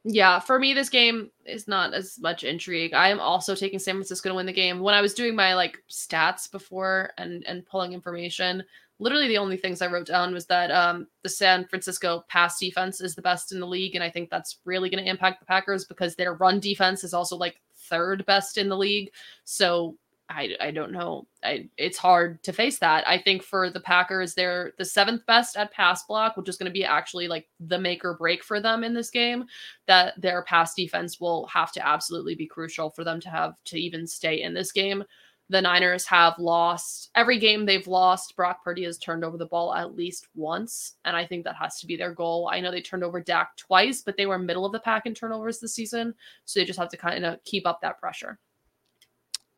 Yeah, 0.04 0.40
for 0.40 0.58
me, 0.58 0.74
this 0.74 0.90
game 0.90 1.30
is 1.46 1.68
not 1.68 1.94
as 1.94 2.18
much 2.20 2.44
intrigue. 2.44 2.94
I 2.94 3.10
am 3.10 3.20
also 3.20 3.54
taking 3.54 3.78
San 3.78 3.96
Francisco 3.96 4.30
to 4.30 4.36
win 4.36 4.48
the 4.48 4.54
game. 4.54 4.80
When 4.80 4.96
I 4.96 5.02
was 5.02 5.14
doing 5.14 5.36
my 5.36 5.54
like 5.54 5.78
stats 5.90 6.52
before 6.52 7.12
and 7.18 7.46
and 7.46 7.66
pulling 7.66 7.94
information, 7.94 8.64
literally 9.00 9.28
the 9.28 9.38
only 9.38 9.58
things 9.58 9.82
I 9.82 9.88
wrote 9.88 10.08
down 10.08 10.34
was 10.34 10.48
that 10.48 10.72
um, 10.72 11.08
the 11.22 11.30
San 11.30 11.68
Francisco 11.68 12.24
pass 12.30 12.60
defense 12.60 13.00
is 13.00 13.16
the 13.16 13.22
best 13.22 13.52
in 13.52 13.60
the 13.60 13.68
league, 13.68 13.94
and 13.94 14.04
I 14.04 14.10
think 14.10 14.30
that's 14.30 14.58
really 14.66 14.90
going 14.90 15.04
to 15.04 15.10
impact 15.10 15.40
the 15.40 15.46
Packers 15.46 15.86
because 15.86 16.16
their 16.16 16.34
run 16.34 16.60
defense 16.60 17.04
is 17.04 17.14
also 17.14 17.38
like 17.38 17.62
third 17.78 18.26
best 18.26 18.58
in 18.58 18.70
the 18.70 18.78
league. 18.78 19.12
So 19.44 19.98
I, 20.34 20.56
I 20.60 20.72
don't 20.72 20.92
know. 20.92 21.28
I, 21.44 21.70
it's 21.78 21.98
hard 21.98 22.42
to 22.44 22.54
face 22.54 22.80
that. 22.80 23.08
I 23.08 23.18
think 23.18 23.44
for 23.44 23.70
the 23.70 23.80
Packers, 23.80 24.34
they're 24.34 24.74
the 24.78 24.86
seventh 24.86 25.26
best 25.26 25.58
at 25.58 25.72
pass 25.72 26.04
block, 26.04 26.38
which 26.38 26.50
is 26.50 26.58
going 26.58 26.70
to 26.70 26.74
be 26.74 26.86
actually 26.86 27.28
like 27.28 27.48
the 27.60 27.80
make 27.80 28.06
or 28.06 28.16
break 28.16 28.44
for 28.44 28.60
them 28.60 28.84
in 28.84 28.94
this 28.94 29.10
game. 29.10 29.46
That 29.88 30.20
their 30.20 30.44
pass 30.44 30.74
defense 30.74 31.20
will 31.20 31.48
have 31.48 31.72
to 31.74 31.86
absolutely 31.86 32.36
be 32.36 32.48
crucial 32.48 32.90
for 32.90 33.04
them 33.04 33.20
to 33.22 33.30
have 33.30 33.56
to 33.66 33.80
even 33.80 34.08
stay 34.08 34.42
in 34.42 34.54
this 34.54 34.72
game. 34.72 35.04
The 35.50 35.62
Niners 35.62 36.06
have 36.06 36.40
lost 36.40 37.10
every 37.14 37.38
game 37.38 37.66
they've 37.66 37.86
lost. 37.86 38.38
Brock 38.38 38.64
Purdy 38.64 38.86
has 38.86 38.98
turned 38.98 39.26
over 39.26 39.38
the 39.38 39.46
ball 39.46 39.76
at 39.76 39.98
least 39.98 40.30
once, 40.34 40.96
and 41.04 41.14
I 41.14 41.26
think 41.26 41.44
that 41.44 41.58
has 41.58 41.78
to 41.82 41.88
be 41.88 41.98
their 41.98 42.14
goal. 42.14 42.50
I 42.50 42.62
know 42.62 42.72
they 42.72 42.80
turned 42.80 43.04
over 43.04 43.20
Dak 43.20 43.58
twice, 43.58 44.02
but 44.02 44.16
they 44.16 44.26
were 44.26 44.40
middle 44.40 44.66
of 44.66 44.72
the 44.72 44.80
pack 44.80 45.06
in 45.08 45.14
turnovers 45.14 45.60
this 45.60 45.76
season, 45.76 46.16
so 46.46 46.58
they 46.58 46.66
just 46.66 46.80
have 46.80 46.88
to 46.88 46.96
kind 46.96 47.26
of 47.26 47.44
keep 47.44 47.68
up 47.68 47.82
that 47.82 48.00
pressure. 48.00 48.40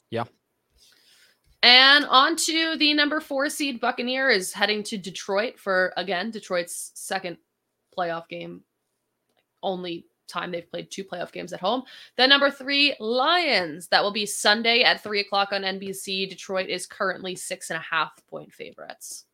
Yeah, 0.10 0.24
and 1.64 2.06
on 2.06 2.36
to 2.36 2.76
the 2.78 2.94
number 2.94 3.20
four 3.20 3.50
seed 3.50 3.80
Buccaneer 3.80 4.30
is 4.30 4.54
heading 4.54 4.84
to 4.84 4.98
Detroit 4.98 5.58
for 5.58 5.94
again 5.98 6.30
Detroit's 6.30 6.92
second 6.94 7.38
playoff 7.98 8.28
game. 8.28 8.62
Only 9.64 10.06
time 10.28 10.52
they've 10.52 10.70
played 10.70 10.92
two 10.92 11.04
playoff 11.04 11.32
games 11.32 11.54
at 11.54 11.62
home. 11.62 11.84
The 12.18 12.28
number 12.28 12.52
three 12.52 12.96
Lions. 13.00 13.88
That 13.88 14.04
will 14.04 14.12
be 14.12 14.26
Sunday 14.26 14.84
at 14.84 15.02
three 15.02 15.22
o'clock 15.22 15.50
on 15.52 15.62
NBC. 15.62 16.30
Detroit 16.30 16.70
is 16.70 16.86
currently 16.86 17.36
six 17.36 17.70
and 17.70 17.78
a 17.78 17.96
half 17.96 18.12
point 18.30 18.54
favorites. 18.54 19.26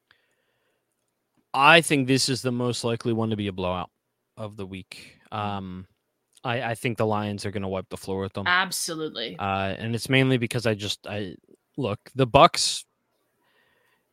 I 1.54 1.82
think 1.82 2.08
this 2.08 2.30
is 2.30 2.44
the 2.44 2.52
most 2.52 2.84
likely 2.84 3.12
one 3.12 3.32
to 3.32 3.36
be 3.36 3.48
a 3.48 3.52
blowout 3.52 3.90
of 4.38 4.56
the 4.56 4.68
week. 4.68 5.18
Um, 5.32 5.88
I, 6.44 6.62
I 6.62 6.76
think 6.76 6.98
the 6.98 7.08
Lions 7.08 7.46
are 7.46 7.52
going 7.52 7.64
to 7.64 7.68
wipe 7.68 7.90
the 7.90 7.98
floor 7.98 8.22
with 8.22 8.34
them. 8.34 8.46
Absolutely. 8.46 9.36
Uh, 9.38 9.76
and 9.78 9.96
it's 9.96 10.10
mainly 10.10 10.38
because 10.38 10.68
I 10.68 10.76
just 10.76 11.08
I 11.08 11.36
look, 11.80 12.00
the 12.16 12.28
Bucks 12.28 12.86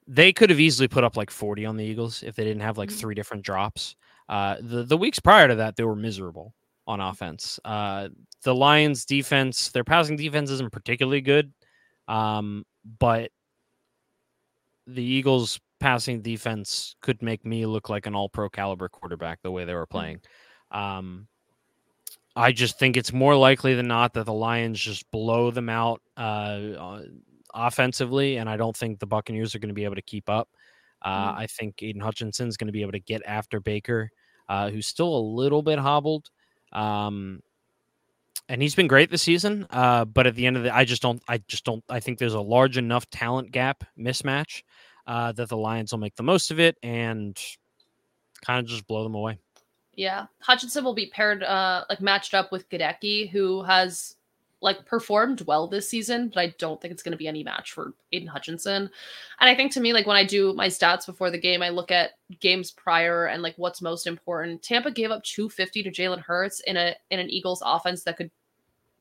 they 0.09 0.33
could 0.33 0.51
have 0.51 0.61
easily 0.61 0.89
put 0.89 1.05
up 1.05 1.17
like 1.17 1.31
40 1.31 1.67
on 1.67 1.77
the 1.77 1.85
Eagles 1.85 2.23
if 2.23 2.37
they 2.37 2.45
didn't 2.45 2.63
have 2.63 2.79
like 2.79 2.89
mm-hmm. 2.89 2.99
three 2.99 3.15
different 3.15 3.45
drops. 3.45 3.97
Uh, 4.29 4.57
the 4.61 4.85
the 4.85 4.97
weeks 4.97 5.21
prior 5.21 5.49
to 5.49 5.57
that, 5.57 5.77
they 5.77 5.85
were 5.85 5.97
miserable 5.97 6.55
on 6.87 7.01
offense. 7.01 7.59
Uh, 7.65 8.09
the 8.43 8.55
Lions' 8.55 9.05
defense, 9.05 9.71
their 9.71 9.85
passing 9.85 10.17
defense 10.17 10.51
isn't 10.51 10.73
particularly 10.73 11.21
good, 11.21 11.53
um, 12.09 12.65
but 12.99 13.31
the 14.87 15.03
Eagles' 15.03 15.61
passing 15.81 16.23
defense 16.23 16.95
could 17.01 17.21
make 17.23 17.45
me 17.45 17.67
look 17.67 17.89
like 17.89 18.07
an 18.07 18.15
All-Pro 18.15 18.49
caliber 18.49 18.89
quarterback 18.89 19.41
the 19.43 19.51
way 19.51 19.65
they 19.65 19.75
were 19.75 19.87
mm-hmm. 19.87 19.99
playing. 19.99 20.21
Um, 20.71 21.27
I 22.37 22.53
just 22.53 22.79
think 22.79 22.97
it's 22.97 23.13
more 23.13 23.35
likely 23.35 23.75
than 23.75 23.89
not 23.89 24.13
that 24.15 24.27
the 24.27 24.33
Lions 24.33 24.79
just 24.79 25.11
blow 25.11 25.51
them 25.51 25.69
out 25.69 26.03
uh, 26.17 27.01
offensively, 27.57 28.37
and 28.37 28.49
I 28.49 28.57
don't 28.57 28.77
think 28.77 28.99
the 28.99 29.07
Buccaneers 29.07 29.55
are 29.55 29.59
going 29.59 29.69
to 29.71 29.75
be 29.75 29.85
able 29.85 29.97
to 29.97 30.03
keep 30.03 30.29
up. 30.29 30.49
Uh, 31.03 31.33
mm. 31.33 31.39
I 31.39 31.47
think 31.47 31.83
Hutchinson 32.01 32.49
is 32.49 32.57
going 32.57 32.69
to 32.69 32.73
be 32.73 32.83
able 32.83 32.93
to 32.93 33.01
get 33.01 33.23
after 33.27 33.61
Baker, 33.61 34.11
uh, 34.49 34.71
who's 34.71 34.87
still 34.87 35.15
a 35.17 35.19
little 35.19 35.63
bit 35.63 35.79
hobbled. 35.79 36.31
Um, 36.73 37.43
and 38.49 38.63
he's 38.63 38.75
been 38.75 38.87
great 38.87 39.11
this 39.11 39.23
season. 39.23 39.67
Uh, 39.71 40.05
but 40.05 40.27
at 40.27 40.35
the 40.35 40.47
end 40.47 40.57
of 40.57 40.63
the, 40.63 40.75
I 40.75 40.85
just 40.85 41.03
don't, 41.03 41.23
I 41.29 41.39
just 41.49 41.65
don't, 41.65 41.83
I 41.89 42.01
think 42.01 42.19
there's 42.19 42.35
a 42.35 42.41
large 42.41 42.79
enough 42.79 43.09
talent 43.11 43.51
gap 43.51 43.85
mismatch 43.99 44.63
uh, 45.07 45.33
that 45.33 45.49
the 45.49 45.57
Lions 45.57 45.93
will 45.93 45.99
make 45.99 46.17
the 46.17 46.23
most 46.23 46.51
of 46.51 46.61
it 46.61 46.77
and 46.83 47.39
kind 48.45 48.61
of 48.61 48.67
just 48.67 48.87
blow 48.87 49.03
them 49.03 49.15
away. 49.15 49.39
Yeah, 49.95 50.27
Hutchinson 50.41 50.85
will 50.85 50.95
be 50.95 51.07
paired, 51.07 51.43
uh, 51.43 51.85
like 51.89 52.01
matched 52.01 52.35
up 52.35 52.53
with 52.53 52.69
Goedeke, 52.69 53.31
who 53.31 53.63
has 53.63 54.17
like 54.63 54.87
performed 54.87 55.43
well 55.43 55.67
this 55.67 55.89
season, 55.89 56.31
but 56.33 56.41
I 56.41 56.55
don't 56.59 56.81
think 56.81 56.93
it's 56.93 57.03
going 57.03 57.13
to 57.13 57.19
be 57.19 57.29
any 57.29 57.45
match 57.45 57.73
for 57.73 57.93
Aidan 58.13 58.29
Hutchinson. 58.29 58.91
And 59.41 59.51
I 59.51 59.55
think 59.55 59.73
to 59.73 59.81
me, 59.81 59.93
like 59.93 60.07
when 60.07 60.17
I 60.17 60.25
do 60.25 60.55
my 60.55 60.69
stats 60.69 61.07
before 61.07 61.31
the 61.31 61.39
game, 61.39 61.63
I 61.63 61.69
look 61.69 61.91
at 61.91 62.13
games 62.41 62.71
prior 62.71 63.27
and 63.27 63.43
like 63.43 63.55
what's 63.57 63.83
most 63.83 64.07
important. 64.07 64.63
Tampa 64.63 64.91
gave 64.91 65.11
up 65.11 65.23
250 65.25 65.83
to 65.83 65.91
Jalen 65.91 66.21
Hurts 66.21 66.61
in 66.61 66.77
a 66.77 66.95
in 67.11 67.19
an 67.19 67.31
Eagles 67.31 67.63
offense 67.65 68.03
that 68.05 68.17
could 68.17 68.31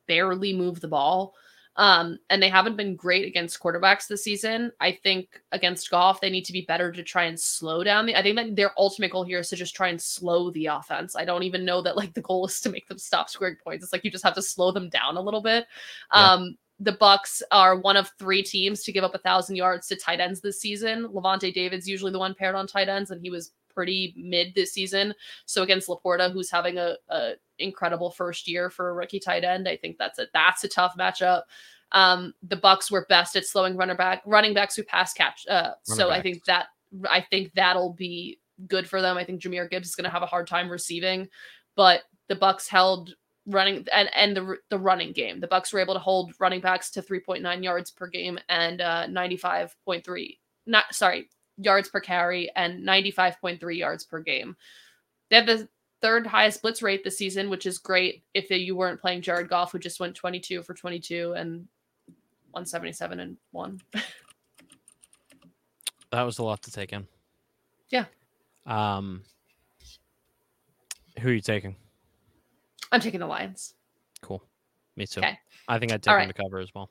barely 0.07 0.53
move 0.53 0.81
the 0.81 0.87
ball. 0.87 1.33
Um, 1.77 2.19
and 2.29 2.41
they 2.41 2.49
haven't 2.49 2.77
been 2.77 2.95
great 2.95 3.27
against 3.27 3.59
quarterbacks 3.59 4.07
this 4.07 4.23
season. 4.23 4.71
I 4.79 4.97
think 5.03 5.41
against 5.51 5.89
Goff, 5.91 6.21
they 6.21 6.29
need 6.29 6.45
to 6.45 6.53
be 6.53 6.61
better 6.61 6.91
to 6.91 7.03
try 7.03 7.25
and 7.25 7.39
slow 7.39 7.83
down 7.83 8.05
the. 8.05 8.15
I 8.15 8.23
think 8.23 8.37
that 8.37 8.55
their 8.55 8.71
ultimate 8.77 9.11
goal 9.11 9.25
here 9.25 9.39
is 9.39 9.49
to 9.49 9.55
just 9.55 9.75
try 9.75 9.89
and 9.89 10.01
slow 10.01 10.51
the 10.51 10.67
offense. 10.67 11.15
I 11.15 11.25
don't 11.25 11.43
even 11.43 11.65
know 11.65 11.81
that 11.81 11.97
like 11.97 12.13
the 12.13 12.21
goal 12.21 12.45
is 12.47 12.61
to 12.61 12.69
make 12.69 12.87
them 12.87 12.97
stop 12.97 13.29
scoring 13.29 13.57
points. 13.61 13.83
It's 13.83 13.91
like 13.91 14.05
you 14.05 14.11
just 14.11 14.23
have 14.23 14.35
to 14.35 14.41
slow 14.41 14.71
them 14.71 14.89
down 14.89 15.17
a 15.17 15.21
little 15.21 15.41
bit. 15.41 15.65
Yeah. 16.13 16.33
Um, 16.33 16.57
the 16.79 16.93
Bucks 16.93 17.41
are 17.51 17.79
one 17.79 17.95
of 17.95 18.11
three 18.19 18.43
teams 18.43 18.83
to 18.83 18.91
give 18.91 19.03
up 19.03 19.15
a 19.15 19.19
thousand 19.19 19.55
yards 19.55 19.87
to 19.87 19.95
tight 19.95 20.19
ends 20.19 20.41
this 20.41 20.59
season. 20.59 21.07
Lavonte 21.07 21.53
David's 21.53 21.87
usually 21.87 22.11
the 22.11 22.19
one 22.19 22.35
paired 22.35 22.55
on 22.55 22.67
tight 22.67 22.89
ends, 22.89 23.11
and 23.11 23.21
he 23.21 23.29
was 23.29 23.51
pretty 23.75 24.13
mid 24.17 24.55
this 24.55 24.73
season. 24.73 25.13
So 25.45 25.61
against 25.61 25.87
Laporta, 25.87 26.31
who's 26.31 26.49
having 26.49 26.77
a, 26.77 26.95
a 27.09 27.33
incredible 27.59 28.09
first 28.09 28.47
year 28.47 28.69
for 28.69 28.89
a 28.89 28.93
rookie 28.93 29.19
tight 29.19 29.43
end, 29.43 29.67
I 29.67 29.77
think 29.77 29.97
that's 29.97 30.17
a 30.17 30.27
that's 30.33 30.63
a 30.63 30.67
tough 30.67 30.95
matchup. 30.97 31.43
Um, 31.91 32.33
the 32.41 32.55
Bucks 32.55 32.89
were 32.89 33.05
best 33.09 33.35
at 33.35 33.45
slowing 33.45 33.77
runner 33.77 33.95
back 33.95 34.23
running 34.25 34.53
backs 34.53 34.75
who 34.75 34.83
pass 34.83 35.13
catch. 35.13 35.45
Uh, 35.47 35.73
so 35.83 36.09
backs. 36.09 36.19
I 36.19 36.21
think 36.23 36.45
that 36.45 36.67
I 37.09 37.21
think 37.29 37.51
that'll 37.53 37.93
be 37.93 38.39
good 38.67 38.89
for 38.89 39.01
them. 39.01 39.17
I 39.17 39.25
think 39.25 39.41
Jahmyr 39.41 39.69
Gibbs 39.69 39.89
is 39.89 39.95
going 39.95 40.05
to 40.05 40.09
have 40.09 40.23
a 40.23 40.27
hard 40.27 40.47
time 40.47 40.69
receiving, 40.69 41.27
but 41.75 42.01
the 42.29 42.35
Bucks 42.35 42.67
held 42.67 43.13
running 43.45 43.85
and 43.93 44.09
and 44.15 44.35
the 44.35 44.57
the 44.69 44.79
running 44.79 45.11
game. 45.11 45.39
The 45.41 45.47
Bucks 45.47 45.71
were 45.71 45.79
able 45.79 45.93
to 45.93 45.99
hold 45.99 46.33
running 46.39 46.61
backs 46.61 46.89
to 46.91 47.01
3.9 47.01 47.63
yards 47.63 47.91
per 47.91 48.07
game 48.07 48.39
and 48.49 48.81
uh 48.81 49.05
95.3 49.07 50.37
not 50.65 50.85
sorry, 50.93 51.29
yards 51.57 51.89
per 51.89 51.99
carry 51.99 52.51
and 52.55 52.85
95.3 52.85 53.77
yards 53.77 54.03
per 54.05 54.19
game. 54.19 54.55
They 55.29 55.37
have 55.37 55.45
the 55.45 55.67
third 56.01 56.27
highest 56.27 56.61
blitz 56.61 56.81
rate 56.81 57.03
this 57.03 57.17
season, 57.17 57.49
which 57.49 57.65
is 57.65 57.77
great 57.77 58.23
if 58.33 58.49
you 58.49 58.75
weren't 58.75 59.01
playing 59.01 59.21
Jared 59.21 59.49
Goff, 59.49 59.71
who 59.71 59.79
just 59.79 59.99
went 59.99 60.15
22 60.15 60.63
for 60.63 60.73
22 60.73 61.33
and 61.33 61.67
177 62.51 63.19
and 63.19 63.37
1. 63.51 63.81
that 66.11 66.21
was 66.21 66.37
a 66.39 66.43
lot 66.43 66.61
to 66.63 66.71
take 66.71 66.93
in. 66.93 67.07
Yeah. 67.89 68.05
Um 68.65 69.23
who 71.19 71.29
are 71.29 71.33
you 71.33 71.41
taking? 71.41 71.75
I'm 72.91 72.99
taking 72.99 73.19
the 73.19 73.27
Lions. 73.27 73.75
Cool. 74.21 74.43
Me 74.95 75.05
too. 75.05 75.21
Okay. 75.21 75.37
I 75.67 75.79
think 75.79 75.91
I'd 75.91 76.03
take 76.03 76.15
them 76.17 76.27
to 76.27 76.33
cover 76.33 76.59
as 76.59 76.73
well. 76.73 76.89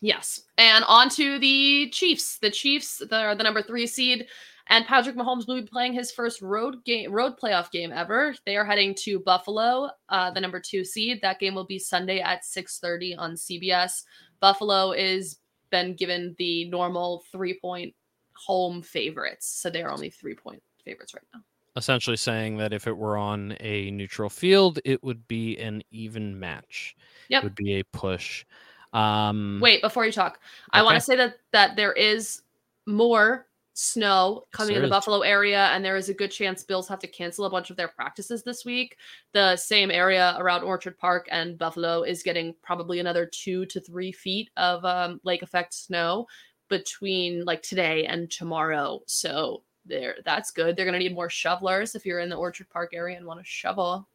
Yes. 0.00 0.42
And 0.56 0.84
on 0.88 1.08
to 1.10 1.38
the 1.38 1.90
Chiefs. 1.90 2.38
The 2.38 2.50
Chiefs, 2.50 3.02
they're 3.10 3.34
the 3.34 3.44
number 3.44 3.62
three 3.62 3.86
seed. 3.86 4.26
And 4.68 4.86
Patrick 4.86 5.16
Mahomes 5.16 5.48
will 5.48 5.60
be 5.60 5.66
playing 5.66 5.94
his 5.94 6.12
first 6.12 6.40
road 6.40 6.84
game, 6.84 7.10
road 7.10 7.34
playoff 7.36 7.72
game 7.72 7.92
ever. 7.92 8.34
They 8.46 8.56
are 8.56 8.64
heading 8.64 8.94
to 9.00 9.18
Buffalo, 9.18 9.90
uh, 10.08 10.30
the 10.30 10.40
number 10.40 10.60
two 10.60 10.84
seed. 10.84 11.20
That 11.22 11.40
game 11.40 11.54
will 11.54 11.66
be 11.66 11.78
Sunday 11.78 12.20
at 12.20 12.44
6:30 12.44 13.16
on 13.18 13.36
CBS. 13.36 14.04
Buffalo 14.38 14.92
is 14.92 15.38
been 15.70 15.94
given 15.94 16.34
the 16.38 16.68
normal 16.68 17.24
three 17.32 17.58
point 17.58 17.94
home 18.34 18.80
favorites, 18.80 19.46
so 19.46 19.70
they're 19.70 19.90
only 19.90 20.10
three 20.10 20.34
point 20.34 20.62
favorites 20.84 21.14
right 21.14 21.24
now. 21.34 21.40
Essentially 21.76 22.16
saying 22.16 22.56
that 22.58 22.72
if 22.72 22.86
it 22.86 22.96
were 22.96 23.16
on 23.16 23.56
a 23.60 23.90
neutral 23.90 24.28
field, 24.28 24.78
it 24.84 25.02
would 25.02 25.26
be 25.28 25.56
an 25.58 25.82
even 25.90 26.38
match. 26.38 26.96
Yep. 27.28 27.42
It 27.42 27.44
would 27.44 27.54
be 27.54 27.74
a 27.78 27.84
push. 27.84 28.44
Um, 28.92 29.60
Wait, 29.62 29.82
before 29.82 30.04
you 30.04 30.12
talk, 30.12 30.34
okay. 30.34 30.80
I 30.80 30.82
want 30.82 30.96
to 30.96 31.00
say 31.00 31.16
that 31.16 31.38
that 31.52 31.76
there 31.76 31.92
is 31.92 32.42
more 32.86 33.46
snow 33.72 34.44
coming 34.52 34.76
in 34.76 34.82
the 34.82 34.88
Buffalo 34.88 35.20
area, 35.20 35.66
and 35.66 35.84
there 35.84 35.96
is 35.96 36.08
a 36.08 36.14
good 36.14 36.30
chance 36.30 36.64
Bills 36.64 36.88
have 36.88 36.98
to 36.98 37.06
cancel 37.06 37.44
a 37.44 37.50
bunch 37.50 37.70
of 37.70 37.76
their 37.76 37.88
practices 37.88 38.42
this 38.42 38.64
week. 38.64 38.96
The 39.32 39.56
same 39.56 39.90
area 39.90 40.36
around 40.38 40.64
Orchard 40.64 40.98
Park 40.98 41.28
and 41.30 41.56
Buffalo 41.56 42.02
is 42.02 42.22
getting 42.22 42.54
probably 42.62 42.98
another 42.98 43.26
two 43.26 43.64
to 43.66 43.80
three 43.80 44.12
feet 44.12 44.50
of 44.56 44.84
um, 44.84 45.20
lake 45.24 45.42
effect 45.42 45.72
snow 45.72 46.26
between 46.68 47.44
like 47.44 47.62
today 47.62 48.06
and 48.06 48.30
tomorrow. 48.30 49.00
So 49.06 49.62
there, 49.86 50.16
that's 50.24 50.50
good. 50.50 50.76
They're 50.76 50.84
gonna 50.84 50.98
need 50.98 51.14
more 51.14 51.30
shovelers 51.30 51.94
if 51.94 52.04
you're 52.04 52.20
in 52.20 52.28
the 52.28 52.36
Orchard 52.36 52.68
Park 52.70 52.90
area 52.92 53.16
and 53.16 53.26
want 53.26 53.40
to 53.40 53.46
shovel. 53.46 54.06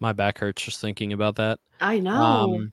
My 0.00 0.12
back 0.12 0.38
hurts 0.38 0.62
just 0.62 0.80
thinking 0.80 1.12
about 1.12 1.36
that. 1.36 1.58
I 1.80 2.00
know. 2.00 2.22
Um, 2.22 2.72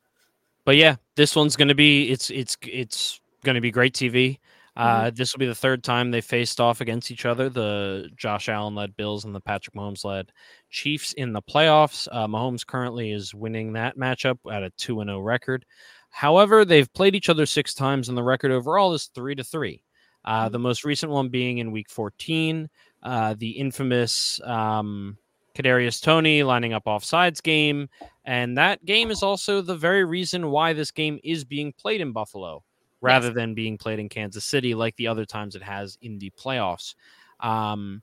but 0.66 0.76
yeah, 0.76 0.96
this 1.16 1.36
one's 1.36 1.56
gonna 1.56 1.76
be 1.76 2.10
it's 2.10 2.30
it's 2.30 2.58
it's 2.64 3.20
gonna 3.44 3.62
be 3.62 3.72
great 3.72 3.94
TV. 3.94 4.40
Uh, 4.76 5.04
Mm-hmm. 5.04 5.16
This 5.16 5.34
will 5.34 5.40
be 5.40 5.46
the 5.46 5.54
third 5.54 5.84
time 5.84 6.10
they 6.10 6.22
faced 6.22 6.60
off 6.60 6.82
against 6.82 7.12
each 7.12 7.28
other. 7.28 7.48
The 7.48 8.10
Josh 8.16 8.50
Allen 8.50 8.74
led 8.74 8.96
Bills 8.96 9.24
and 9.24 9.36
the 9.36 9.40
Patrick 9.40 9.76
Mahomes 9.76 10.04
led 10.04 10.32
Chiefs 10.72 11.14
in 11.14 11.32
the 11.32 11.44
playoffs. 11.44 12.08
Uh, 12.12 12.26
Mahomes 12.26 12.66
currently 12.66 13.12
is 13.12 13.36
winning 13.36 13.74
that 13.74 13.98
matchup 13.98 14.40
at 14.52 14.64
a 14.64 14.72
two 14.72 15.00
and 15.02 15.10
zero 15.10 15.20
record. 15.20 15.66
However, 16.10 16.66
they've 16.66 16.92
played 16.94 17.16
each 17.16 17.30
other 17.30 17.46
six 17.46 17.74
times, 17.74 18.10
and 18.10 18.18
the 18.18 18.24
record 18.24 18.52
overall 18.52 18.94
is 18.94 19.12
three 19.14 19.36
to 19.36 19.44
three. 19.44 19.84
Uh, 20.26 20.48
the 20.48 20.60
most 20.60 20.86
recent 20.86 21.12
one 21.12 21.30
being 21.30 21.58
in 21.58 21.72
Week 21.72 21.90
14, 21.90 22.70
uh, 23.02 23.36
the 23.38 23.50
infamous 23.50 24.40
um, 24.44 25.18
Kadarius 25.56 26.02
Toney 26.02 26.44
lining 26.44 26.74
up 26.74 26.86
offsides 26.86 27.42
game, 27.42 27.90
and 28.26 28.58
that 28.58 28.84
game 28.86 29.12
is 29.12 29.24
also 29.24 29.62
the 29.62 29.76
very 29.76 30.04
reason 30.04 30.50
why 30.50 30.74
this 30.74 30.92
game 30.92 31.20
is 31.24 31.44
being 31.44 31.74
played 31.74 32.02
in 32.02 32.12
Buffalo 32.12 32.64
rather 33.02 33.32
than 33.32 33.54
being 33.54 33.78
played 33.78 34.00
in 34.00 34.08
Kansas 34.08 34.46
City 34.46 34.74
like 34.74 34.96
the 34.96 35.08
other 35.08 35.26
times 35.26 35.56
it 35.56 35.62
has 35.62 35.98
in 36.02 36.18
the 36.20 36.32
playoffs. 36.32 36.96
Um, 37.42 38.02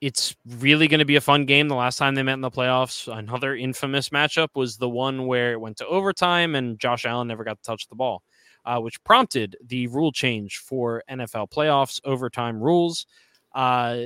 it's 0.00 0.36
really 0.46 0.88
going 0.88 1.00
to 1.00 1.06
be 1.06 1.16
a 1.16 1.20
fun 1.20 1.46
game. 1.46 1.68
The 1.68 1.74
last 1.74 1.96
time 1.96 2.14
they 2.14 2.22
met 2.22 2.34
in 2.34 2.40
the 2.42 2.50
playoffs, 2.50 3.12
another 3.12 3.54
infamous 3.54 4.10
matchup 4.10 4.48
was 4.54 4.76
the 4.76 4.88
one 4.88 5.26
where 5.26 5.52
it 5.52 5.60
went 5.60 5.78
to 5.78 5.86
overtime 5.86 6.54
and 6.54 6.78
Josh 6.78 7.04
Allen 7.04 7.28
never 7.28 7.44
got 7.44 7.56
to 7.58 7.62
touch 7.62 7.88
the 7.88 7.94
ball, 7.94 8.22
uh, 8.64 8.78
which 8.78 9.02
prompted 9.04 9.56
the 9.66 9.86
rule 9.88 10.12
change 10.12 10.58
for 10.58 11.02
NFL 11.10 11.50
playoffs 11.50 12.00
overtime 12.04 12.60
rules. 12.60 13.06
Uh, 13.54 13.96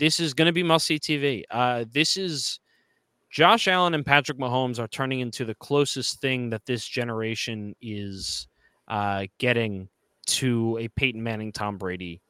this 0.00 0.18
is 0.18 0.34
going 0.34 0.46
to 0.46 0.52
be 0.52 0.64
must 0.64 0.86
see 0.86 0.98
TV. 0.98 1.44
Uh, 1.50 1.84
this 1.92 2.16
is 2.16 2.58
Josh 3.30 3.68
Allen 3.68 3.94
and 3.94 4.04
Patrick 4.04 4.38
Mahomes 4.38 4.80
are 4.80 4.88
turning 4.88 5.20
into 5.20 5.44
the 5.44 5.54
closest 5.54 6.20
thing 6.20 6.50
that 6.50 6.66
this 6.66 6.84
generation 6.84 7.76
is 7.80 8.48
uh, 8.88 9.26
getting 9.38 9.88
to 10.26 10.78
a 10.80 10.88
Peyton 10.88 11.22
Manning, 11.22 11.52
Tom 11.52 11.78
Brady 11.78 12.20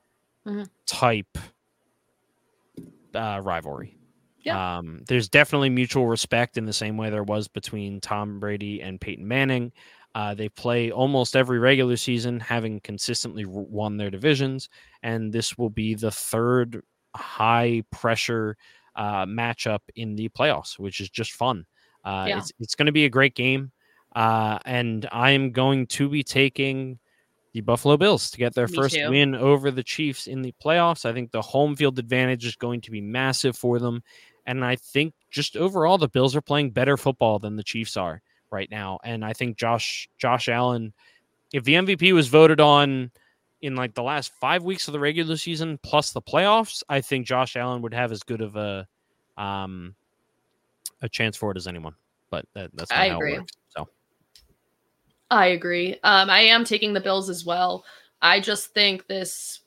Mhm. 0.47 0.69
type 0.87 1.39
uh, 3.15 3.41
rivalry. 3.43 3.97
Yeah. 4.43 4.79
Um, 4.79 5.01
there's 5.07 5.29
definitely 5.29 5.69
mutual 5.71 6.07
respect 6.07 6.57
in 6.57 6.65
the 6.65 6.73
same 6.73 6.97
way 6.97 7.11
there 7.11 7.23
was 7.25 7.47
between 7.49 8.01
Tom 8.01 8.41
Brady 8.41 8.81
and 8.83 9.01
Peyton 9.01 9.27
Manning. 9.27 9.73
Uh, 10.15 10.35
they 10.35 10.49
play 10.49 10.91
almost 10.91 11.37
every 11.37 11.59
regular 11.59 11.97
season, 11.97 12.41
having 12.41 12.81
consistently 12.81 13.45
won 13.47 13.97
their 13.97 14.11
divisions, 14.11 14.69
and 15.03 15.33
this 15.33 15.57
will 15.59 15.71
be 15.71 15.95
the 15.95 16.11
third 16.11 16.83
high 17.15 17.83
pressure 17.91 18.57
uh, 18.97 19.25
matchup 19.27 19.81
in 19.97 20.17
the 20.17 20.29
playoffs, 20.31 20.79
which 20.79 21.01
is 21.01 21.09
just 21.09 21.33
fun. 21.33 21.67
Uh, 22.05 22.27
Yeah. 22.29 22.39
It's 22.39 22.53
it's 22.61 22.75
going 22.75 22.87
to 22.87 22.93
be 22.93 23.05
a 23.05 23.11
great 23.11 23.35
game, 23.35 23.73
uh, 24.15 24.59
and 24.65 25.09
I 25.13 25.31
am 25.31 25.53
going 25.53 25.87
to 25.89 26.09
be 26.09 26.23
taking 26.23 26.99
the 27.53 27.61
Buffalo 27.61 27.97
Bills 27.97 28.31
to 28.31 28.39
get 28.39 28.55
their 28.55 28.69
Me 28.69 28.77
first 28.77 28.95
too. 28.95 29.11
win 29.11 29.35
over 29.35 29.71
the 29.71 29.83
Chiefs 29.83 30.27
in 30.27 30.43
the 30.43 30.55
playoffs. 30.65 31.05
I 31.05 31.13
think 31.13 31.31
the 31.31 31.43
home 31.43 31.75
field 31.77 31.99
advantage 31.99 32.47
is 32.47 32.57
going 32.57 32.81
to 32.83 32.91
be 32.91 33.01
massive 33.01 33.57
for 33.57 33.79
them. 33.79 34.03
And 34.47 34.65
I 34.65 34.77
think 34.77 35.15
just 35.31 35.57
overall 35.57 35.99
the 35.99 36.09
Bills 36.09 36.37
are 36.37 36.41
playing 36.41 36.71
better 36.71 36.97
football 36.97 37.39
than 37.39 37.57
the 37.57 37.63
Chiefs 37.63 37.97
are 37.97 38.23
right 38.51 38.71
now. 38.71 38.99
And 39.05 39.25
I 39.25 39.33
think 39.33 39.57
Josh 39.57 40.09
Josh 40.19 40.49
Allen, 40.49 40.93
if 41.53 41.65
the 41.65 41.75
MVP 41.75 42.13
was 42.13 42.29
voted 42.29 42.61
on 42.61 43.11
in 43.63 43.75
like 43.77 43.95
the 43.95 44.03
last 44.03 44.33
five 44.41 44.63
weeks 44.63 44.89
of 44.89 44.93
the 44.93 45.01
regular 45.01 45.37
season 45.37 45.79
plus 45.83 46.13
the 46.13 46.23
playoffs, 46.23 46.83
I 46.89 47.01
think 47.01 47.27
Josh 47.27 47.57
Allen 47.57 47.83
would 47.83 47.95
have 47.95 48.13
as 48.13 48.23
good 48.23 48.41
of 48.41 48.57
a 48.57 48.87
um 49.37 49.95
a 51.03 51.09
chance 51.09 51.37
for 51.37 51.51
it 51.51 51.57
as 51.57 51.67
anyone. 51.67 51.95
But 52.31 52.47
that, 52.55 52.71
that's 52.75 52.91
not 52.91 53.01
I 53.01 53.09
how 53.09 53.17
agree. 53.17 53.39
works. 53.39 53.53
So 53.69 53.89
I 55.31 55.47
agree. 55.49 55.99
Um, 56.03 56.31
I 56.31 56.41
am 56.41 56.65
taking 56.65 56.93
the 56.93 57.01
Bills 57.01 57.29
as 57.29 57.45
well. 57.45 57.85
I 58.23 58.41
just 58.41 58.75
think 58.75 59.07
this. 59.07 59.61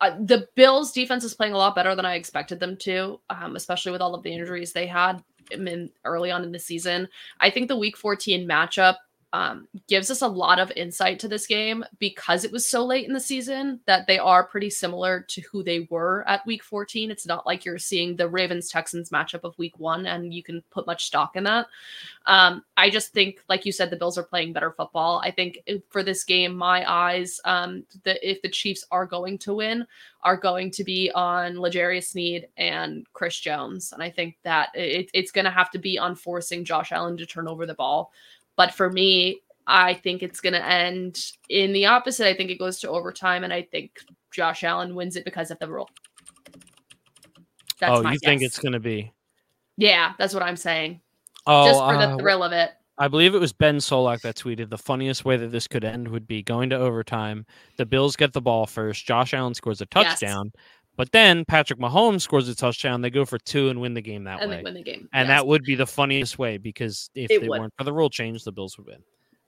Uh, 0.00 0.16
the 0.20 0.48
Bills 0.56 0.92
defense 0.92 1.22
is 1.22 1.34
playing 1.34 1.52
a 1.52 1.56
lot 1.56 1.76
better 1.76 1.94
than 1.94 2.04
I 2.04 2.16
expected 2.16 2.58
them 2.58 2.76
to, 2.78 3.20
um, 3.30 3.54
especially 3.54 3.92
with 3.92 4.00
all 4.00 4.14
of 4.14 4.24
the 4.24 4.32
injuries 4.32 4.72
they 4.72 4.86
had 4.86 5.22
in 5.52 5.90
early 6.04 6.30
on 6.30 6.42
in 6.42 6.52
the 6.52 6.58
season. 6.58 7.08
I 7.40 7.48
think 7.50 7.68
the 7.68 7.76
Week 7.76 7.96
14 7.96 8.46
matchup 8.46 8.96
um, 9.34 9.66
gives 9.88 10.12
us 10.12 10.22
a 10.22 10.28
lot 10.28 10.60
of 10.60 10.70
insight 10.76 11.18
to 11.18 11.26
this 11.26 11.44
game 11.48 11.84
because 11.98 12.44
it 12.44 12.52
was 12.52 12.64
so 12.64 12.84
late 12.84 13.08
in 13.08 13.12
the 13.12 13.18
season 13.18 13.80
that 13.84 14.06
they 14.06 14.16
are 14.16 14.46
pretty 14.46 14.70
similar 14.70 15.22
to 15.22 15.40
who 15.40 15.64
they 15.64 15.88
were 15.90 16.22
at 16.28 16.46
Week 16.46 16.62
14. 16.62 17.10
It's 17.10 17.26
not 17.26 17.44
like 17.44 17.64
you're 17.64 17.76
seeing 17.76 18.14
the 18.14 18.28
Ravens 18.28 18.68
Texans 18.68 19.10
matchup 19.10 19.42
of 19.42 19.58
Week 19.58 19.76
One, 19.76 20.06
and 20.06 20.32
you 20.32 20.44
can 20.44 20.62
put 20.70 20.86
much 20.86 21.06
stock 21.06 21.34
in 21.34 21.42
that. 21.42 21.66
Um, 22.26 22.62
I 22.76 22.90
just 22.90 23.12
think, 23.12 23.40
like 23.48 23.66
you 23.66 23.72
said, 23.72 23.90
the 23.90 23.96
Bills 23.96 24.16
are 24.16 24.22
playing 24.22 24.52
better 24.52 24.70
football. 24.70 25.20
I 25.24 25.32
think 25.32 25.58
for 25.88 26.04
this 26.04 26.22
game, 26.22 26.54
my 26.54 26.88
eyes, 26.88 27.40
um, 27.44 27.84
the, 28.04 28.30
if 28.30 28.40
the 28.40 28.48
Chiefs 28.48 28.86
are 28.92 29.04
going 29.04 29.38
to 29.38 29.54
win, 29.54 29.84
are 30.22 30.36
going 30.36 30.70
to 30.70 30.84
be 30.84 31.10
on 31.12 31.60
L'Jarius 31.60 32.10
Sneed 32.10 32.46
and 32.56 33.04
Chris 33.14 33.40
Jones, 33.40 33.92
and 33.92 34.00
I 34.00 34.10
think 34.10 34.36
that 34.44 34.68
it, 34.74 35.10
it's 35.12 35.32
going 35.32 35.44
to 35.44 35.50
have 35.50 35.72
to 35.72 35.78
be 35.78 35.98
on 35.98 36.14
forcing 36.14 36.64
Josh 36.64 36.92
Allen 36.92 37.16
to 37.16 37.26
turn 37.26 37.48
over 37.48 37.66
the 37.66 37.74
ball. 37.74 38.12
But 38.56 38.74
for 38.74 38.90
me, 38.90 39.40
I 39.66 39.94
think 39.94 40.22
it's 40.22 40.40
going 40.40 40.52
to 40.52 40.64
end 40.64 41.20
in 41.48 41.72
the 41.72 41.86
opposite. 41.86 42.28
I 42.28 42.34
think 42.34 42.50
it 42.50 42.58
goes 42.58 42.80
to 42.80 42.90
overtime, 42.90 43.44
and 43.44 43.52
I 43.52 43.62
think 43.62 43.98
Josh 44.32 44.64
Allen 44.64 44.94
wins 44.94 45.16
it 45.16 45.24
because 45.24 45.50
of 45.50 45.58
the 45.58 45.68
rule. 45.68 45.88
That's 47.80 47.98
Oh, 47.98 48.10
you 48.10 48.18
think 48.18 48.42
it's 48.42 48.58
gonna 48.58 48.80
be 48.80 49.12
Yeah, 49.76 50.12
that's 50.18 50.34
what 50.34 50.42
I'm 50.42 50.56
saying. 50.56 51.00
Oh, 51.46 51.66
Just 51.66 51.80
for 51.80 51.96
the 51.96 52.14
uh, 52.14 52.16
thrill 52.18 52.42
of 52.42 52.52
it. 52.52 52.72
I 52.96 53.08
believe 53.08 53.34
it 53.34 53.40
was 53.40 53.52
Ben 53.52 53.78
Solak 53.78 54.20
that 54.20 54.36
tweeted 54.36 54.70
the 54.70 54.78
funniest 54.78 55.24
way 55.24 55.36
that 55.36 55.48
this 55.48 55.66
could 55.66 55.84
end 55.84 56.06
would 56.08 56.28
be 56.28 56.42
going 56.42 56.70
to 56.70 56.76
overtime. 56.76 57.44
The 57.76 57.84
Bills 57.84 58.14
get 58.14 58.32
the 58.32 58.40
ball 58.40 58.66
first. 58.66 59.04
Josh 59.04 59.34
Allen 59.34 59.54
scores 59.54 59.80
a 59.80 59.86
Yes. 59.96 60.22
But 60.96 61.10
then 61.12 61.44
Patrick 61.44 61.78
Mahomes 61.78 62.22
scores 62.22 62.48
a 62.48 62.54
touchdown. 62.54 63.00
They 63.00 63.10
go 63.10 63.24
for 63.24 63.38
two 63.38 63.68
and 63.68 63.80
win 63.80 63.94
the 63.94 64.02
game 64.02 64.24
that 64.24 64.40
and 64.40 64.50
way. 64.50 64.56
they 64.58 64.62
win 64.62 64.74
the 64.74 64.82
game. 64.82 65.08
and 65.12 65.28
Yes. 65.28 65.38
that 65.40 65.46
would 65.46 65.62
be 65.64 65.74
the 65.74 65.86
funniest 65.86 66.38
way 66.38 66.58
because 66.58 67.10
if 67.14 67.30
It 67.30 67.40
they 67.42 67.48
would. 67.48 67.60
weren't 67.60 67.74
for 67.76 67.84
the 67.84 67.92
rule 67.92 68.10
change, 68.10 68.44
the 68.44 68.52
Bills 68.52 68.76
would 68.78 68.86
win. 68.86 69.02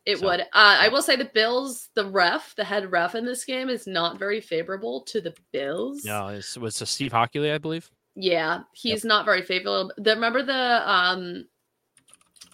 It 0.04 0.18
So, 0.20 0.26
would. 0.26 0.40
Uh, 0.40 0.44
I 0.52 0.88
will 0.88 1.02
say 1.02 1.16
the 1.16 1.24
Bills, 1.34 1.88
the 1.94 2.06
ref, 2.06 2.54
the 2.56 2.62
head 2.64 2.90
ref 2.92 3.14
in 3.16 3.24
this 3.26 3.44
game 3.44 3.68
is 3.68 3.86
not 3.88 4.18
very 4.20 4.40
favorable 4.40 5.00
to 5.02 5.20
the 5.20 5.34
Bills. 5.52 6.04
No, 6.04 6.28
it 6.28 6.56
was 6.60 6.80
a 6.80 6.86
Steve 6.86 7.10
Hockley, 7.12 7.50
I 7.50 7.58
believe. 7.58 7.90
Yeah, 8.14 8.60
he's 8.72 9.04
not 9.04 9.24
very 9.24 9.42
favorable. 9.42 9.90
The, 9.98 10.14
remember 10.14 10.42
the 10.44 10.88
um 10.90 11.46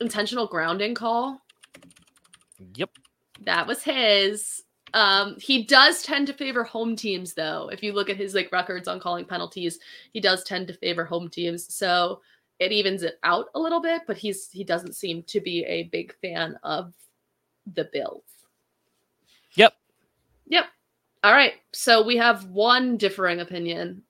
intentional 0.00 0.46
grounding 0.46 0.94
call? 0.94 1.40
Yep. 2.74 2.90
That 3.42 3.66
was 3.66 3.82
his. 3.82 4.62
Um, 4.94 5.36
he 5.38 5.62
does 5.64 6.02
tend 6.02 6.26
to 6.26 6.32
favor 6.34 6.64
home 6.64 6.96
teams, 6.96 7.34
though. 7.34 7.70
If 7.72 7.82
you 7.82 7.92
look 7.92 8.10
at 8.10 8.16
his 8.16 8.34
like 8.34 8.52
records 8.52 8.88
on 8.88 9.00
calling 9.00 9.24
penalties, 9.24 9.78
he 10.12 10.20
does 10.20 10.44
tend 10.44 10.66
to 10.68 10.74
favor 10.74 11.04
home 11.04 11.28
teams. 11.28 11.72
So 11.74 12.20
it 12.58 12.72
evens 12.72 13.02
it 13.02 13.18
out 13.22 13.46
a 13.54 13.60
little 13.60 13.80
bit, 13.80 14.02
but 14.06 14.16
he's 14.18 14.50
he 14.50 14.64
doesn't 14.64 14.94
seem 14.94 15.22
to 15.24 15.40
be 15.40 15.64
a 15.64 15.84
big 15.84 16.14
fan 16.20 16.58
of 16.62 16.92
the 17.74 17.88
Bills. 17.92 18.24
Yep. 19.54 19.74
Yep. 20.46 20.66
All 21.24 21.32
right. 21.32 21.54
So 21.72 22.02
we 22.04 22.16
have 22.18 22.46
one 22.46 22.96
differing 22.96 23.40
opinion, 23.40 24.02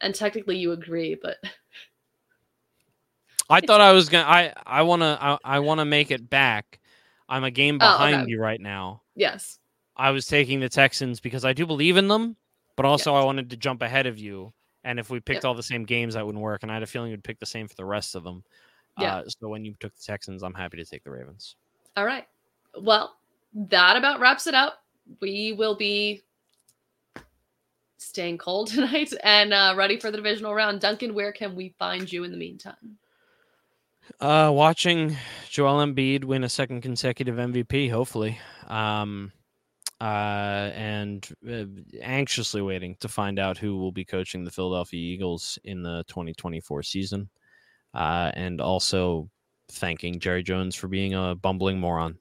and 0.00 0.14
technically 0.14 0.56
you 0.58 0.72
agree, 0.72 1.16
but 1.20 1.36
I 3.50 3.60
thought 3.60 3.80
I 3.80 3.92
was 3.92 4.08
gonna. 4.08 4.28
I 4.28 4.52
I 4.66 4.82
want 4.82 5.02
to. 5.02 5.18
I, 5.20 5.38
I 5.44 5.58
want 5.60 5.80
to 5.80 5.84
make 5.84 6.10
it 6.10 6.28
back. 6.28 6.80
I'm 7.28 7.44
a 7.44 7.50
game 7.50 7.76
Oh, 7.76 7.78
behind 7.78 8.22
okay. 8.22 8.30
you 8.30 8.40
right 8.40 8.60
now. 8.60 9.02
yes. 9.14 9.58
I 9.96 10.10
was 10.10 10.26
taking 10.26 10.60
the 10.60 10.68
Texans 10.68 11.20
because 11.20 11.44
I 11.44 11.52
do 11.52 11.66
believe 11.66 11.96
in 11.96 12.08
them, 12.08 12.36
but 12.76 12.84
also 12.86 13.14
Yes. 13.14 13.22
I 13.22 13.24
wanted 13.24 13.50
to 13.50 13.56
jump 13.56 13.82
ahead 13.82 14.06
of 14.06 14.18
you. 14.18 14.52
And 14.82 14.98
if 14.98 15.08
we 15.08 15.20
picked 15.20 15.38
Yep. 15.38 15.44
all 15.44 15.54
the 15.54 15.62
same 15.62 15.84
games, 15.84 16.14
that 16.14 16.26
wouldn't 16.26 16.42
work. 16.42 16.62
And 16.62 16.70
I 16.70 16.74
had 16.74 16.82
a 16.82 16.86
feeling 16.86 17.10
you'd 17.10 17.24
pick 17.24 17.38
the 17.38 17.46
same 17.46 17.68
for 17.68 17.74
the 17.76 17.84
rest 17.84 18.14
of 18.14 18.24
them. 18.24 18.44
Yeah. 18.98 19.16
Uh, 19.18 19.24
so 19.28 19.48
when 19.48 19.64
you 19.64 19.74
took 19.80 19.94
the 19.94 20.02
Texans, 20.02 20.42
I'm 20.42 20.54
happy 20.54 20.76
to 20.76 20.84
take 20.84 21.04
the 21.04 21.10
Ravens. 21.10 21.56
All 21.96 22.04
right. 22.04 22.26
Well, 22.78 23.16
that 23.54 23.96
about 23.96 24.20
wraps 24.20 24.46
it 24.46 24.54
up. 24.54 24.84
We 25.20 25.52
will 25.52 25.74
be 25.76 26.22
staying 27.98 28.38
cold 28.38 28.66
tonight 28.72 29.12
and 29.22 29.52
uh, 29.54 29.74
ready 29.76 29.98
for 29.98 30.10
the 30.10 30.16
divisional 30.18 30.54
round. 30.54 30.80
Duncan, 30.80 31.14
where 31.14 31.32
can 31.32 31.54
we 31.54 31.74
find 31.78 32.12
you 32.12 32.24
in 32.24 32.30
the 32.30 32.36
meantime? 32.36 32.98
Uh, 34.20 34.50
watching 34.52 35.16
Joel 35.48 35.84
Embiid 35.84 36.24
win 36.24 36.44
a 36.44 36.48
second 36.48 36.82
consecutive 36.82 37.36
MVP, 37.36 37.90
hopefully. 37.90 38.38
Um, 38.66 39.32
uh, 40.04 40.70
and 40.74 41.26
uh, 41.50 41.64
anxiously 42.02 42.60
waiting 42.60 42.94
to 43.00 43.08
find 43.08 43.38
out 43.38 43.56
who 43.56 43.78
will 43.78 43.90
be 43.92 44.04
coaching 44.04 44.44
the 44.44 44.50
Philadelphia 44.50 45.00
Eagles 45.00 45.58
in 45.64 45.82
the 45.82 46.04
2024 46.08 46.82
season. 46.82 47.30
Uh, 47.94 48.30
and 48.34 48.60
also 48.60 49.30
thanking 49.70 50.20
Jerry 50.20 50.42
Jones 50.42 50.74
for 50.74 50.88
being 50.88 51.14
a 51.14 51.34
bumbling 51.34 51.80
moron. 51.80 52.18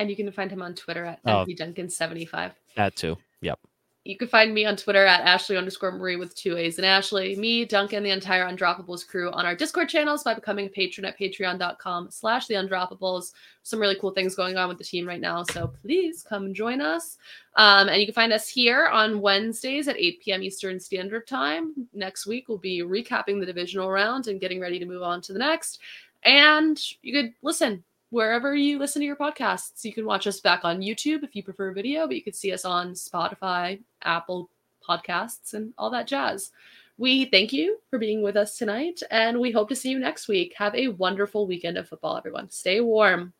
And 0.00 0.10
you 0.10 0.16
can 0.16 0.30
find 0.32 0.50
him 0.50 0.62
on 0.62 0.74
Twitter 0.74 1.04
at 1.04 1.20
Oh. 1.24 1.44
MPDuncan75. 1.46 2.52
That 2.74 2.96
too. 2.96 3.16
Yep. 3.42 3.60
You 4.06 4.16
can 4.16 4.28
find 4.28 4.54
me 4.54 4.64
on 4.64 4.76
Twitter 4.76 5.04
at 5.04 5.22
Ashley 5.22 5.56
underscore 5.56 5.90
Marie 5.90 6.14
with 6.14 6.34
two 6.36 6.56
A's 6.56 6.78
and 6.78 6.86
Ashley. 6.86 7.34
Me, 7.34 7.64
Duncan, 7.64 8.04
the 8.04 8.10
entire 8.10 8.48
Undroppables 8.48 9.04
crew 9.04 9.32
on 9.32 9.44
our 9.44 9.56
Discord 9.56 9.88
channels 9.88 10.22
by 10.22 10.32
becoming 10.32 10.66
a 10.66 10.70
patron 10.70 11.04
at 11.04 11.18
patreon.com 11.18 12.10
slash 12.12 12.46
the 12.46 12.54
Undroppables. 12.54 13.32
Some 13.64 13.80
really 13.80 13.96
cool 14.00 14.12
things 14.12 14.36
going 14.36 14.56
on 14.56 14.68
with 14.68 14.78
the 14.78 14.84
team 14.84 15.08
right 15.08 15.20
now. 15.20 15.42
So 15.42 15.72
please 15.82 16.24
come 16.28 16.54
join 16.54 16.80
us. 16.80 17.18
Um, 17.56 17.88
and 17.88 18.00
you 18.00 18.06
can 18.06 18.14
find 18.14 18.32
us 18.32 18.48
here 18.48 18.86
on 18.86 19.20
Wednesdays 19.20 19.88
at 19.88 19.98
8 19.98 20.22
p.m. 20.22 20.42
Eastern 20.44 20.78
Standard 20.78 21.26
Time. 21.26 21.74
Next 21.92 22.28
week, 22.28 22.48
we'll 22.48 22.58
be 22.58 22.82
recapping 22.82 23.40
the 23.40 23.46
divisional 23.46 23.90
round 23.90 24.28
and 24.28 24.40
getting 24.40 24.60
ready 24.60 24.78
to 24.78 24.86
move 24.86 25.02
on 25.02 25.20
to 25.22 25.32
the 25.32 25.40
next. 25.40 25.80
And 26.22 26.80
you 27.02 27.12
could 27.12 27.34
listen 27.42 27.82
wherever 28.16 28.56
you 28.56 28.78
listen 28.78 29.00
to 29.00 29.06
your 29.06 29.14
podcasts. 29.14 29.84
You 29.84 29.92
can 29.92 30.06
watch 30.06 30.26
us 30.26 30.40
back 30.40 30.64
on 30.64 30.80
YouTube 30.80 31.22
if 31.22 31.36
you 31.36 31.42
prefer 31.42 31.70
video, 31.70 32.06
but 32.06 32.16
you 32.16 32.22
could 32.22 32.34
see 32.34 32.50
us 32.50 32.64
on 32.64 32.92
Spotify, 32.92 33.78
Apple 34.02 34.48
Podcasts, 34.88 35.52
and 35.52 35.74
all 35.76 35.90
that 35.90 36.06
jazz. 36.06 36.50
We 36.96 37.26
thank 37.26 37.52
you 37.52 37.78
for 37.90 37.98
being 37.98 38.22
with 38.22 38.38
us 38.38 38.56
tonight, 38.56 39.02
and 39.10 39.38
we 39.38 39.50
hope 39.50 39.68
to 39.68 39.76
see 39.76 39.90
you 39.90 39.98
next 39.98 40.28
week. 40.28 40.54
Have 40.56 40.74
a 40.74 40.88
wonderful 40.88 41.46
weekend 41.46 41.76
of 41.76 41.90
football, 41.90 42.16
everyone. 42.16 42.48
Stay 42.48 42.80
warm. 42.80 43.34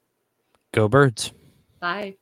Go 0.73 0.89
birds. 0.89 1.33
Bye. 1.81 2.17